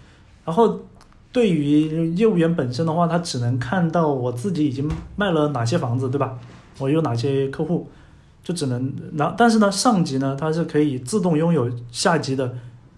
[0.43, 0.81] 然后
[1.31, 6.37] 对于业务员本身的话，他只能看到我自己已经卖了哪些房子，对吧？
[6.79, 7.89] 我有哪些客户，
[8.43, 12.55] 就只能那但是呢，上级呢，他是可以自动拥有下级的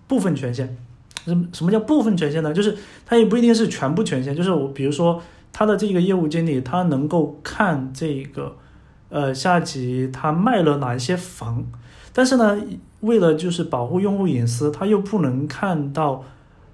[0.07, 0.77] 部分权限。
[1.25, 2.53] 什什么叫部分权限呢？
[2.53, 5.21] 就是他也不一定是全部权限，就是我比如说
[5.51, 8.55] 他的这个业务经理，他能够看这个。
[9.13, 11.65] 呃，下级他卖了哪一些房，
[12.13, 12.57] 但是呢，
[13.01, 16.23] 为了就是保护用户隐私，他又不能看到，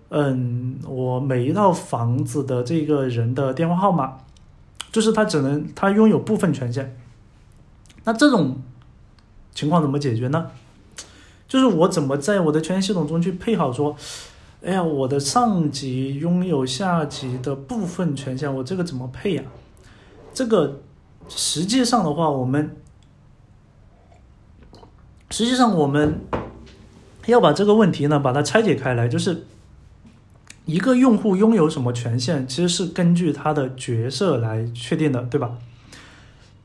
[0.09, 4.17] 嗯，我每一套房子的这个人的电话号码，
[4.91, 6.97] 就是他只能他拥有部分权限。
[8.03, 8.57] 那这种
[9.53, 10.51] 情况怎么解决呢？
[11.47, 13.95] 就是我怎么在我的权限系统中去配好说，
[14.63, 19.43] 哎呀，我的上级拥有下级的部分权限，我这个怎么配呀？
[20.33, 20.81] 这个。
[21.29, 22.77] 实际上的话，我们
[25.29, 26.21] 实际上我们
[27.25, 29.43] 要把这个问题呢，把它拆解开来，就是
[30.67, 35.57] 一个用户拥有什么权限，其实是根据他的角色来确定的，对吧？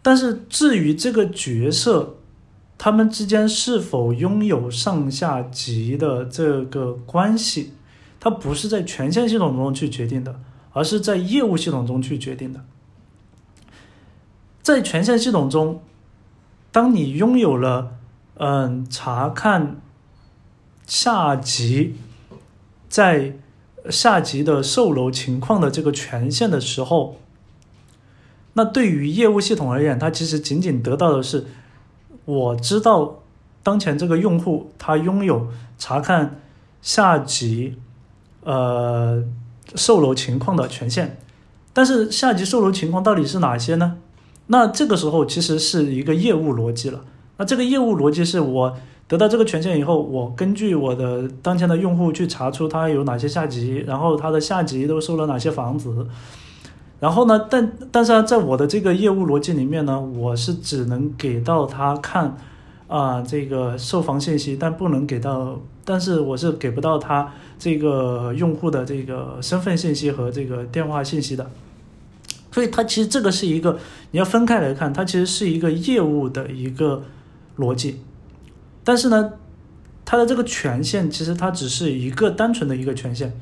[0.03, 2.17] 但是至于这个角色
[2.77, 7.75] 他们之间是否拥有上下级的这个关系，
[8.19, 10.41] 它不是在权限系统中去决定的，
[10.73, 12.65] 而是在业务系统中去决定的。
[14.63, 15.81] 在权限系统中，
[16.73, 17.93] 当你拥有了
[18.39, 19.81] 嗯查看
[20.87, 21.95] 下级
[22.89, 23.37] 在
[23.91, 27.17] 下级的售楼情况的这个权限的时候，
[28.55, 31.47] 那对于业务系统而言，它其实仅仅得到的是
[32.25, 33.23] 我知道
[33.63, 36.41] 当前这个用户他拥有查看
[36.81, 37.77] 下级
[38.45, 39.25] 呃
[39.75, 41.19] 售楼情况的权限，
[41.73, 43.99] 但是下级售楼情况到底是哪些呢？
[44.47, 47.05] 那这个时候其实是一个业务逻辑了。
[47.39, 48.77] 那这个业务逻辑是我
[49.13, 56.07] 得到这个权限以后，我根据我的当前的用户去查出他有哪些下级，然后他的下级都收了哪些房子。
[56.99, 62.39] 然后呢，但但是啊在我的这个业务逻辑里面呢，我是只能给到他看
[62.89, 71.51] 啊这个售房信息，但不能给到，但是我是给不到他这个用户的这个身份信息和这个电话信息的。
[72.51, 73.79] 所以它其实这个是一个
[74.13, 77.03] 你要分开来看，它其实是一个业务的一个
[77.59, 78.01] 逻辑，
[78.85, 79.33] 但是呢，
[80.05, 83.33] 它的这个权限其实它只是一个单纯的一个权限，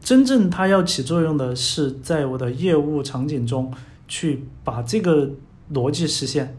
[0.00, 3.72] 真正它要起作用的是在我的业务场景中
[4.08, 5.30] 去把这个
[5.72, 6.56] 逻辑实现，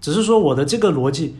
[0.00, 1.36] 只是说我的这个逻辑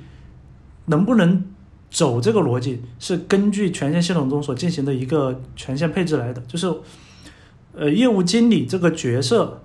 [0.87, 1.45] 能不能
[1.91, 6.73] 走这个逻辑是根据权限系统中所进行的一个权限配置来的，就是。
[7.75, 9.63] 呃，业务经理这个角色，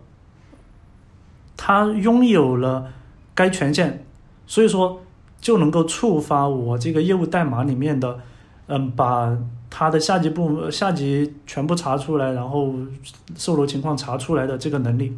[1.58, 2.94] 他拥有了
[3.36, 4.06] 该权限，
[4.46, 5.02] 所以说
[5.48, 8.20] 就能够触发我这个业务代码里面的，
[8.68, 9.34] 嗯，把
[9.70, 12.74] 他的下级部下级全部查出来，然后
[13.38, 15.18] 售楼情况查出来的这个能力。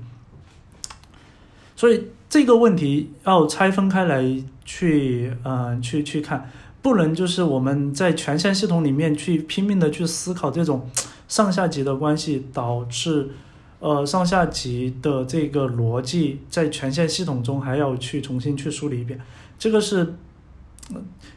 [1.75, 4.23] 所以这个问题要拆分开来
[4.63, 6.51] 去，嗯，去去看，
[6.83, 10.87] 不能就是我们在权限系统里面去拼命的去思考这种
[11.27, 13.31] 上下级的关系，导致，
[13.79, 19.19] 呃，上下级的这个逻辑在权限系统中还要去重新去梳理一遍。
[19.59, 20.15] 这个是，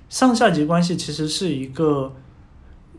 [0.09, 2.15] 上下级关系其实是一个，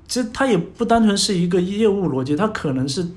[0.08, 3.08] 其实它也不单纯是一个业务逻辑，它可能是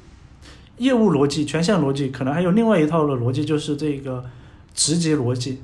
[0.78, 4.24] 业务逻辑、权限逻辑，可能还有另外一套的逻辑，就是这个。
[4.78, 5.62] 职级逻辑，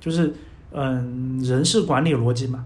[0.00, 0.32] 就是
[0.72, 2.64] 嗯人事管理逻辑嘛。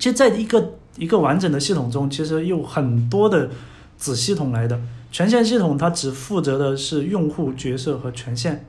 [0.00, 3.48] 其实，在一个一个完整的系统中，其实有很多的
[3.96, 4.80] 子系统来的。
[5.12, 8.66] 权限系统它只负责的是用户角色和权限，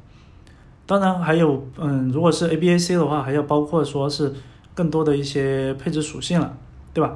[0.85, 4.33] 当然还有嗯，如果是 A B A C 的话，还要包括说是
[4.73, 6.57] 更多的一些配置属性了，
[6.93, 7.15] 对吧？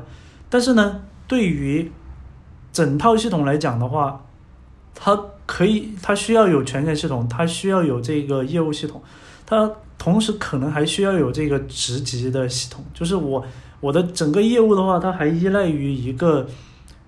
[0.49, 1.91] 但是呢，对于
[2.71, 4.25] 整套系统来讲的话，
[4.95, 9.01] 它可以，它需要有权限系统，它需要有这个业务系统，
[9.45, 12.85] 它同时可能还需要有这个职级的系统。
[12.93, 13.43] 就是我
[13.81, 16.47] 我的整个业务的话，它还依赖于一个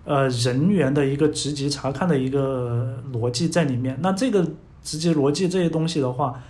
[0.04, 3.98] 呃人员的一个职级查看的一个逻辑在里面。
[4.02, 4.44] 那这个
[4.84, 6.42] 职级逻辑这些东西的话，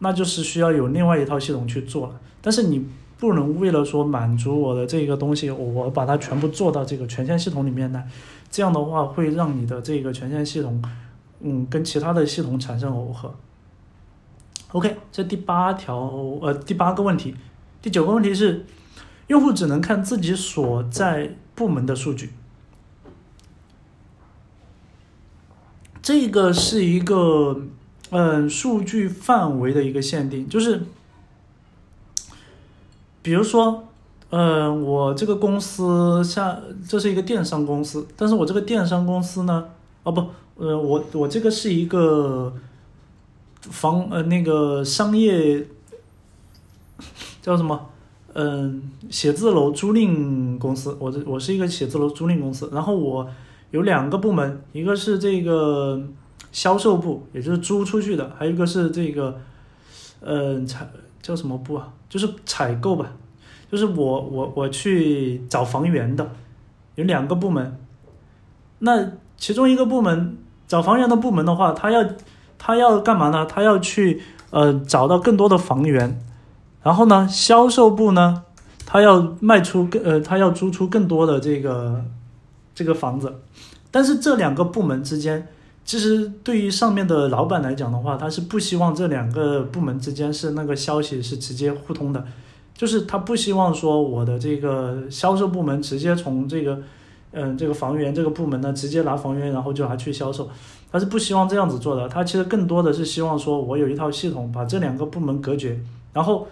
[0.00, 2.20] 那就是需要有另外一套系统去做了。
[2.42, 2.86] 但是你
[3.18, 8.06] 不能为了说满足我的这个东西，我把它全部做到这个权限系统里面来。
[8.50, 10.82] 这样的话会让你的这个权限系统，
[11.40, 13.34] 嗯，跟其他的系统产生耦合。
[14.72, 15.96] OK，这第八条，
[16.40, 17.34] 呃，第八个问题，
[17.82, 18.64] 第九个问题是，
[19.26, 22.30] 用户只能看自己所在部门的数据。
[26.00, 27.60] 这个是一个，
[28.10, 30.82] 嗯，数据范围的一个限定，就是，
[33.22, 33.84] 比如说。
[34.32, 36.56] 嗯，我这个公司像
[36.86, 39.64] 这是一个电商公司，但是我这个电商公司呢，
[40.04, 40.24] 哦不，
[40.54, 42.54] 呃，我我这个是一个
[43.62, 45.66] 房呃那个商业
[47.42, 47.88] 叫什么？
[48.34, 53.28] 嗯，写字楼租赁公司，我这我是一个写字楼租赁公司，然后我
[53.72, 56.00] 有两个部门，一个是这个
[56.52, 59.40] 销售部，也就是租出去的，还有一个是这个，
[60.20, 60.88] 嗯，采
[61.22, 61.92] 叫什么部啊？
[62.08, 63.12] 就是采购吧。
[63.70, 66.28] 就是我我我去找房源的，
[66.96, 67.78] 有两个部门。
[68.80, 70.36] 那其中一个部门
[70.66, 72.04] 找房源的部门的话，他要
[72.58, 73.46] 他要干嘛呢？
[73.46, 74.20] 他要去
[74.50, 76.20] 呃找到更多的房源。
[76.82, 78.42] 然后呢，销售部呢，
[78.84, 82.04] 他要卖出更呃他要租出更多的这个
[82.74, 83.40] 这个房子。
[83.92, 85.46] 但是这两个部门之间，
[85.84, 92.24] 其实对于上面的老板来讲的话，他是不希望这两个部门之间是那个消息是直接互通的。
[92.74, 96.80] 就是他不希望说我的这个销售部门直接从这个，
[97.32, 100.48] 嗯，这个房源这个部门呢直接拿房源，然后就拿去销售，
[100.90, 102.08] 他是不希望这样子做的。
[102.08, 105.78] 他其实更多的是希望说我有一套系统把这两个部门隔绝，
[106.14, 106.46] 然后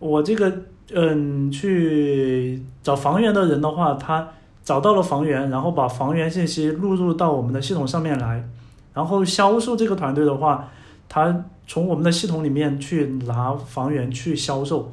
[0.00, 0.52] 我这个
[0.92, 4.30] 嗯去找房源的人的话，他
[4.64, 8.48] 找到了房源，然后把房源信息录入到我们的系统上面来，
[8.94, 10.68] 然后销售这个团队的话，
[11.08, 14.92] 他从我们的系统里面去拿房源去销售。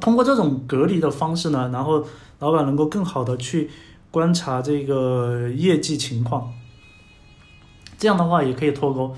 [0.00, 2.04] 通过这种隔离的方式呢，然后
[2.40, 3.70] 老板能够更好的去
[4.10, 6.52] 观察这个业绩情况，
[7.96, 9.14] 这样的话也可以脱钩，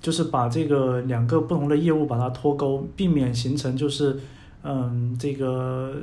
[0.00, 4.18] 就是把这个两个不同的业务把它脱钩，避免形成就是
[4.62, 5.94] 嗯这个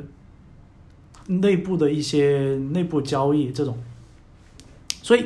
[1.27, 3.77] 内部的一些内部交易这种。
[5.01, 5.25] 所以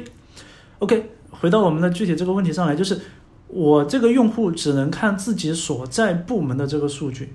[0.79, 3.01] ，OK，回到我们的具体这个问题上来，就是
[3.47, 7.33] 我这个用户只能看自己所在部门的这个数据。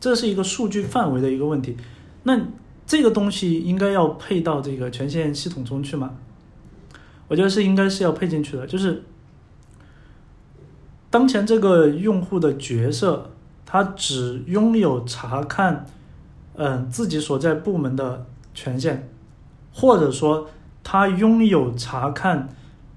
[0.00, 1.76] 这是一个数据范围的一个问题，
[2.24, 2.40] 那
[2.84, 6.12] 这个东西应该要配到这个权限系统中去吗？
[7.28, 8.66] 我觉得是应该是要配进去的。
[8.66, 9.04] 就是
[11.08, 13.30] 当前这个用户的角色，
[13.64, 15.86] 他只拥有查看，
[16.54, 19.08] 嗯，自己所在部门的权限，
[19.72, 20.50] 或者说
[20.84, 22.48] 他拥有查看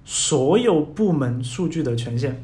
[0.03, 2.43] 所有部门数据的权限。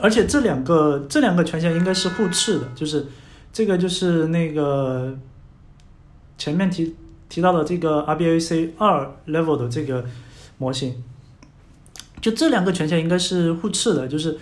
[0.00, 3.06] 而且这两个这两个权限应该是互斥的，就是
[3.52, 5.16] 这个就是那个
[6.36, 6.96] 前面提
[7.28, 10.04] 提到的这个 RBAC 二 level 的这个
[10.58, 11.02] 模型，
[12.20, 14.36] 就这两个权限应该是互斥的，就是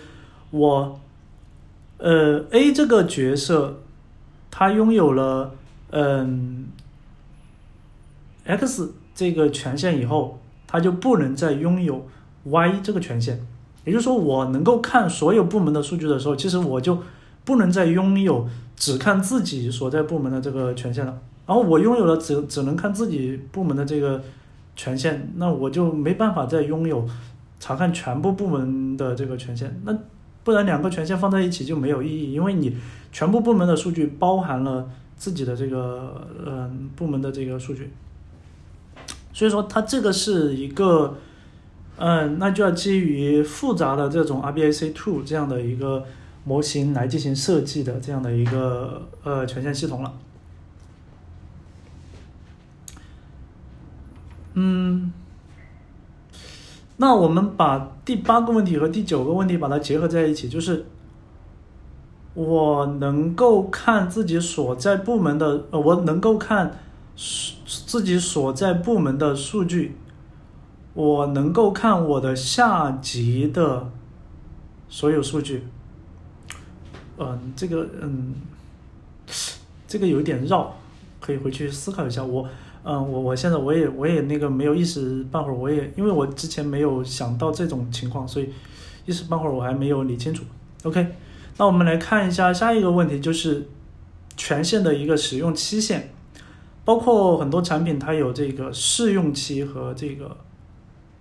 [0.49, 0.99] 我
[1.99, 3.82] 呃 A 这个角色
[4.55, 5.51] 他拥有了
[5.89, 6.67] 嗯
[8.45, 12.05] X 这个权限以后，他就不能再拥有
[12.43, 13.43] Y 这个权限。
[13.83, 16.99] 也就是说，我能够看所有部门的数据的时候，其实我就
[17.43, 21.19] 不能再拥有只看自己所在部门的这个权限了。
[21.47, 24.21] 然后我拥有了只只能看自己部门的这个
[24.75, 27.09] 权限，那我就没办法再拥有
[27.59, 29.81] 查看全部部门的这个权限。
[29.83, 29.97] 那
[30.43, 32.75] 不然两个权限放在一起就没有意义，因为你
[33.11, 37.91] 全部部门的数据包含了自己的这个嗯部门的这个数据，
[39.31, 41.17] 所以说它这个是一个
[41.97, 46.05] 嗯，那就要基于复杂的这种 RBAC two 这样的一个
[46.43, 50.13] 模型来进行设计的这样的一个呃权限系统了。
[54.55, 55.13] 嗯，
[57.03, 60.85] 那我们把第八个问题和第九个问题把它结合在一起，就是
[62.33, 66.79] 我能够看自己所在部门的，呃，我能够看
[67.65, 69.97] 自己所在部门的数据，
[70.93, 73.89] 我能够看我的下级的
[74.87, 75.65] 所有数据。
[77.17, 78.33] 嗯，这个，嗯，
[79.85, 80.73] 这个有点绕，
[81.19, 82.47] 可以回去思考一下我。
[82.85, 88.49] 嗯，我我现在我也我也那个没有一时半会儿，我也因为我之前没有想到这种情况，所以
[89.05, 90.43] 一时半会儿我还没有理清楚。
[90.83, 91.07] OK，
[91.57, 93.69] 那我们来看一下下一个问题，就是
[94.35, 96.13] 权限的一个使用期限，
[96.83, 100.35] 包括很多产品它有这个试用期和这个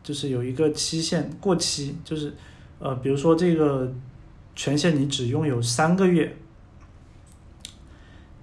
[0.03, 2.35] 就是有一个期限过期，就是
[2.81, 3.93] 呃比如说这个
[4.57, 6.37] 权限你只拥有三个月，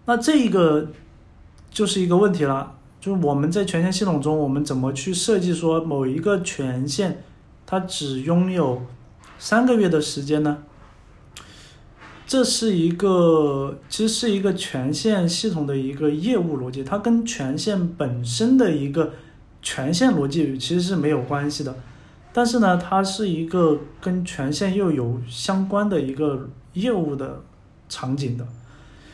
[0.06, 0.88] 那这一个
[1.70, 2.78] 就是一个问题了。
[3.00, 7.24] 就是我们在权限系统中，我们怎么去设计说某一个权限
[7.66, 8.82] 它只拥有
[9.38, 10.64] 三个月的时间呢？
[12.28, 19.14] 这是一个其实是一个权限系统的一个业务逻辑，它跟权限本身的一个
[19.62, 21.76] 权限逻辑其实是没有关系的。
[22.32, 27.42] 但是呢，它是一个跟权限又有相关的一个业务的
[27.88, 28.46] 场景的。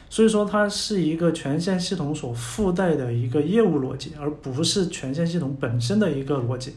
[0.09, 6.75] 所以说，它是一个权限系统所附带的一个业务逻辑，而不是权限系统本身的一个逻辑。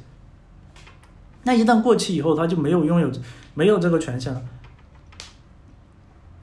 [1.45, 3.13] 那一旦过期以后，它就没有拥有
[3.55, 4.43] 没有这个权限了。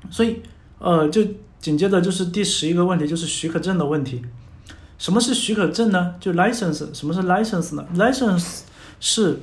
[0.10, 0.42] 所以，
[0.80, 1.22] 呃，就
[1.60, 4.24] 紧接着就是第十一个问题，就是许可证的问题。
[4.98, 6.16] 什么是许可证呢？
[6.20, 8.62] 就 license，什么是 license 呢？license
[9.00, 9.40] 是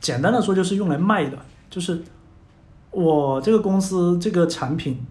[0.00, 1.38] 简单的说就是用来卖的，
[1.70, 2.02] 就是
[2.90, 5.06] 我这个公司这个产品。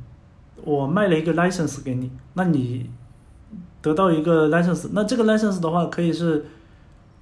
[0.68, 2.90] 我卖了一个 license 给你，那你
[3.82, 6.46] 得到一个 license，那这个 license 的话可以是，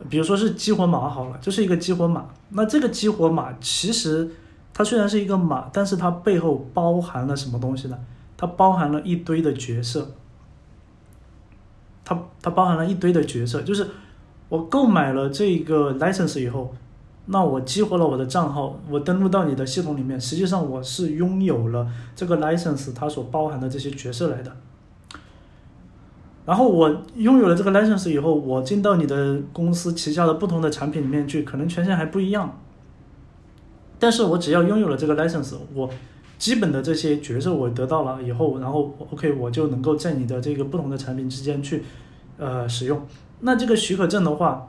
[0.10, 2.26] 比如说是激活码好了，就是一个激活码。
[2.50, 4.32] 那这个激活码其实
[4.74, 7.96] 它虽然是一个码，但是它背后包含了什么东西呢？
[8.36, 10.10] 它包含了一堆的角色，
[12.04, 13.88] 它它包含了一堆的角色，就是
[14.50, 16.74] 我购买了这个 license 以后。
[17.28, 24.56] 那我激活了我的账号，我登录到你的系统里面，实际上我是拥有了这个 license 它所包含的这些角色来的。
[26.46, 32.60] 然后我拥有了这个 license 以后，我进到你的公司旗下的不同的产品里面去，可能权限还不一样。
[33.98, 35.90] 但是我只要拥有了这个 license，我
[36.38, 41.84] 基本的这些角色我得到了以后，然后 OK 我就能够在你的这个不同的产品之间去
[42.38, 43.04] 呃使用。
[43.40, 44.68] 那这个许可证的话，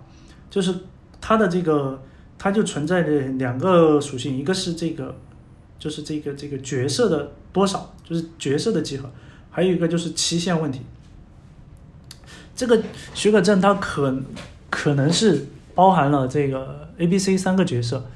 [0.49, 0.75] 就是
[1.21, 2.01] 它的这个。
[2.39, 5.17] 它就存在着两个属性，一个是这个，
[5.79, 9.11] 就是这个这个角色的多少，就是角色的集合，
[9.51, 10.83] 还有一个就是期限问题。
[12.55, 12.83] 这个
[13.15, 14.23] 许可证它可
[14.71, 18.07] 可能是包含了这个 A、B、C 三个角色，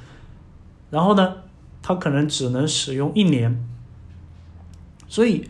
[0.91, 1.37] 然后呢，
[1.83, 3.63] 它可能只能使用一年。
[5.09, 5.49] 所以，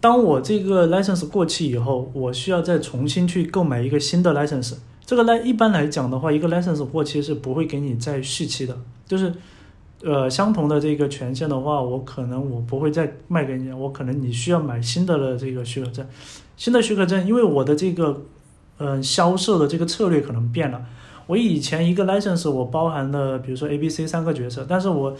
[0.00, 4.74] 当我这个 license 过期以后，我需要再重新去购买一个新的 license。
[5.10, 8.78] 这个来一般来讲的话，一个 license 过期是不会给你再续期的。
[9.08, 9.34] 就是，
[10.04, 16.06] 呃，相同的这个权限的话，我可能我不会再卖给你，我可能你需要买新的的这个许可证。
[16.56, 18.22] 新的许可证，因为我的这个，
[18.78, 20.80] 呃，销售的这个策略可能变了。
[21.26, 25.12] 我以前一个 license 我包含了比如说 A、B、C 三个角色，但是我，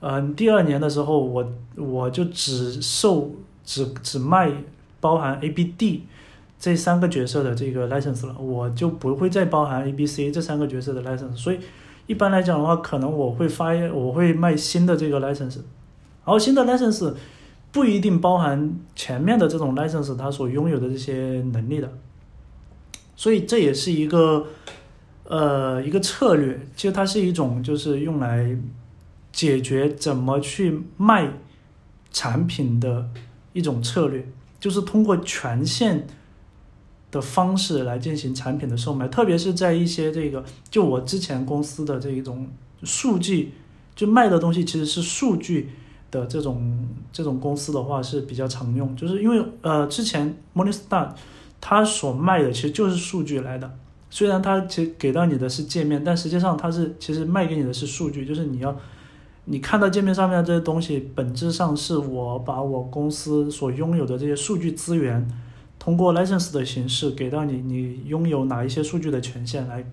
[0.00, 3.30] 呃，第二年的时候我我就只售
[3.64, 4.52] 只只卖
[5.00, 6.02] 包含 A、B、D。
[6.62, 11.34] 这三个角色的这个 license 了，我就不会再包含 A、B、C 这三个角色的 license。
[11.34, 11.58] 所以
[12.06, 15.56] 一般来讲的话，可能我会发，我会卖新的这个 license。
[15.56, 17.14] 然后新的 license
[17.72, 21.92] 不一定包含前面的这种 license 它所拥有的这些能力的。
[23.16, 24.46] 所以这也是一个
[25.24, 28.56] 呃一个策略，其实它是一种就是用来
[29.32, 31.28] 解决怎么去卖
[32.12, 33.08] 产品的
[33.52, 34.28] 一种策略，
[34.60, 36.06] 就是通过权限。
[37.12, 42.48] 的方式来进行产品的售卖，特别是在一些这个，就我之前公司的这一种
[42.82, 43.52] 数据，
[43.94, 45.68] 就卖的东西其实是数据
[46.10, 51.10] 的这种这种公司的话是比较常用，就是因为呃之前 monistar
[51.60, 53.70] 它所卖的其实就是数据来的，
[54.10, 58.74] 虽然它其实给到你的是界面，但实际上它是其实卖给你的是数据，就是你要
[59.44, 65.28] 你看到界面上面这些东西，本质上是我把我公司所拥有的这些数据资源，
[65.82, 69.84] 通过 license 的形式给到你，你拥有哪一些数据的权限，来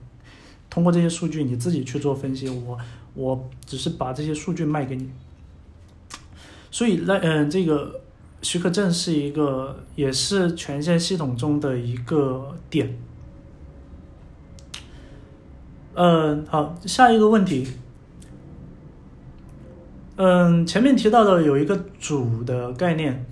[0.69, 2.47] 通过这些数据你自己去做分析。
[2.47, 2.77] 我
[3.15, 5.09] 我只是把这些数据卖给你。
[6.69, 8.01] 所以，那嗯，这个
[8.43, 12.95] 许可证是一个，也是权限系统中的一个点。
[15.95, 17.67] 嗯，好，下一个问题。
[20.17, 23.25] 嗯，前面提到的有一个主的概念，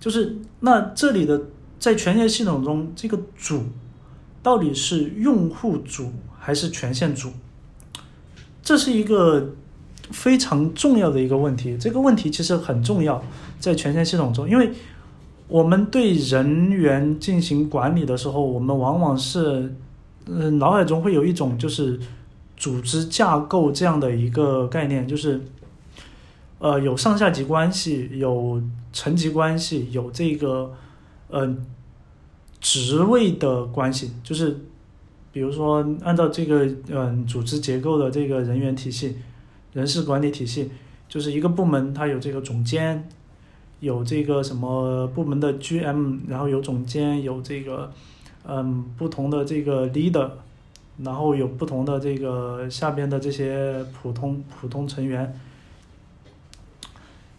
[0.00, 1.38] 就是那这里的
[1.78, 3.64] 在权限系统中，这个主
[4.42, 7.30] 到底是用户主还是权限主？
[8.62, 9.54] 这是一个
[10.10, 11.76] 非常重要的一个问题。
[11.78, 13.22] 这个问题其实很重要，
[13.58, 14.72] 在权限系统中，因为
[15.46, 19.74] 我们对人员进行管理的时候，我们往往是
[20.26, 21.98] 嗯脑海中会有一种就是
[22.56, 25.40] 组织架构这样的一个概念，就是。
[26.60, 28.60] 呃，有上下级关系，有
[28.92, 30.74] 层级关系，有这个，
[31.28, 31.56] 呃，
[32.60, 34.64] 职位的关系，就是，
[35.32, 39.16] 比如说按照这个，嗯，组织结构的这个人员体系，
[39.72, 40.70] 人事管理体系，
[41.08, 43.08] 就是一个部门它有这个总监，
[43.80, 47.92] 有这个什么部门的 GM，然后有总监，有这个，
[48.46, 50.30] 嗯，不同的这个 leader，
[51.02, 55.38] 然后有不同的这个下边的这些普通普通成员。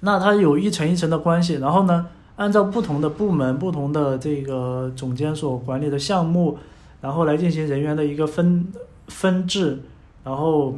[0.02, 2.08] 那它有一层一层的关系，然后呢，
[2.40, 6.58] 按照不同的部门、不同的这个总监所管理的项目，
[7.02, 8.66] 然后来进行人员的一个分
[9.10, 9.78] 分制，
[10.24, 10.74] 然后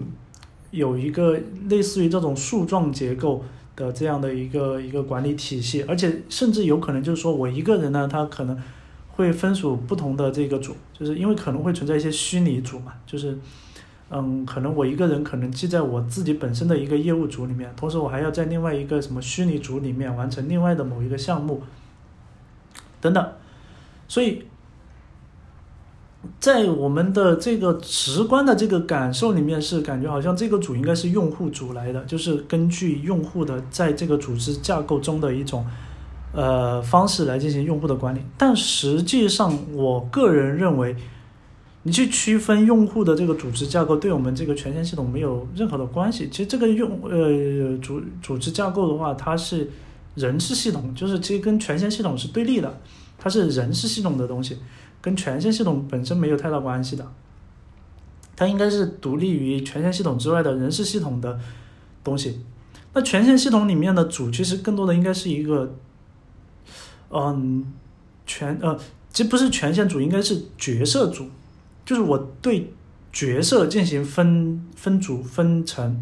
[0.72, 1.38] 有一个
[1.70, 3.44] 类似于这种树状结构
[3.76, 8.58] 的这样的一个一个管理体系，而且甚至有可能就是说我一个人呢，他可能
[9.12, 13.38] 会分属不同的这个组，就是因为可能会存在一些虚拟组嘛，就是。
[14.14, 21.64] 嗯，可能我一个人可能记在我自己本身的一个业务组里面，同时我还要在另外一个什么虚拟组里面完成另外的某一个项目，
[23.00, 23.26] 等等。
[24.10, 24.44] 所以，
[26.42, 35.66] 在我们的这个直观的这个感受里面，是感觉好像这个组应该是用户组来的，就是根据用户的在这个组织架构中的一种
[36.34, 38.20] 呃方式来进行用户的管理。
[38.38, 40.98] 但实际上，我个人认为。
[41.84, 46.30] 你去区分用户的这个组织架构，对我们这个权限系统没有任何的关系。
[46.30, 49.68] 其实这个用呃组组织架构的话，它是
[50.14, 52.80] 人事系统，就是其实跟权限系统是对立的，
[53.18, 54.60] 它是人事系统的东西，
[55.02, 57.12] 跟权限系统本身没有太大关系的。
[58.36, 61.40] 它应该是独立于权限系统之外的人事系统的
[62.04, 62.42] 东西。
[62.94, 65.76] 那权限系统里面的组，其实更多的应该是一个，
[67.10, 67.74] 嗯，
[68.28, 68.78] 权呃，
[69.12, 71.26] 其实不是权限组，应该是角色组。
[71.86, 72.72] 就是我对
[73.12, 76.02] 角色进行分分组分层，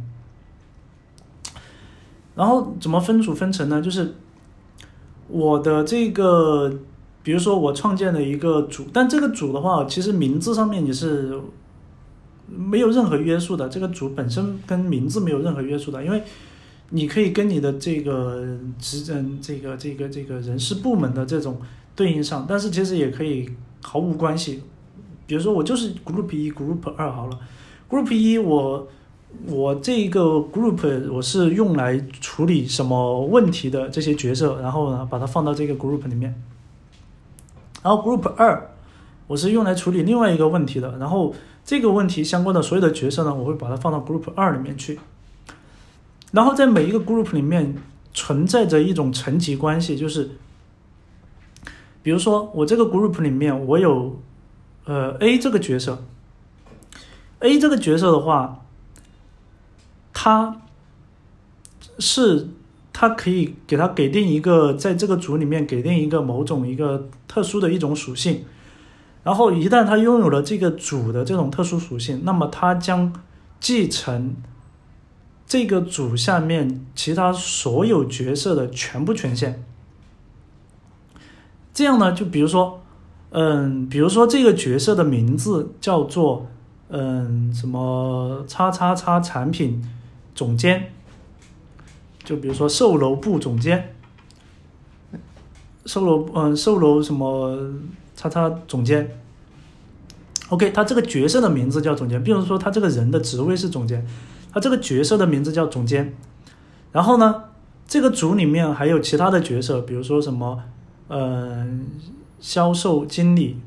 [2.35, 3.81] 然后怎么分组分层呢？
[3.81, 4.13] 就是
[5.27, 6.71] 我的这个，
[7.23, 11.39] 比如说我创建了一个组，但这个组的话，其实名字上面也是
[12.47, 13.67] 没有任何约束的。
[13.69, 16.23] 这个组本身跟名字没有任何约束的，因为
[16.91, 21.59] 你可以跟你的这个职嗯这个这个这个人事部门的这种
[21.95, 23.49] 对应上，但是其实也可以
[23.81, 24.61] 毫无关系。
[25.29, 27.39] 比如说我就是 group 一 group 二好了
[27.87, 28.87] ，group 一我
[29.45, 36.33] 我这一个 group 我是用来处理什么问题的这些角色，然后呢把它放到这个 group 里面，
[37.83, 38.71] 然后 group 二
[39.27, 44.99] 我是用来处理另外一个问题的，然后这个问题相关的所有的角色呢，我会把它放到 group 二里面去，
[46.31, 47.75] 然后在每一个 group 里面
[48.15, 50.31] 存在着一种层级关系，就是
[52.01, 54.19] 比如说我这个 group 里面我有。
[54.89, 56.03] 呃，A 这个角色
[57.41, 58.65] ，A 这个角色的话，
[60.11, 60.61] 他
[61.99, 62.47] 是
[62.91, 68.45] 他可以给他给定一个，在这个组里面给定一个某种一个特殊的一种属性，
[69.21, 73.13] 然后一旦他拥有了这个组的这种特殊属性，那么他将
[73.59, 74.35] 继承
[75.45, 79.63] 这个组下面其他所有角色的全部权限。
[81.75, 82.81] 这样呢，就比如说。
[83.31, 86.47] 嗯，比如说这个角色的名字叫做
[86.87, 89.87] 嗯什么叉叉叉产品
[90.33, 90.91] 总监，
[92.23, 93.93] 就比如说售楼部总监，
[95.85, 97.55] 售楼嗯售楼什么
[98.15, 99.19] 叉叉总监。
[100.49, 104.03] OK，他这个角色的名字叫总监，比如说他这个人的职位是总监，
[104.51, 106.17] 他这个角色的名字叫总监。
[106.91, 107.43] 然后呢，
[107.87, 110.63] 这个组里面还有其他的角色，比如说什么
[111.09, 111.85] 嗯。
[112.39, 113.57] 销售经理，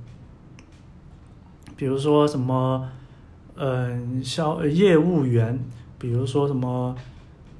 [1.76, 2.88] 比如说什么，
[3.56, 5.62] 嗯，销业务员，
[5.98, 6.96] 比如说什么，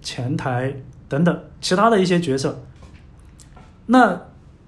[0.01, 0.75] 前台
[1.09, 2.63] 等等其他的一些角色。
[3.87, 4.23] 那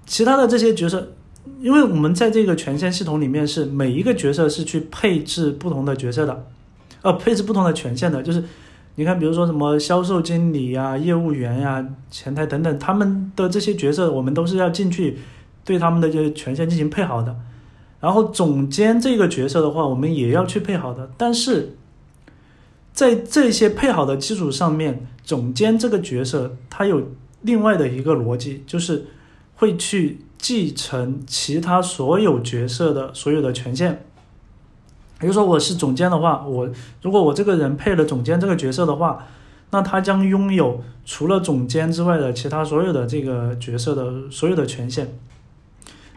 [0.05, 1.13] 其他的这些角色，
[1.59, 6.45] 因为我们在这个权限系统里面是每一个角色是去配置不同的角色的，
[7.01, 8.43] 呃，配置不同的权限的，就是
[8.95, 15.17] 你看，比如说什么销售经理呀、业务员呀、前台等等，他们的这些角色，我们都是要进去
[15.65, 17.35] 对他们的这些权限进行配好的。
[17.99, 21.09] 然后总监这个角色的话，我们也要去配好的。
[21.17, 21.75] 但是
[22.93, 27.11] 在这些配好的基础上面，总监这个角色它有
[27.41, 29.07] 另外的一个逻辑，就是
[29.55, 34.05] 会去继承其他所有角色的所有的权限。
[35.17, 36.69] 比如说我是总监的话，我
[37.01, 39.25] 如果我这个人配了总监这个角色的话，
[39.71, 45.17] 那他将拥有除了总监之外的其他所有的这个角色的所有的权限。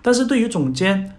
[0.02, 1.14] 但是对于总监，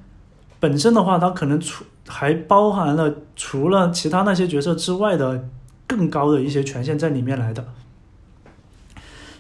[0.60, 5.48] 本身的话，它可能除还包含了除了其他那些角色之外的
[5.86, 7.66] 更高的一些权限在里面来的。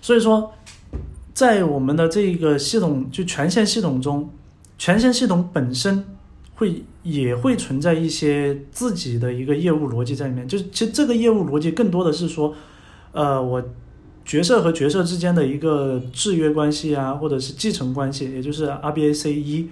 [0.01, 0.53] 所以说，
[1.33, 4.29] 在我们的这个系统就权限系统中，
[4.77, 6.05] 权限系统本身
[6.55, 10.47] 会也会存在一些自己的一个业务逻辑在里面。
[10.47, 12.53] 就是其实这个业务逻辑更多的是说，
[13.11, 13.63] 呃，我
[14.29, 19.71] 角色和角色之间的一个制约关系啊，或者是继承关系，也就是 RBAC 一。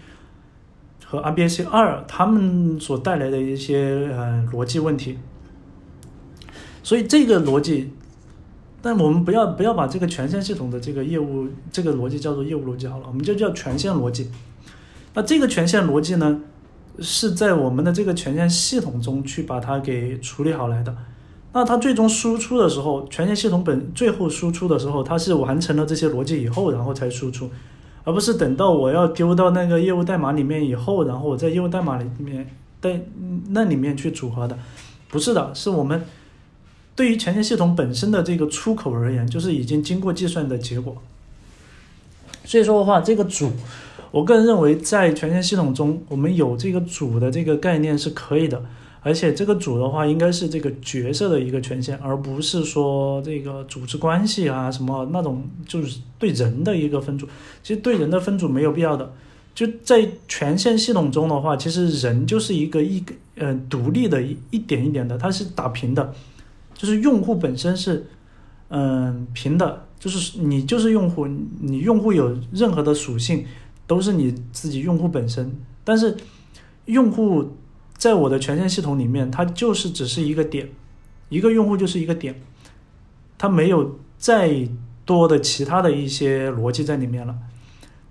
[1.05, 5.19] 和 RBAC 二他们所带来的一些呃逻辑问题，
[6.81, 7.91] 所以这个逻辑，
[8.81, 14.31] 但我们不要不要把这个权限系统的这个业务这个逻辑叫做业务逻辑好了，我们就叫权限逻辑。
[15.13, 16.41] 那这个权限逻辑呢，
[16.99, 20.93] 是在我们的这个权限系统中去把它给处理好来的。
[21.53, 27.49] 那它最终输出的时候，权限系统本最后输出的时候，它是完成了这些逻辑以后，然后才输出。
[28.03, 32.47] 而不是等到我要丢到那个业务代码里面以后，然后我在业务代码里面
[32.79, 33.01] 在
[33.49, 34.57] 那里面去组合的，
[35.09, 36.05] 不是的，是我们
[36.95, 40.95] 对于权限系统本身的这个出口而言，就是已经经过计算的结果。
[42.45, 43.51] 所以说的话，这个组，
[44.11, 48.63] 我个人认为在权限系统中，我们有这个组的这个概念是可以的。
[49.07, 57.25] 而且这个组的话，应该是这个角色的一个权限，而不是说这个组织关系啊什么那种，就是对人的一个分组。
[57.63, 59.09] 其实对人的分组没有必要的。
[59.55, 66.13] 就在权限系统中的话，其实人就是一个一个呃独立的一一点一点的，它是打平的，
[66.73, 68.05] 就是用户本身是
[68.67, 71.25] 嗯平的，就是你就是用户，
[71.61, 73.45] 你用户有任何的属性
[73.87, 75.49] 都是你自己用户本身，
[75.85, 76.17] 但是
[76.87, 77.55] 用户。
[77.97, 80.69] 在我的权限系统里面，它就是只是一个点，
[81.29, 82.39] 一个用户就是一个点，
[83.37, 84.67] 它没有再
[85.03, 87.35] 多的其他的一些逻辑在里面了。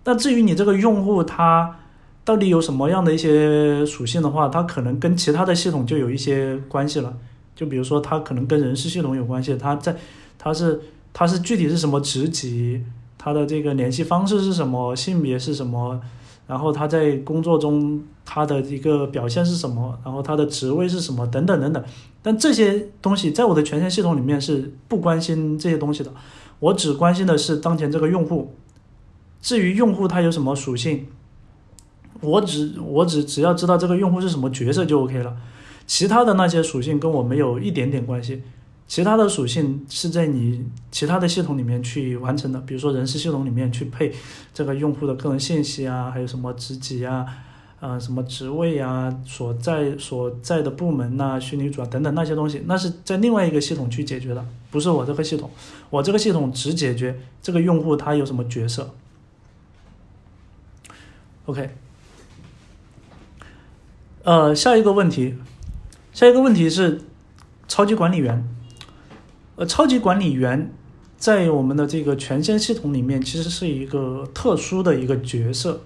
[0.04, 1.76] 那至于你这个用户他
[2.24, 7.16] 到底有什么样的一些属性的话，它可能跟其他的系统就有一些关系了。
[7.54, 9.96] 就比如说，它可能跟人事系统有关系，它在
[10.36, 10.80] 它是
[11.12, 12.84] 它是具体是什么职级，
[13.16, 16.00] 它的这个联系方式是什么，性别是什么。
[16.46, 19.98] 然后他在工作中他的一个表现是什么？
[20.04, 21.26] 然后他的职位是什么？
[21.26, 21.84] 等等等等。
[22.22, 26.12] 但这些东西在我的权限系统里面是不关心这些东西的，
[26.58, 28.54] 我只关心的是当前这个用户。
[29.40, 31.06] 至于用户他有什么属性，
[32.20, 35.36] 我只我只只要知道这个用户是什么角色就 OK 了，
[35.86, 38.42] 其他的那些属性跟我没有一点点关系。
[38.88, 44.14] 其他的属性是在你其他的系统里面去完成的，比如说人事系统里面去配
[44.54, 47.26] 这个用户的个人信息啊，还有什么职级啊，
[47.80, 55.50] 呃，什么职位啊，所在所在的部门呐，虚拟主啊等等那些东西，那是在另外一个系统去解决的，不是我这个系统。
[55.90, 58.94] 我这个系统只解决这个用户他有什么角色。
[61.46, 61.70] OK，
[64.22, 65.34] 呃，下一个问题，
[66.12, 67.00] 下一个问题是
[67.66, 68.48] 超级管理员。
[69.56, 70.72] 呃，超级管理员
[71.16, 75.82] 在我们的这个权限系统里面，其实是一个特殊的一个角色。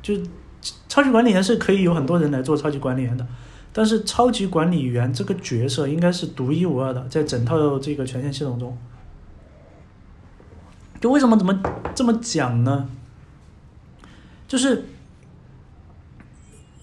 [0.00, 0.14] 就
[0.88, 3.26] 超级管理员是可以有很多人来做超级管理员的，
[3.72, 8.78] 但是超级管理员这个角色应该是独一无二的，在整套这个权限系统中。
[11.00, 11.60] 就为什么怎么
[11.94, 12.88] 这么讲呢？
[14.46, 14.84] 就是。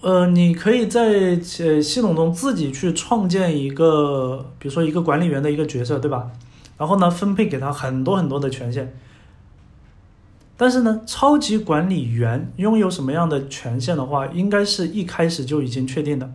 [0.06, 6.30] 呃，你可以在呃系统中自己去创建一个，比如说一个管理员的一个角色，对吧？
[6.78, 8.94] 然后呢，分配给他很多很多的权限。
[10.56, 16.32] 但是呢，超级管理员拥有什么样的权限的话，应该是一开始就已经确定的。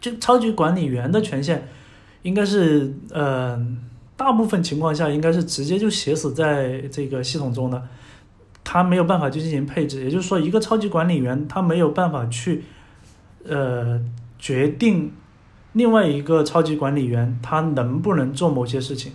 [0.00, 1.66] 就超级管理员的权限，
[2.22, 3.60] 应该是呃，
[4.16, 7.82] 大部分情况下应该是直接就写死在这个系统中的。
[8.70, 12.64] 他没有办法去进行配置，也就是说，一个超级管理员他没有办法去，
[13.44, 13.98] 呃，
[14.38, 15.10] 决定
[15.72, 19.12] 另外一个超级管理员他能不能做某些事情，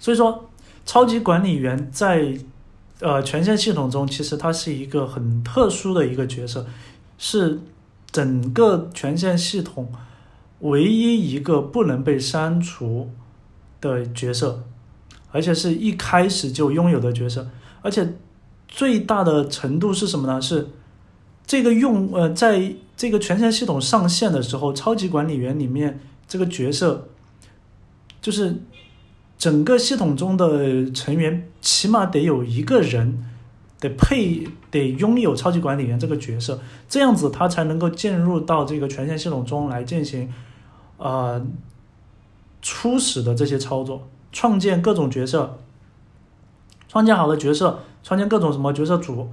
[0.00, 0.50] 所以说，
[0.84, 2.36] 超级管理员在
[2.98, 6.66] 呃权限系统中，其实它是一个很特殊的一个角色，
[7.16, 7.60] 是
[8.10, 9.92] 整个权限系统
[10.62, 13.08] 唯一一个不能被删除
[13.80, 14.64] 的角色，
[15.34, 17.46] 而且是一开始就拥有的角色，
[17.82, 18.14] 而且
[18.66, 20.40] 最大的程度是什么呢？
[20.40, 20.68] 是
[21.44, 27.08] 这个用呃，在这个权限系统上线的时候，超级管理员里面这个角色
[28.22, 28.62] 就是。
[29.36, 33.26] 整个系统中的成员起码得有一个人
[33.78, 36.58] 得配得拥有超级管理员这个角色，
[36.88, 40.32] 这样子他才能够进入到这个权限系统中来进行，
[40.96, 41.44] 呃，
[42.62, 45.58] 初始的这些操作，创建各种角色，
[46.88, 49.30] 创建好了角色，创建各种什么角色组，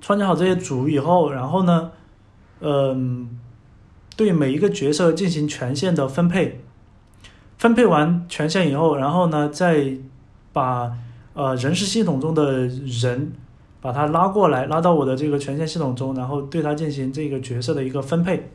[0.00, 1.92] 创建好这些组以后，然后呢，
[2.60, 3.38] 嗯，
[4.16, 6.60] 对每一个角色进行权限的分配。
[7.56, 9.96] 分配完权限以后，然后呢，再
[10.52, 10.92] 把
[11.34, 13.32] 呃人事系统中的人
[13.80, 18.50] 把他拉过来，拉到我的这个权限系统中，然后对他进行这个角色的一个分配，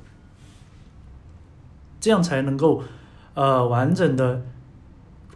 [2.00, 2.84] 这样才能够
[3.34, 4.44] 呃完整的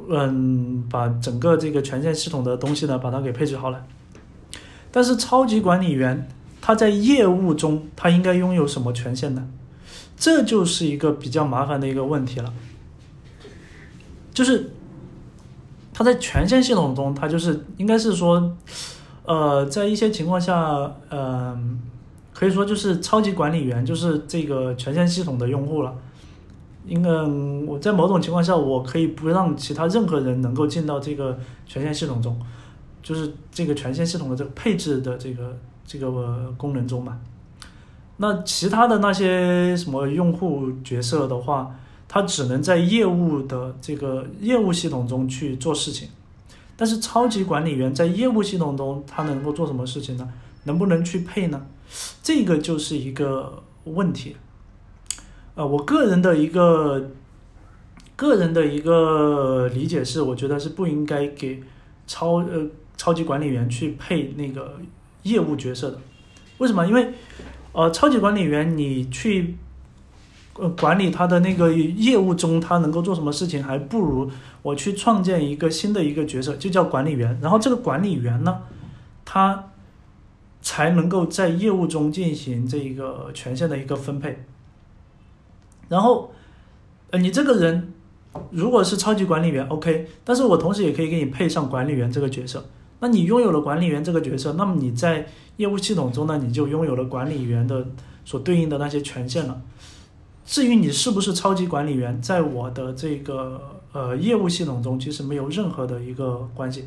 [0.10, 3.86] 嗯把整个这个权限系统的东西呢把它给配置好了。
[4.92, 6.28] 但是超级管理员
[6.62, 9.48] 他在业务中他应该拥有什么权限呢？
[10.16, 12.54] 这就是一个比较麻烦的一个问题了。
[14.34, 14.72] 就是
[15.94, 18.56] 他在权限系统中，他就是应该是说，
[19.26, 21.80] 呃，在一些情况下，嗯，
[22.34, 25.94] 可以说就是超级管理员就是这个权限系统的用户了。
[26.86, 32.40] 因为我在某种情况下，我可以不让其他任何人能够进到这个权限系统中，
[33.02, 37.20] 就是这个权限系统的这个配置的这个这个功能中嘛。
[38.18, 41.76] 那其他的那些什么用户角色的话。
[42.06, 46.08] 他只能在业务的这个业务系统中去做事情，
[46.78, 50.30] 但是超级管理员在业务系统中他能够做什么事情呢？
[50.66, 51.66] 能不能去配呢？
[52.22, 54.36] 这个就是一个问题。
[55.56, 57.12] 呃，我个人的一个
[58.16, 61.62] 个人的一个理解是，我觉得是不应该给
[62.08, 62.68] 超呃
[62.98, 64.80] 超级管理员去配那个
[65.24, 66.00] 业务角色的。
[66.58, 66.86] 为什么？
[66.88, 67.14] 因为
[67.72, 69.56] 呃，超级管理员你去。
[70.56, 74.30] 呃，管理他的那个业务中，他能够做什么事情，还不如
[74.62, 77.40] 我去创建一个新的一个角色，就叫管理员。
[77.42, 78.60] 然后这个管理员呢，
[79.26, 79.72] 他
[80.62, 84.46] 才能够在业务中进行这一个权限的一个分配。
[85.94, 86.32] 然后，
[87.12, 87.94] 呃，你这个人
[88.50, 92.66] 如果是超级管理员，OK，但是我同时也可以给你配上管理员这个角色。
[93.00, 97.86] 那你拥有了管理员这个角色，那么你在业务系统中呢，你就拥有了管理员的
[98.26, 99.62] 所对应的那些权限了。
[100.44, 103.62] 至于你是不是超级管理员，在我的这个
[103.92, 106.86] 呃业务系统中，其实没有任何的一个关系。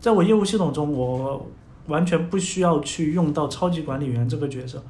[0.00, 1.46] 在我业务系统中，我
[1.86, 4.82] 完全不需要去用到超级管理员这个角色。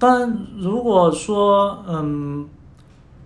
[0.00, 2.48] 但如果说，嗯，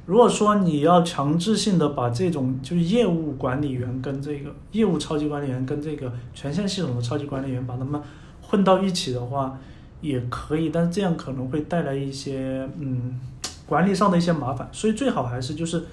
[0.06, 8.02] 如果说你要强制性的把这种就是业务管理员跟这个业务超级管理员跟这个权限系统的超级管理员把他们
[8.42, 9.56] 混到一起的话，
[10.00, 13.20] 也可以，但是这样可能会带来一些嗯
[13.66, 15.84] 管理上的一些麻烦，所以最好还是就是，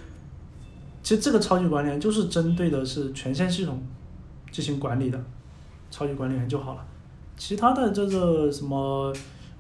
[1.03, 3.81] 其实这个超级管理员就是针对的是权限系统
[4.51, 5.23] 进行管理的
[5.91, 6.83] 超级管理员就好了，
[7.37, 9.13] 其他的这个什么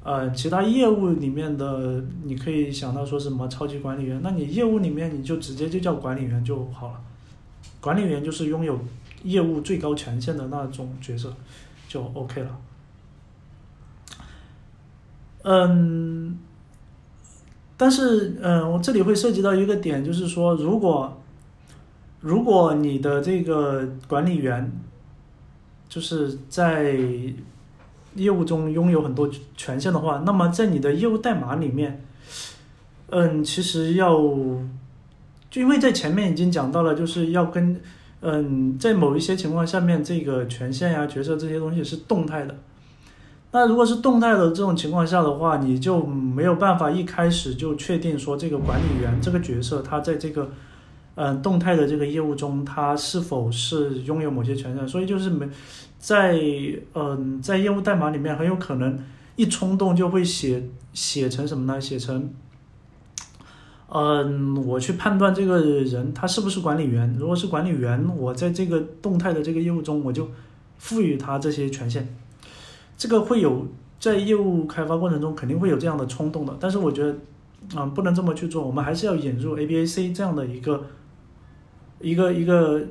[0.03, 7.01] 呃其他业务里面的你可以想到说什么超级管理员，那你业务里面你就直接就叫管理员就好了，
[7.79, 8.79] 管理员就是拥有
[9.23, 11.31] 业务最高权限的那种角色
[11.87, 12.59] 就 OK 了。
[15.43, 16.37] 嗯，
[17.77, 21.21] 但是嗯，我这里会涉及到一个点，就是说，如果
[22.19, 24.71] 如果你的这个管理员
[25.89, 26.95] 就是在
[28.15, 32.03] 业务中拥有很多权限的话，那么在你的业务代码里面，
[33.09, 34.17] 嗯，其实要
[35.49, 37.79] 就因为在前面已经讲到了，就是要跟
[38.21, 42.55] 嗯，在某一些情况下面，这个权限呀、角色这些东西是动态的。
[43.51, 50.49] 那如果是动态的这种情况下的话，你就没有办法一开始就确定说这个管理员这个角色他在这个，
[51.15, 55.49] 嗯，动态的这个业务中他是否是拥有某些权限，所以就是没
[56.01, 56.41] 在
[56.95, 58.99] 嗯在业务代码里面很有可能
[59.35, 61.79] 一冲动就会写写成什么呢？
[61.79, 62.33] 写成，
[63.89, 70.27] 嗯，我去判断这个人他是不是管理员，如果是管理员，我在这个动态的这个业务中我就
[70.79, 72.13] 赋予他这些权限。
[72.97, 73.67] 这个会有
[73.99, 77.15] 在业务开发过程中肯定会有这样的冲动的，但是我觉得
[77.75, 80.83] 啊，不能这么去做，我们还是要引入 ABAC 这样的一个
[81.99, 82.81] 一个一个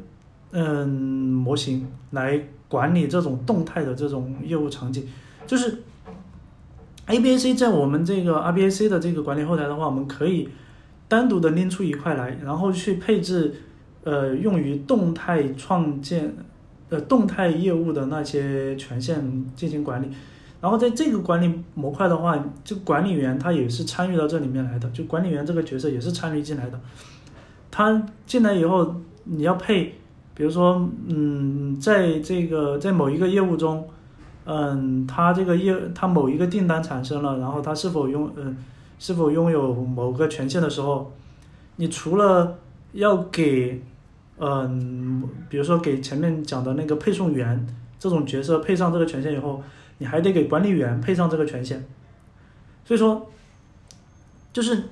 [0.52, 5.06] 嗯模型来管理这种动态的这种业务场景。
[5.46, 5.82] 就是
[7.06, 10.48] ABAC 在我们这个 RBAC 的这个管理后台的话，我们可以
[11.08, 13.52] 单独的拎出一块来，然后去配置
[14.04, 16.32] 呃用于动态创建
[16.88, 20.08] 呃动态业务的那些权限进行管理。
[20.60, 26.78] 然后在这个管理模块的话，就管理员他也是参与到这里面来的，就管理员这个角色也是参与进来的。
[27.70, 28.94] 他进来以后，
[29.24, 29.99] 你要配，
[30.34, 33.88] 比如说，嗯，在这个在某一个业务中，
[34.44, 38.56] 嗯，他这个业他某一个订单产生了，然后他是否拥嗯
[38.98, 41.12] 是否拥有某个权限的时候，
[41.76, 42.58] 你除了
[42.92, 43.82] 要给
[44.38, 47.66] 嗯，比如说给前面讲的那个配送员
[47.98, 49.62] 这种角色配上这个权限以后。
[50.02, 51.84] 你还得给管理员配上这个权限，
[52.86, 53.30] 所以说，
[54.50, 54.84] 就是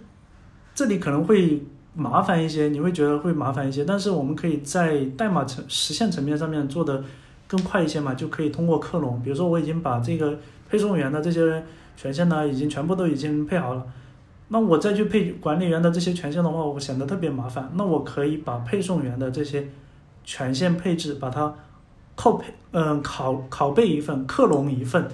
[0.74, 1.62] 这里可能会
[1.98, 7.02] 麻烦一些，你会觉得会麻烦一些，但是我们可以在代码层实现层面上面做的
[7.48, 10.38] 更快一些嘛，就可以通过克隆，比如说我已经把这个
[10.70, 11.64] 配送员的这些
[11.96, 13.84] 权限呢，已经全部都已经配好了，
[14.48, 19.68] 那我再去配管理员的这些权限的话，我显得特别麻烦，那我可以把配送员的这些
[20.22, 21.54] 权限配置把它。
[22.20, 25.06] 拷配，嗯，拷拷贝一份，克隆一份，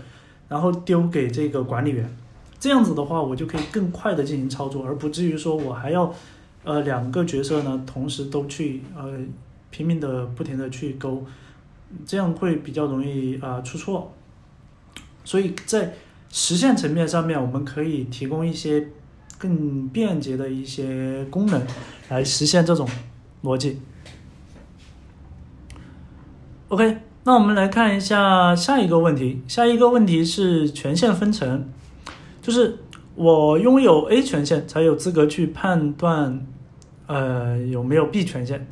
[0.48, 2.16] 然后丢给这个管理员，
[2.58, 6.10] 这样子的话，我就可以更快的进行操作，而不至于说我还要，
[6.64, 9.18] 呃，两个角色呢同时都去，呃，
[9.70, 11.24] 拼命的不停的去勾，
[12.04, 14.12] 这样会比较容易啊出错。
[15.24, 15.94] 所以在
[16.30, 18.88] 实现层面上面，我们可以提供一些
[19.38, 21.62] 更便捷的一些功能
[22.08, 22.88] 来实现这种
[23.42, 23.80] 逻辑。
[26.68, 29.42] OK，那我们来看一下下一个问题。
[29.46, 31.68] 下一个问题是权限分层，
[32.42, 32.78] 就是
[33.14, 36.44] 我拥有 A 权限才有资格去判断，
[37.06, 38.66] 呃，有没有 B 权限，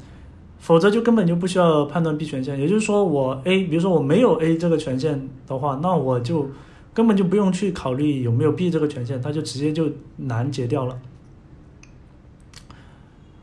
[0.59, 2.59] 否则就根本就不需要判断 B 权限。
[2.59, 6.49] 也就是说，我 A，比如说我没有 A 这个权限的话，那我就
[6.95, 10.99] 根本就不用去考虑有没有 B 这个权限，它就直接就拦截掉了。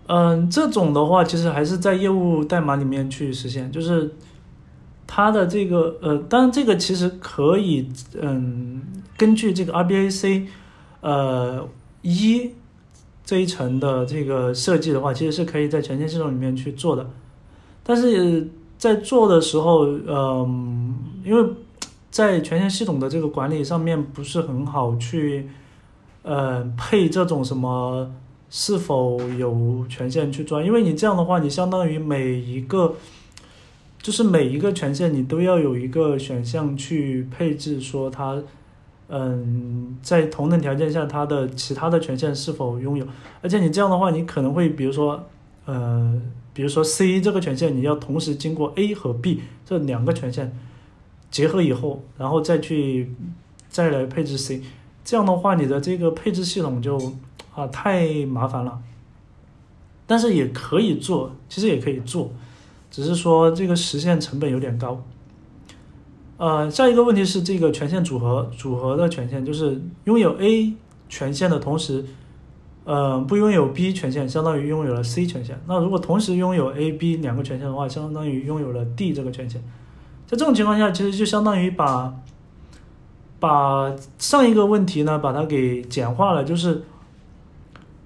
[0.07, 4.13] 嗯，这种的话，其实还是在业务代码里面去实现，就是。
[5.11, 7.89] 它的这个呃，当然这个其实可以，
[8.21, 8.79] 嗯，
[9.17, 10.45] 根据这个 RBAC，
[11.01, 11.67] 呃
[12.03, 12.51] 一
[13.29, 17.07] 这一层的这个设计的话，其实是可以在权限系统里面去做的。
[17.83, 21.53] 但是在做的时候，嗯，因为
[22.09, 25.47] 在权限系统的这个管理上面不是很好去，
[26.23, 28.09] 呃，配这种什么
[28.49, 32.95] 是否有权限去做，因为你这样的话，你相当于每一个。
[34.01, 38.41] 就是每一个权限你都要有一个选项去配置，说它，
[39.11, 43.07] 嗯，在同等条件下它的其他的权限是否拥有，
[43.41, 45.27] 而且你这样的话，你可能会比如说，
[45.65, 46.21] 呃，
[46.53, 50.55] 比如说 C 这个权限你要同时经过 A 和 B 这两个权限
[51.31, 53.11] 结合以后，然后再去
[53.67, 54.61] 再来配置 C，
[55.03, 56.95] 这样的话你的这个配置系统就
[57.55, 58.79] 啊太麻烦了，
[60.05, 62.31] 但是也可以做，其实也可以做。
[62.91, 65.03] 只是说这个实现成本有点高。
[66.39, 70.73] 呃，下一个问题是这个权限组合，组合的权限就是拥有 A
[71.07, 72.03] 权限的同时，
[72.85, 75.59] 呃，不拥有 B 权限，相当于拥有了 C 权限。
[75.67, 79.61] 那如果同时拥有 A、B 两个权限的话，相当于拥有了 D 这个权限。
[80.25, 82.15] 在这种情况下，其实就相当于把
[83.39, 86.83] 把上一个问题呢，把它给简化了，就是。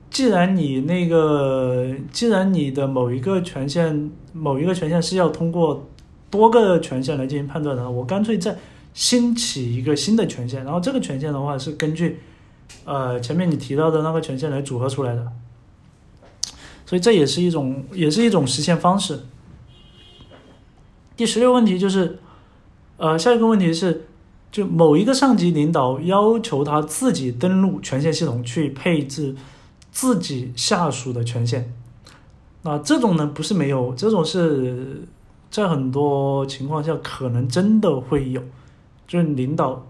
[0.09, 5.87] 既然你那个，既然你的某一个权限，某一个权限是要通过
[6.33, 8.57] 多个权限来进行判断的，我干脆再
[8.95, 12.21] 新起一个新的权限，然后这个权限的话是根据，
[12.85, 15.31] 呃，前面你提到的那个权限来组合出来的，
[16.87, 19.19] 所以这也是一种，也是一种实现方式。
[21.15, 22.17] 第十六问题就是，
[22.97, 24.07] 呃，下一个问题是，
[24.51, 29.35] 就某一个上级领导要求他自己登录权限系统去配置。
[29.95, 31.71] 自己下属的权限，
[32.63, 35.03] 那这种呢不是没有，这种是
[35.53, 38.41] 在很多情况下可能真的会有，
[39.07, 39.85] 就是领导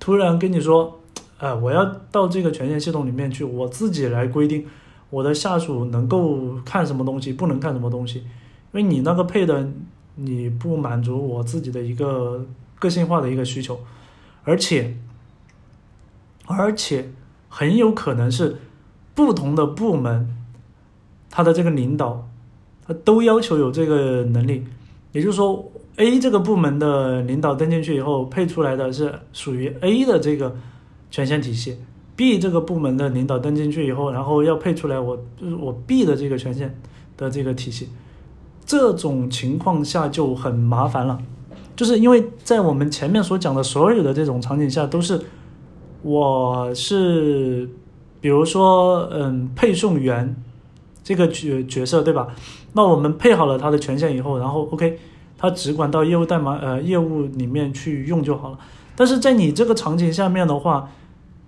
[0.00, 0.98] 突然跟你说，
[1.38, 4.66] 呃，我要到这个权限系统里面去，我自己来规定
[5.10, 8.24] 我的下属能够看什么东西，不能看什么东西，因
[8.72, 9.70] 为你那个配的
[10.16, 12.44] 你不满足我自己的一个
[12.80, 13.78] 个性化的一个需求，
[14.42, 14.96] 而且
[16.46, 17.12] 而且
[17.48, 18.56] 很有可能是。
[19.12, 20.34] 不同的部门，
[21.28, 22.29] 他的这个领导，
[23.04, 24.64] 都要求有这个能力。
[25.12, 30.54] 也就是说，A 这个部门的领导登进去以后，配出来的是属于 A 的这个
[31.10, 31.78] 权限体系
[32.14, 36.78] B 这个部门的领导登进去以后，然后要配出来我就是我 B 的这个权限
[37.16, 37.88] 的这个体系，
[38.64, 41.18] 这种情况下就很麻烦了，
[41.74, 45.20] 就是因为在我们前面所讲的所有的这种场景下，都是
[46.02, 47.68] 我是
[48.20, 50.36] 比如说嗯配送员
[51.02, 52.28] 这个角角色对吧？
[52.72, 54.98] 那我们配好了他的权限以后，然后 OK，
[55.36, 58.58] 他只管到业务代码呃业务里面去用就好了。
[58.94, 60.90] 但是在你这个场景下面的话，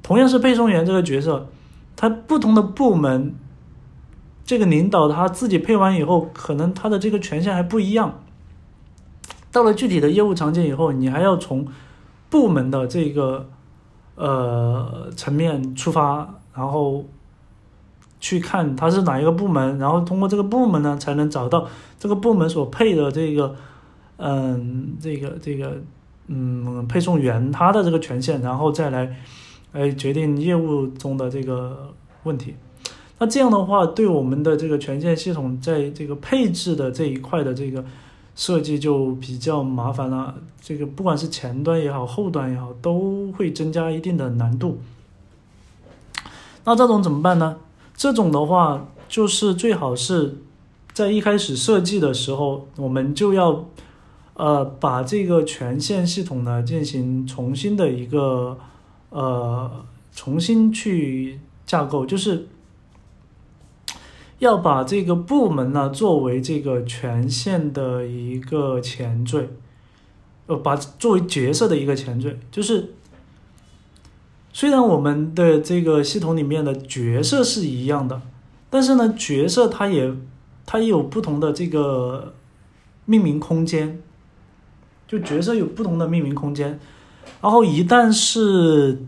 [0.03, 1.49] 同样是配送员这个角色，
[1.95, 3.35] 他不同的部门，
[4.45, 8.21] 这个领导他自己配完以后，可能他的这个权限还不一样。
[9.53, 11.67] 到了具体的业务场景以后，你还要从
[12.31, 13.51] 部门的这个
[14.15, 17.05] 呃层面出发，然后
[18.23, 21.69] 去看他是哪一个部门，然后通过这个部门呢，才能找到
[21.99, 23.55] 这个部门所配的这个
[24.17, 25.77] 嗯这个这个。
[26.29, 29.17] 嗯，配送员他的这个权限，然后再来，
[29.73, 31.93] 来决定业务中的这个
[32.23, 32.55] 问题。
[33.19, 37.85] 那这样的话，对我们的这个权限系统在这个配置的这一块的这个
[38.37, 40.37] 设计就比较麻烦了。
[40.61, 44.79] 这个不管是前端也好，后端也好，都会增加一定的难度。
[46.65, 47.57] 那这种怎么办呢？
[48.03, 50.39] 这种的话，就是最好是
[50.93, 53.69] 在一开始设计的时候，我们就要。
[54.35, 58.59] 呃，把这个权限系统呢进行重新的一个
[59.11, 62.49] 呃重新去架构，就是
[64.39, 69.51] 要把这个部门呢作为这个权限的一个前缀，
[70.47, 72.95] 呃，把作为角色的一个前缀，就是
[74.53, 78.21] 虽然我们的这个系统里面的角色是一样的，
[78.71, 80.13] 但是呢，角色它也
[80.67, 82.35] 它也有不同的这个
[83.07, 84.01] 命名空间。
[85.09, 86.81] 就角色有不同的命名空间，
[87.43, 88.99] 然后一旦是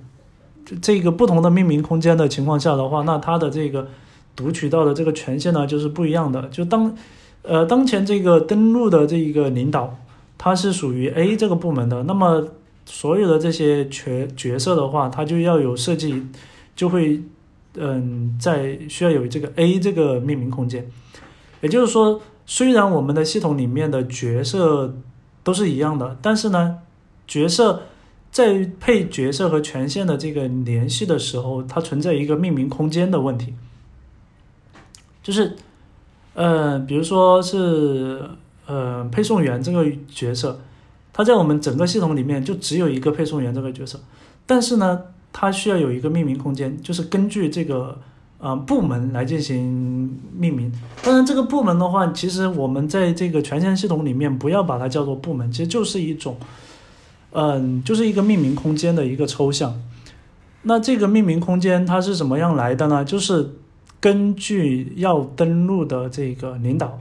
[0.83, 3.89] 这个不同的命名空间的情况下的话，那它的这个
[4.37, 6.47] 读取到的这个权限呢就是不一样的。
[6.49, 6.95] 就当
[7.41, 9.97] 呃当前这个登录的这一个领导，
[10.37, 12.49] 他是属于 A 这个部门的，那么
[12.86, 16.23] 所有的这些角角色的话，它就要有设计，
[16.77, 17.23] 就会
[17.74, 20.89] 嗯在需要有这个 A 这个命名空间。
[21.61, 24.94] 也就是说，虽然我们的系统里面的角色。
[25.44, 26.78] 都是一样的，但是呢，
[27.27, 27.82] 角色
[28.32, 33.52] 在配角色和权限的这个联系的时候，它存在一个命名空间的问题，
[35.23, 35.55] 就是，
[36.32, 38.23] 呃，比如说是
[38.65, 40.59] 呃配送员这个角色，
[41.15, 43.99] 它在我们整个系统里面就只有一个配送员这个角色，
[44.45, 45.01] 但是呢，
[45.32, 47.99] 它需要有一个命名空间，就是根据这个。
[48.41, 50.70] 啊，部门来进行命名。
[51.03, 56.36] 当然，这个部门的话，其实我们在这个权限系统里面不要把它叫做部门，其实就是一种，
[57.32, 59.81] 嗯，就是一个命名空间的一个抽象。
[60.65, 63.03] 那这个命名空间它是怎么样来的呢？
[63.03, 63.55] 就是
[63.99, 67.01] 根据要登录的这个领导，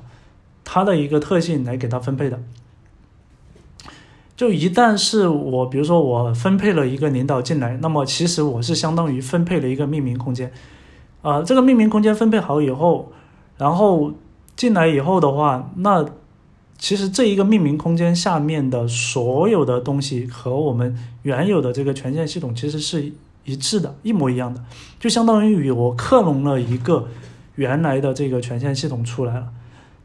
[0.64, 2.40] 他的一个特性来给他分配的。
[4.35, 10.51] 就一旦是我，比如说我分配了一个领导进来，那么其实我是相当于分配了一个命名空间。
[11.22, 13.11] 啊，这个命名空间分配好以后，
[13.57, 14.11] 然后
[14.55, 16.05] 进来以后的话，那
[16.77, 23.14] 其实这一个命名空间下面的所有的东西和我们原有的这个权限系统其实是
[23.45, 24.61] 一致的，一模一样的，
[24.99, 27.07] 就相当于与我克隆了一个
[27.55, 29.47] 原来的这个权限系统出来了。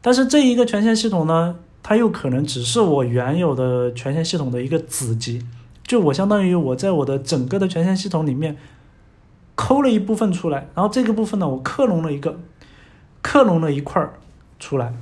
[0.01, 1.55] 但是这一个权限系统呢，
[1.89, 5.43] 它又可能只是我原有的权限系统的一个子集，
[5.81, 8.55] 就我相当于我在我的整个的权限系统里面。
[9.55, 12.39] 抠了一部分出来，然后这个部分呢，我克隆了一个，
[13.21, 14.13] 克隆了一块儿
[14.57, 14.93] 出来，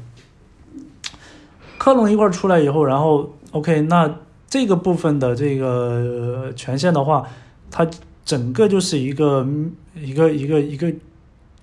[1.77, 4.15] 克隆一块儿出来以后，然后 OK，那
[4.49, 7.27] 这个部分的这个权限的话，
[7.69, 7.87] 它
[8.25, 9.45] 整个就是一个
[9.93, 10.91] 一个一个一个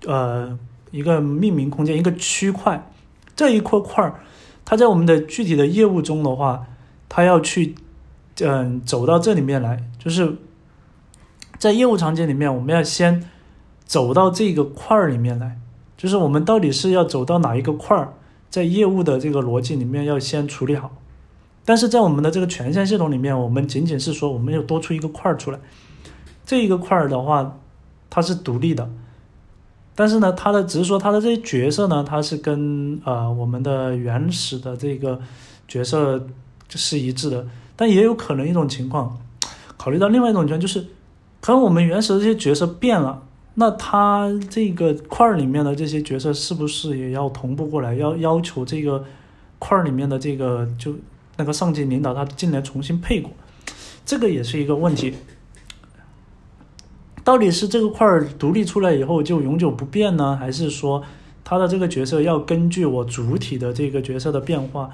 [0.06, 0.56] 呃
[0.92, 2.88] 一个命名空间，一个区块，
[3.34, 4.14] 这一块块
[4.64, 6.66] 儿，它在我们的具体的业务中的话，
[7.08, 7.74] 它要去
[8.40, 10.36] 嗯走到这里面来，就是。
[11.56, 13.24] 在业务场景里面，我们要先
[13.86, 15.58] 走到这个块儿里面来，
[15.96, 18.12] 就是我们到底是要走到哪一个块儿，
[18.50, 20.90] 在业务的这个逻辑里面要先处理好。
[21.64, 25.58] 但是在我们的这个权限系统里面，我们仅仅是说我们要多出一个块儿出来，
[26.44, 27.56] 这一个块儿的话，
[28.10, 28.90] 它是独立的，
[29.94, 35.20] 但是呢，它的只是说它的这些角色呢，它是跟呃我们的原始的这个
[35.68, 36.26] 角色
[36.70, 37.46] 是一致的，
[37.76, 39.18] 但也有可能一种情况，
[39.76, 40.86] 考虑到另外一种情况就是。
[41.40, 43.22] 可能我们原始的这些角色变了，
[43.56, 47.94] 那他这个块里面的这些角色是不是也要同步过来？
[47.94, 49.04] 要要求这个
[49.58, 50.94] 块里面的这个就
[51.36, 53.30] 那个上级领导他进来重新配过，
[54.06, 55.12] 这个也是一个问题。
[57.24, 61.02] 到底是这个块儿独立出来以后就永久不变呢，还是说
[61.42, 64.90] 它的这个角色要根据我主体的这个角色的变化？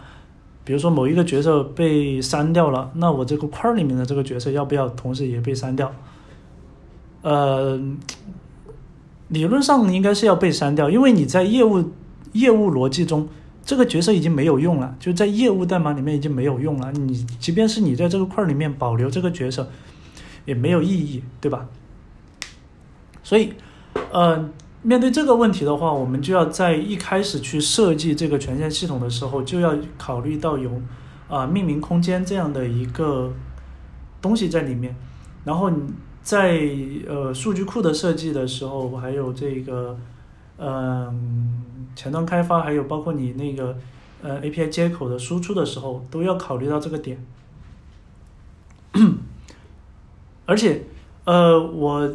[0.62, 5.92] 比如说某一个角色被删掉了，那我这个块儿里面的这个角色要不要同时也被删掉？
[7.22, 7.80] 呃，
[9.28, 11.90] 理论上应该是要被删掉，因为你在业务
[12.32, 13.26] 业务逻辑中，
[13.64, 16.92] 这个角色已经没有用了，就在业务代码里面已经没有用了。
[16.92, 19.68] 你即便是你在这个块儿里面保留这个角色，
[20.44, 21.66] 也没有意义，对吧？
[23.30, 23.52] 所以，
[24.10, 24.50] 呃。
[24.82, 30.70] 面对这个问题的话，我们就要在一开始去设计这个权限系统的时候，就要考虑到有
[31.28, 33.30] 啊命名空间这样的一个
[34.22, 34.96] 东西在里面。
[35.44, 35.82] 然后你
[36.22, 36.66] 在
[37.06, 39.98] 呃数据库的设计的时候，还有这个
[40.56, 41.62] 嗯
[41.94, 43.76] 前端开发，还有包括你那个
[44.22, 47.22] 呃 API 接口的输出的时候，都要考虑到这个点。
[50.46, 50.84] 而且，
[51.26, 52.10] 呃我。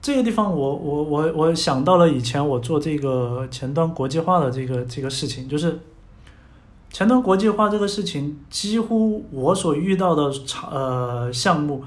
[0.00, 5.80] 这个地方，我我我我想到了以前我做这个前端国际化的这个这个事情，就是
[6.92, 10.32] 前端国际化这个事情，几乎我所遇到的
[10.70, 11.84] 呃项目，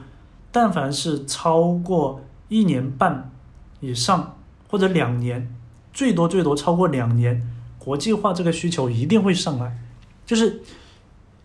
[0.51, 3.31] 但凡是超过一年半
[3.79, 4.35] 以上
[4.67, 5.55] 或者两年，
[5.93, 7.41] 最多最多超过两年，
[7.77, 9.77] 国际化这个需求一定会上来，
[10.25, 10.61] 就是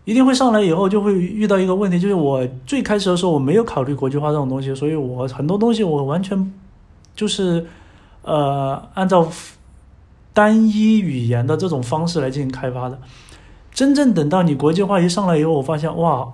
[0.05, 6.53] 一定会上来以后就会遇到一个问题，就是我最开始的时候我没有考虑国际化这种东西，所以我很多东西我完全。
[7.15, 7.65] 就是，
[8.23, 9.25] 呃，按照
[10.33, 12.99] 单一语言的这种方式来进行开发的。
[13.73, 16.27] 真正等到你国际化一上来以后，我发现哇，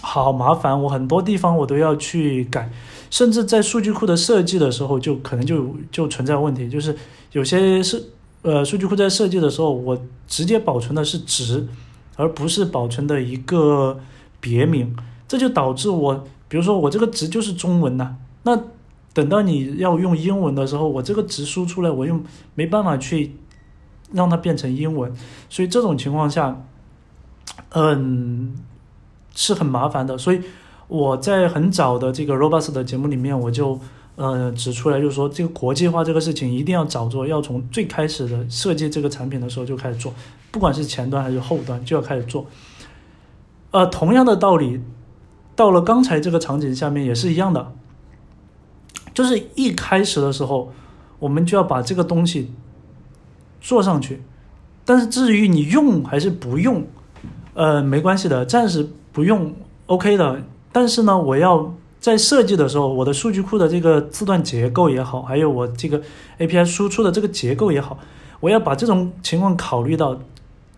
[0.00, 2.70] 好麻烦，我很多地方我都要去改，
[3.10, 6.96] 甚至在数据库的设计的时候，就可能就就存在问题，就是
[7.32, 8.00] 有些是
[8.42, 11.66] 呃数据库在设计的时候，我直接保存的是值，
[12.20, 13.98] 而不是保存的一个
[14.40, 14.94] 别名，
[15.26, 18.62] 这就导致我，比如说我这个值就是中文呐，那。
[19.12, 22.20] 等到你要用英文的时候，我这个值输出来，我又
[22.54, 23.34] 没办法去
[24.12, 25.12] 让它变成英文，
[25.48, 26.64] 所以这种情况下，
[27.70, 28.54] 嗯，
[29.34, 30.16] 是很麻烦的。
[30.16, 30.40] 所以
[30.86, 33.80] 我在很早的这个 Robust 的节目里面，我就
[34.14, 40.14] 呃指出来，就是说这个国际化这个事情一定要早做，要从最开始的设计这个产品的时候就开始做，
[40.50, 42.46] 不管是前端还是后端就要开始做。
[43.72, 44.80] 呃，同样的道理，
[45.54, 47.72] 到了刚才这个场景下面也是一样的。
[49.14, 50.72] 就是一开始的时候，
[51.20, 52.52] 我们就要把这个东西
[53.60, 54.22] 做上去。
[54.84, 56.84] 但是至于你用还是不用，
[57.54, 59.54] 呃，没关系的，暂时不用
[59.86, 60.42] ，OK 的。
[60.72, 66.02] 但是呢，我要在设计的时候，我的数据库的这个字段结构也好，还有我这个
[66.38, 67.98] API 输出的这个结构也好，
[68.40, 70.18] 我要把这种情况考虑到。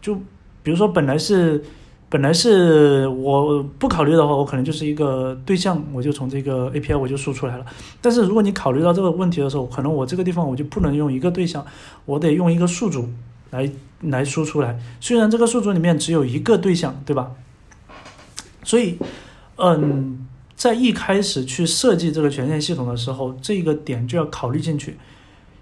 [0.02, 0.16] 就
[0.62, 1.64] 比如说，本来是。
[2.12, 7.64] 本来是我不考虑的话，我可能就是一个对象，我就从这个 API 我就输出来了。
[8.02, 11.64] 但是如果你考虑到这个问题的时候，可能我这个地方我就不能用一个对象，
[12.04, 13.08] 我得用一个数组
[13.48, 13.72] 来
[14.02, 14.78] 来输出来。
[15.00, 17.30] 虽然这个数组里面只有一个对象，对吧？
[18.62, 18.98] 所以，
[19.56, 24.98] 嗯，在一开始去设计这个权限系统的时候，这个点就要考虑进去，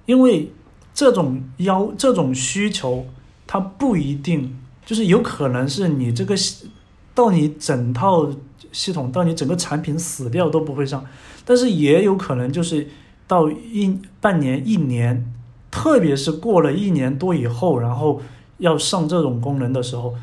[0.04, 0.50] 因为
[0.92, 3.06] 这种要这种需求，
[3.51, 4.56] 它不一定。
[4.86, 6.68] 就是有可能是你这个系，
[7.14, 8.28] 到你整套
[8.72, 11.05] 系统，到你整个产品死掉都不会上，
[11.44, 12.89] 但是也有可能就是
[13.28, 15.32] 到一半年、一年，
[15.70, 18.20] 特别是过了一年多以后，然后
[18.59, 20.14] 要上这种功能的时候，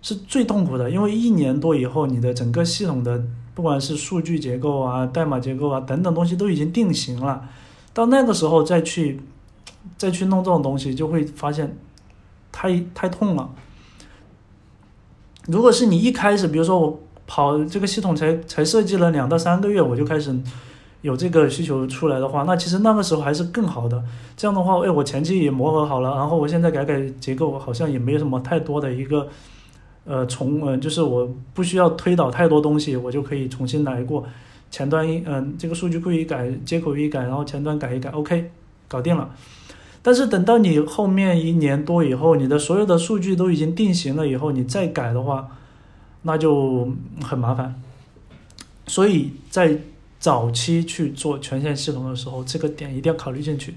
[0.00, 3.22] 是最痛苦的，因为一年多以后，你的整个系统的
[3.54, 7.50] 不管是数据结构啊、代码结构啊等等东西都已经定型了，
[7.92, 9.20] 到那个时候再去
[9.98, 11.76] 再去弄这种东西，就会发现
[12.52, 13.50] 太太痛了。
[15.46, 20.38] 如果是你一开始，比如说我跑这个系统才才设计了两到三个月，我就开始
[21.02, 24.04] 有这个需求出来的话，那其实那个时候还是更好的。
[24.36, 29.26] 这样的话，哎，我前期也磨合好了，然后我现在改改结构，好像也没有什么太多的一个
[30.04, 34.26] 呃重呃，就是我不需要推导太多东西，我就可以重新来过
[34.70, 38.50] 前端一嗯，这个数据库一改，接口一改，然后前端改一改，OK，
[38.86, 39.30] 搞定了。
[40.02, 45.48] 但是等到你后面一年多以后，你的所有的数据都已经定型了以后，你再改的话，
[46.22, 46.90] 那就
[47.22, 47.80] 很麻烦。
[48.86, 49.78] 所以在
[50.18, 53.74] 早期去做权限系统的时候，这个点一定要考虑进去。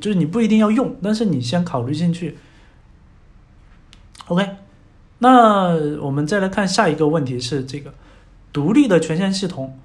[0.00, 2.36] 就是你不一定要用，但是你先考虑进去。
[4.26, 4.46] OK，
[5.20, 5.70] 那
[6.02, 7.94] 我们再来看下一个问题是这个
[8.52, 9.78] 独立的权限系统，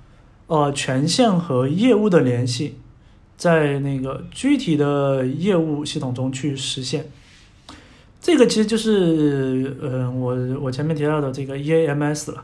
[0.48, 2.78] 呃，权限和业务的联系。
[3.42, 7.10] 在那个具体的业务系统中去实现，
[8.22, 12.44] 这个其实就是，嗯，我我前面提到的这个 EAMS 了。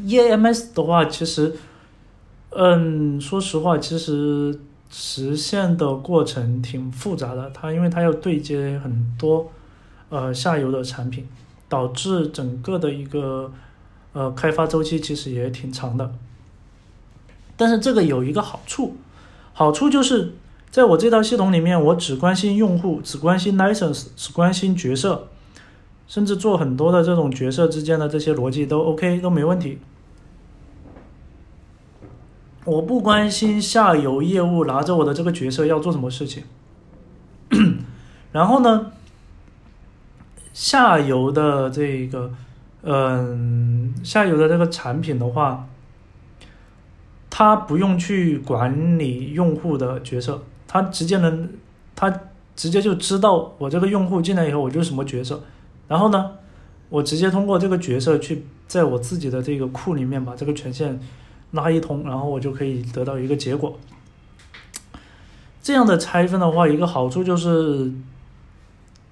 [0.00, 1.54] EAMS 的话，其实，
[2.50, 4.58] 嗯，说实话，其实
[4.90, 7.48] 实现的过程挺复杂的。
[7.54, 9.52] 它因为它要对接很多
[10.08, 11.28] 呃下游的产品，
[11.68, 13.52] 导致整个的一个
[14.14, 16.12] 呃开发周期其实也挺长的。
[17.56, 18.96] 但是这个有一个好处，
[19.56, 20.34] 好处就是
[20.68, 25.28] 在我这套系统里面，我只关心用户，只关心 license，只关心角色，
[26.08, 29.78] 甚至做很多的这种角色之间的这些逻辑都 OK，都没问题。
[32.64, 36.42] 我不关心下游业务拿着我的这个角色要做什么事情，
[38.32, 38.90] 然后呢，
[40.52, 42.32] 下游的这个，
[42.82, 45.68] 嗯，下游的这个产品的话。
[47.36, 51.50] 他不用去管理用户的角色，他直接能，
[51.96, 52.20] 他
[52.54, 55.42] 直接就知道我这个用户进来以后我就是什么角色，
[55.88, 56.30] 然后呢，
[56.90, 61.00] 我直接通过这个角色去在我自己的这个库里面把这个权限
[61.50, 63.76] 拉一通，然后我就可以得到一个结果。
[65.60, 67.92] 这样的拆分的话，一个好处就是，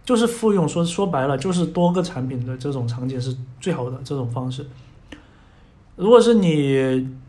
[0.05, 4.65] 就是复用，说说白了就是多个产品的这种场景是最好的这种方式。
[5.97, 7.20] 如果是你。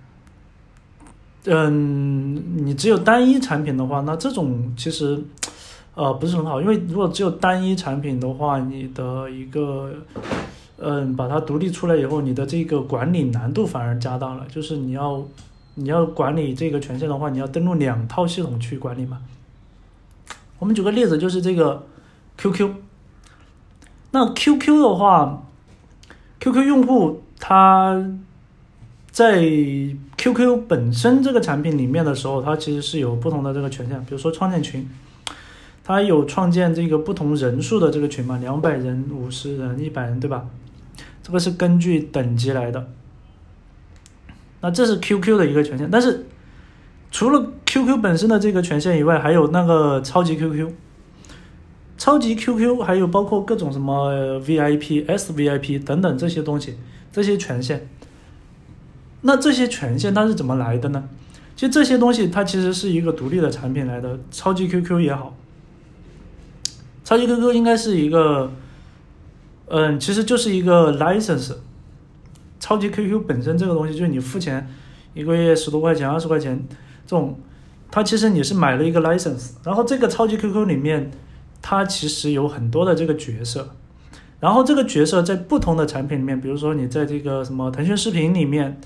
[1.45, 5.21] 嗯，你只有单一产品的话，那这种其实，
[5.93, 6.61] 呃，不是很好。
[6.61, 9.91] 因为如果只有单一产品的话，你的一个，
[10.77, 14.45] 嗯，把它独立出来以后，你的这个管理难度反而加大了。
[14.49, 15.21] 就是你要，
[15.75, 19.19] 你要管理这个权限的话，你要登录两套系统去管理嘛。
[20.59, 21.85] 我们举个例子，就是这个
[22.37, 22.71] QQ。
[24.11, 25.43] 那 QQ 的话
[26.39, 28.17] ，QQ 用户他。
[29.11, 29.43] 在
[30.23, 34.87] QQ 本身这个产品里面的时候，它其实是有不同的这个权限，比如说创建群，
[35.83, 40.45] 它有创建这个不同人数的这个群嘛，两百人、五十人、一百人，对吧？
[41.21, 42.87] 这个是根据等级来的。
[44.61, 46.25] 那这是 QQ 的一个权限，但是
[47.11, 50.71] 除了 QQ 本身的这个权限以外，还有那个超级 QQ、
[51.97, 56.77] 超级 QQ，还有包括各种什么 VIP、SVIP 等等这些东西，
[57.11, 57.89] 这些权限。
[59.25, 61.03] 那这些权限它是怎么来的呢？
[61.55, 65.35] 其实这些东西它其实是一个独立的产品来的，超级 QQ 也好，
[67.03, 68.51] 超级 QQ 应该是一个，
[69.67, 71.53] 嗯，其实就是一个 license。
[72.59, 74.67] 超级 QQ 本身这个东西就是你付钱
[75.13, 76.61] 一个月十多块钱、二十块钱
[77.05, 77.39] 这种，
[77.91, 81.11] 它其实你是买了一个 license，然后这个超级 QQ 里面
[81.61, 83.69] 它其实有很多的这个角色，
[84.39, 88.81] 然后这个角色在不同的产品里面，比如说你在这个什么腾讯视频里面。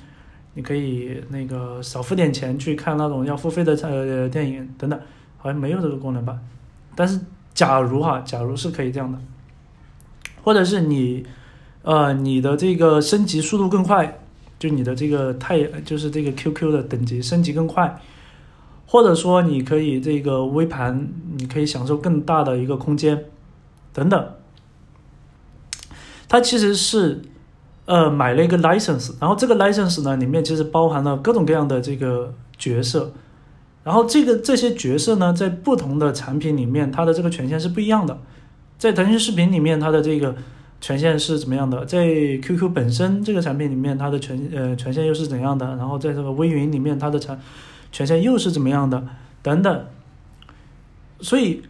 [0.58, 5.00] 你可以那个少付点钱去看那种要付费的呃电影等等，
[5.38, 6.40] 好像没有这个功能吧？
[6.96, 7.20] 但是
[7.54, 9.20] 假如哈，假如是可以这样的，
[10.42, 11.24] 或者是你
[11.84, 14.20] 呃你的这个升级速度更快，
[14.58, 18.02] 就你的这个太就是这个 QQ 的等级升级更快，
[18.88, 23.26] 或者说你可以这个微盘，你可以享受更大的一个空间
[23.94, 24.34] 等等，
[26.28, 27.22] 它其实是。
[27.88, 33.14] 呃，买了一个 license，然后这个 license 呢，里面其实包含了各种各样的这个角色，
[33.82, 38.20] 然后这个这些角色呢，在不同的产品里面，它的这个权限是不一样的。
[38.78, 40.36] 在腾讯视频里面，它的这个
[40.82, 41.86] 权限是怎么样的？
[41.86, 42.06] 在
[42.44, 45.66] QQ 本身这个产品里面，它的权呃权限又是怎样的？
[45.78, 47.40] 然后在这个微云里面，它的权
[47.94, 49.02] 权限又是怎么样的？
[49.42, 49.86] 等等。
[51.22, 51.64] 所以，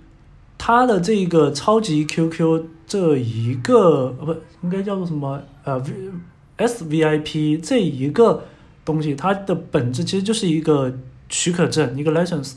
[0.58, 4.34] 它的这个超级 QQ 这一个呃不
[4.64, 5.40] 应该叫做什么？
[5.66, 6.12] 呃，V
[6.56, 8.46] S V I P 这一个
[8.86, 10.98] 东西，它的本质其实就是一个
[11.28, 12.54] 许可证，一个 license，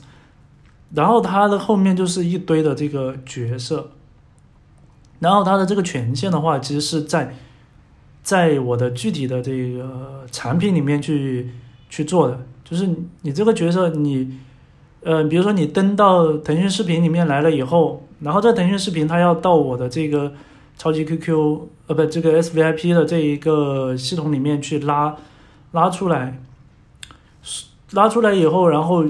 [0.95, 3.91] 然后它的后面就是一堆的这个角色，
[5.19, 7.35] 然后它的这个权限的话，其实是在
[8.23, 11.51] 在我的具体的这个产品里面去
[11.89, 12.89] 去做的，就是
[13.23, 14.39] 你这个角色，你
[15.03, 20.33] 呃，比如说你登到腾讯视频里面来了以后，然后在腾讯视频，它要到我的这个。
[20.79, 25.15] 超级 QQ，呃，不，这个 SVIP 的这一个系统里面去拉，
[25.73, 26.41] 拉出来，
[27.91, 29.05] 拉出来以后，然后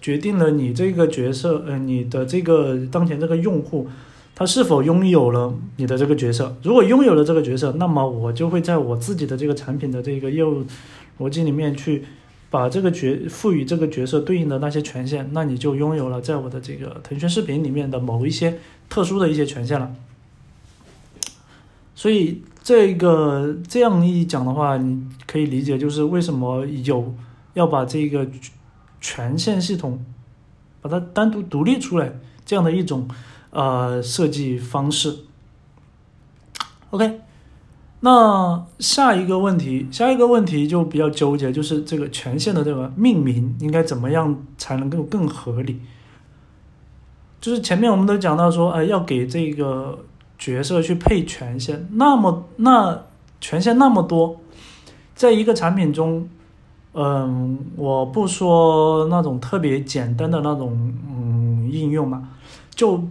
[0.00, 3.86] 决定了你这个角色，呃，你的这个当前这个用户，
[4.34, 6.56] 他是否拥有了你的这个角色。
[6.64, 10.64] 如果拥有了这个角色，那么我就会在我自己的这个产品的这个业务
[11.20, 12.04] 逻辑里面去
[12.54, 19.92] 把这个角赋予这个角色对应的那些权限，那你就拥有了在我的这个腾讯视频里面的某一些特殊的一些权限了。
[21.96, 27.12] 所以这个这样一讲的话，你可以理解就是为什么有
[27.54, 28.24] 要把这个
[29.00, 30.04] 权限系统
[30.80, 32.12] 把它单独独立出来
[32.44, 33.08] 这样的一种
[33.50, 35.24] 呃设计方式。
[36.90, 37.18] OK，
[38.06, 45.80] 那下一个问题，下一个问题就比较纠结，就是这个权限的这个命名应该怎么样才能够更合理？
[47.40, 50.00] 就是前面我们都讲到说，哎，要给这个
[50.38, 53.04] 角色去配权限，那么那
[53.40, 54.38] 权限那么多，
[55.14, 56.28] 在一个产品中，
[56.92, 62.28] 嗯，我不说那种特别简单的那种嗯应用嘛，
[62.74, 63.02] 就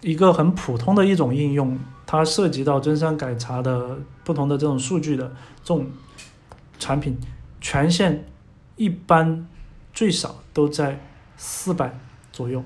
[0.00, 1.78] 一个很普通的一种应用。
[2.06, 5.28] 它涉及到真山改查的不同的这种数据的
[5.62, 5.86] 这种
[6.76, 7.16] 产品，
[7.60, 8.24] 权限
[8.74, 9.46] 一般
[9.92, 11.06] 最少都在
[11.36, 12.00] 四百
[12.32, 12.64] 左右。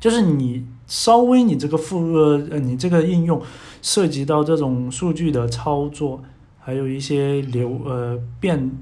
[0.00, 3.42] 就是你稍微你这个副呃呃你这个应用
[3.82, 6.24] 涉及到这种数据的操作，
[6.58, 8.72] 还有一些流呃变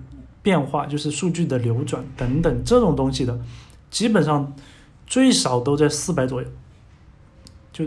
[0.43, 3.41] 变化，就是数据的流转等等这种东西的，
[3.91, 4.55] 基本上
[5.11, 6.49] 最少都在四百左右，
[7.71, 7.85] 就。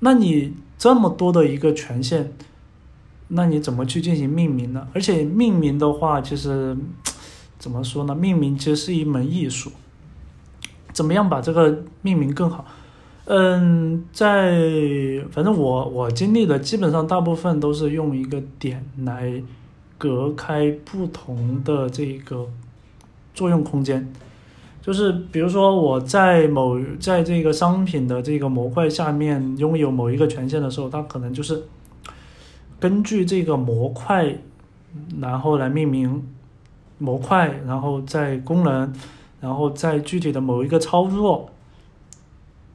[0.00, 2.32] 那你这么多的一个权限，
[3.26, 4.86] 那你怎么去进行命名呢？
[4.94, 6.76] 而且命名的话，其实
[7.58, 8.14] 怎么说呢？
[8.14, 9.72] 命名其实是一门艺术，
[10.92, 12.64] 怎么样把这个命名更好？
[13.24, 19.42] 嗯，在反正我我经历的基本上大部分都是用一个点来
[19.98, 22.46] 隔开不同的这个
[23.34, 24.12] 作用空间。
[24.80, 31.64] 就是比如说我在某在这个商品的这个模块下面拥有某一个权限的时候，它可能就是
[32.80, 34.34] 根据这个模块，
[35.20, 36.26] 然后来命名
[36.96, 38.90] 模块，然后在功能，
[39.40, 41.50] 然后在具体的某一个操作，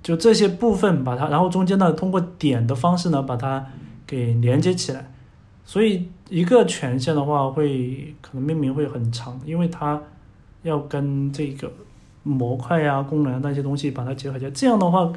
[0.04, 3.66] 就这些部分把它，然后中间呢通过点的方式呢把它
[4.06, 5.12] 给连接起来。
[5.66, 10.00] 所以一个权限的话会可能命名会很长，因为它
[10.62, 11.72] 要跟这个。
[12.24, 15.12] 模块呀、功能那些东西把它结合起来，这样的话，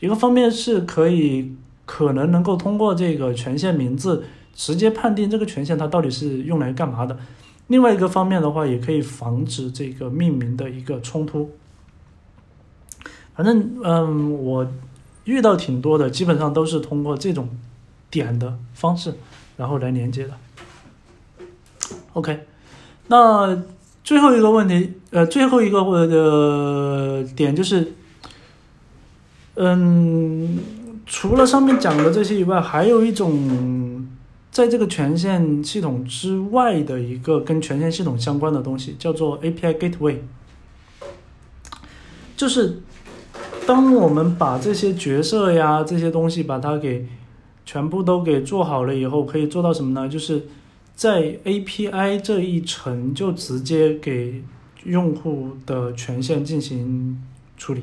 [0.00, 1.54] 一个方面是可以
[1.84, 4.24] 可能能够通过这个权限名字
[4.54, 7.14] 直接判定这个权限它到底是用来干嘛的；
[7.66, 11.50] 另外一个方面的话，也可以防止这个命名的一个冲突。
[13.34, 14.66] 反正嗯，我
[15.24, 17.48] 遇到挺多的，基本上都是通过这种
[18.10, 19.14] 点的方式，
[19.58, 20.34] 然后来连接的。
[22.14, 22.46] OK，
[23.08, 23.62] 那。
[24.06, 27.92] 最后一个问题，呃，最后一个的点就是，
[29.56, 30.60] 嗯，
[31.04, 34.06] 除了上面讲的这些以外，还有一种
[34.52, 40.18] 在这个权限系统之外的一个跟权限系统相关的东西，叫做 API Gateway。
[42.36, 42.82] 就是
[43.66, 47.08] 当我们把这些角色呀这些东西把它给
[47.64, 50.08] 全部都给做好了以后，可以做到什么呢？
[50.08, 50.46] 就是
[50.96, 54.42] 在 API 这一层就直接给
[54.84, 57.22] 用户的权限进行
[57.58, 57.82] 处理，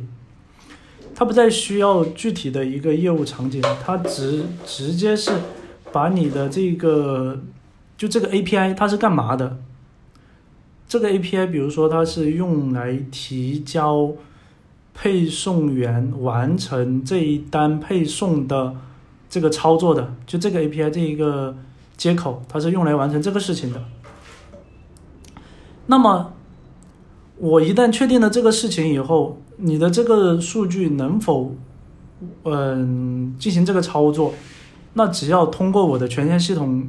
[1.14, 5.31] 它不再需要具体的一个业务场景，它直直接是
[5.91, 7.40] 把你的这个
[7.95, 9.60] 就这个 API 它是干嘛的？
[10.88, 14.11] 这个 API 比如说它是用来提交
[14.95, 18.76] 配送员完成这一单配送的
[19.30, 21.56] 这个操作的，就这个 API 这一个。
[22.03, 23.81] 接口它是用来完成这个事情的。
[25.85, 26.34] 那么，
[27.38, 31.55] 我一旦确定了这个事情以后，你的这个数据能否，
[32.43, 34.34] 嗯，进行这个操作？
[34.95, 36.85] 那只要通过我的权限系统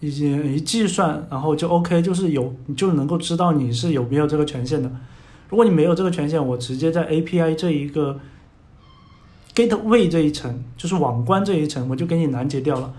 [0.00, 4.92] 已经一计算，然后就 OK，就是有你就能够知道你是有没有这个权限的。
[5.48, 8.20] 如果你没有这个权限，我直接在 API 这一个
[9.54, 12.92] Gateway 这一层，就是网关这一层，我就给你拦截掉了，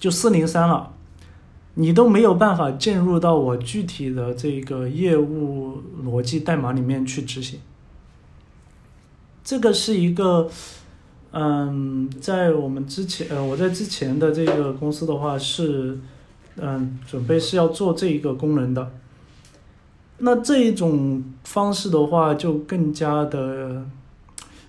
[0.00, 0.91] 就四零三了。
[1.74, 7.58] 你都没有办法进入到我具体的这个业务逻辑代码里面去执行。
[9.42, 10.50] 这个是一个，
[11.30, 15.98] 嗯，在我们之前，呃，我在之前的这个公司的话是，
[16.56, 18.92] 嗯，准备是要做这一个功能的。
[20.18, 23.86] 那这一种方式的话，就更加的，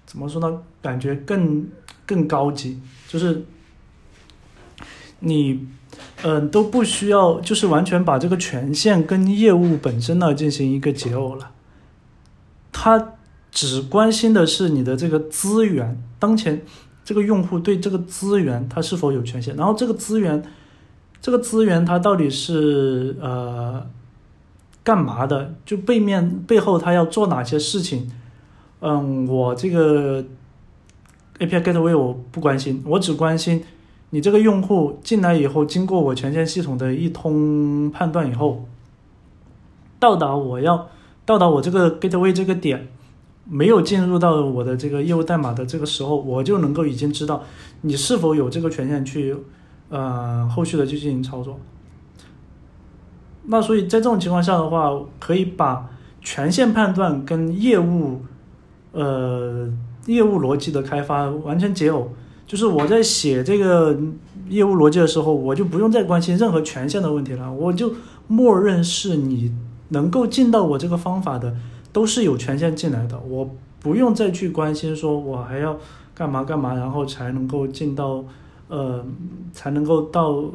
[0.06, 0.62] 怎么说呢？
[0.82, 1.68] 感觉更
[2.06, 3.44] 更高级，就是
[5.20, 5.68] 你。
[6.24, 11.52] 嗯，都不需要，就是完全把这个权限跟业务本身呢进行一个解耦了。
[12.72, 13.14] 他
[13.52, 16.62] 只关心的是你的这个资源，当前
[17.04, 20.44] 这个用户对这个资源他是否有权限，然后这个资源，
[21.22, 23.86] 这个资源它到底是呃
[24.84, 25.54] 干嘛的？
[25.66, 28.10] 就背面背后他要做哪些事情？
[28.82, 30.24] 嗯，我这个
[31.40, 33.64] API Gateway 我不关心，我只关心。
[34.14, 38.64] 你这个用户进来以后，经过我权限系统的一通判断以后，
[39.98, 40.88] 到达我要
[41.26, 42.90] 到达我这个 gateway 这个点，
[43.50, 47.42] 没有进入到我的这个业务代码的这个时候，我就能够已经知道
[47.82, 49.36] 你是否有这个权限去
[49.90, 51.60] 呃，后续的去进行操作。
[53.46, 55.90] 那所以在这种情况下的话，可以把
[56.22, 58.22] 权限判断跟业务，
[58.92, 59.68] 呃，
[60.06, 62.06] 业务逻辑的开发完全解耦。
[62.54, 64.00] 就是我在写这个
[64.48, 67.92] 业务逻辑的时候，我就不用再关心任何权限的问题了，我就
[68.28, 69.52] 默认是你
[69.90, 71.56] 能够进到我这个方法的，
[71.92, 73.50] 都是有权限进来的，我
[73.80, 75.80] 不用再去关心说我还要
[76.14, 78.24] 干嘛干嘛，然后才能够进到，
[78.68, 79.04] 呃，
[79.52, 80.46] 才能够到。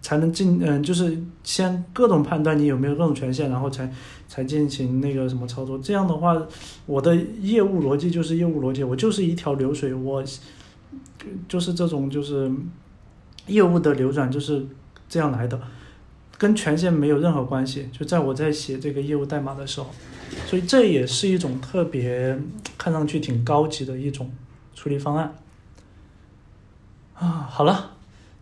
[0.00, 3.90] 才能进，嗯，就是先各种判断你有没有各种权限，然后才
[4.28, 5.78] 才进行那个什么操作。
[5.78, 6.36] 这样的话，
[6.84, 10.22] 我的业务逻辑就是业务逻辑，我就是一条流水，我
[11.48, 12.50] 就是这种就是
[13.46, 14.66] 业务的流转就是
[15.08, 15.60] 这样来的，
[16.38, 17.88] 跟权限没有任何关系。
[17.92, 19.88] 就在我在写这个业务代码的时候，
[20.46, 22.38] 所以这也是一种特别
[22.76, 24.30] 看上去挺高级的一种
[24.74, 25.34] 处理方案。
[27.14, 27.92] 啊，好了。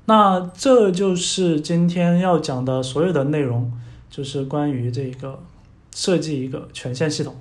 [0.04, 3.72] 那这就是今天要讲的所有的内容，
[4.10, 5.40] 就是关于这个
[5.94, 7.36] 设计一个权限系统。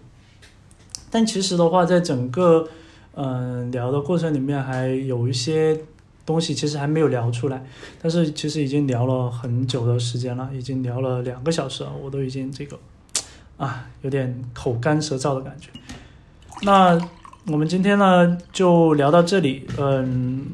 [1.09, 2.69] 但其实的话，在整个
[3.13, 5.79] 嗯聊的过程里面，还有一些
[6.25, 7.63] 东西其实还没有聊出来。
[8.01, 12.79] 但是其实已经聊了很久的时间了，已经聊了两个小时了，我都已经这个
[13.57, 15.69] 啊有点口干舌燥的感觉。
[16.63, 16.99] 那
[17.47, 20.47] 我们今天呢就聊到这里，嗯。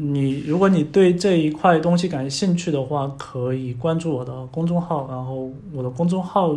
[0.00, 6.56] 你如果你对这一块东西感兴趣的话，可以关注我的公众号，然后我的公众号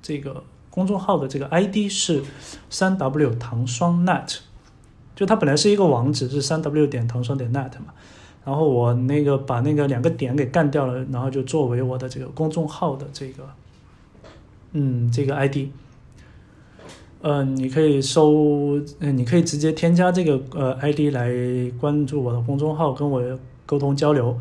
[0.00, 0.42] 这个
[0.72, 2.20] 公众号的这个 ID 是
[2.68, 4.38] 三 W 糖霜 net，
[5.14, 7.92] 就它本来是一个网址是三 W 点糖霜点 net 嘛，
[8.44, 13.44] 然后我那个把那个两个点给干掉了，然后就作为我的这个公众号的这个
[14.72, 15.68] 嗯这个 ID。
[17.20, 21.30] 嗯，你可以搜，嗯，你可以直接添加这个呃 ID 来
[21.78, 23.22] 关注我的公众号，跟我
[23.66, 24.36] 沟通交流。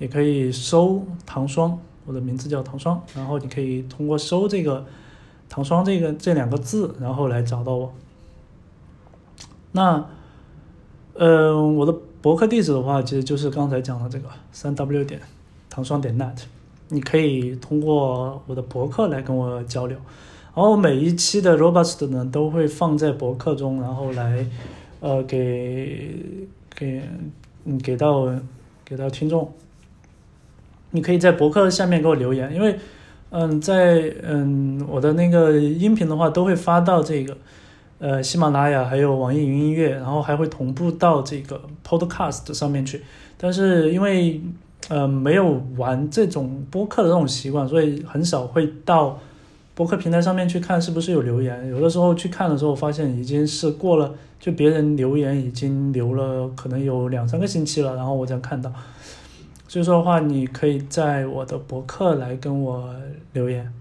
[0.00, 4.84] 也可以搜糖霜，我的名字叫糖霜，然后你可以通过搜这个
[5.54, 7.94] 唐双这个这两个字，然后来找到我。
[9.70, 10.04] 那，
[11.12, 15.20] 嗯，我的博客地址的话，其实就是刚才讲的这个三 W 点
[15.70, 16.36] 唐双点 net，
[16.88, 19.96] 你可以通过我的博客来跟我交流。
[20.56, 24.44] 然后每一期的 Robust 呢，都会放在博客中，然后来，
[24.98, 26.36] 呃，给
[26.74, 27.00] 给
[27.64, 28.28] 嗯给到
[28.84, 29.52] 给到听众。
[30.90, 32.76] 你可以在博客下面给我留言，因为
[33.30, 37.36] 嗯，在嗯我的那个音频的话，都会发到这个
[37.98, 43.02] 呃喜马拉雅，还有网易云音乐，然后还会同步到这个 Podcast 上面去。
[43.36, 44.40] 但是因为
[44.88, 49.18] 呃没有玩这种播客的这种习惯，所以很少会到。
[49.76, 58.72] 播客平台上面去看是不是有留言，有的时候去看的时候发现已经是过了，就别人留言已经留了可能有两三个星期了，然后我才看到。
[59.74, 62.94] 所以说的话，你可以在我的博客来跟我
[63.32, 63.72] 留言。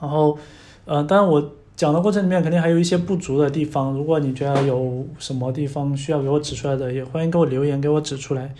[0.00, 0.38] 然后，
[0.86, 8.54] 呃，当然我讲的过程里面肯定还有一些不足的地方，如果你觉得有什么地方需要给我指出来的，也欢迎给我留言给我指出来。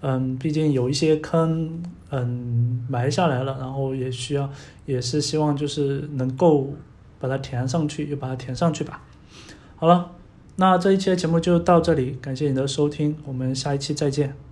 [0.00, 4.48] 嗯，毕竟有一些坑，嗯，埋下来了，然后也需要，
[4.86, 6.72] 也是希望就是能够
[7.18, 9.02] 把它填上去，就把它填上去吧。
[9.74, 10.12] 好了，
[10.54, 14.47] 那这一期的节目就到这里，感谢你的收听，我们下一期再见。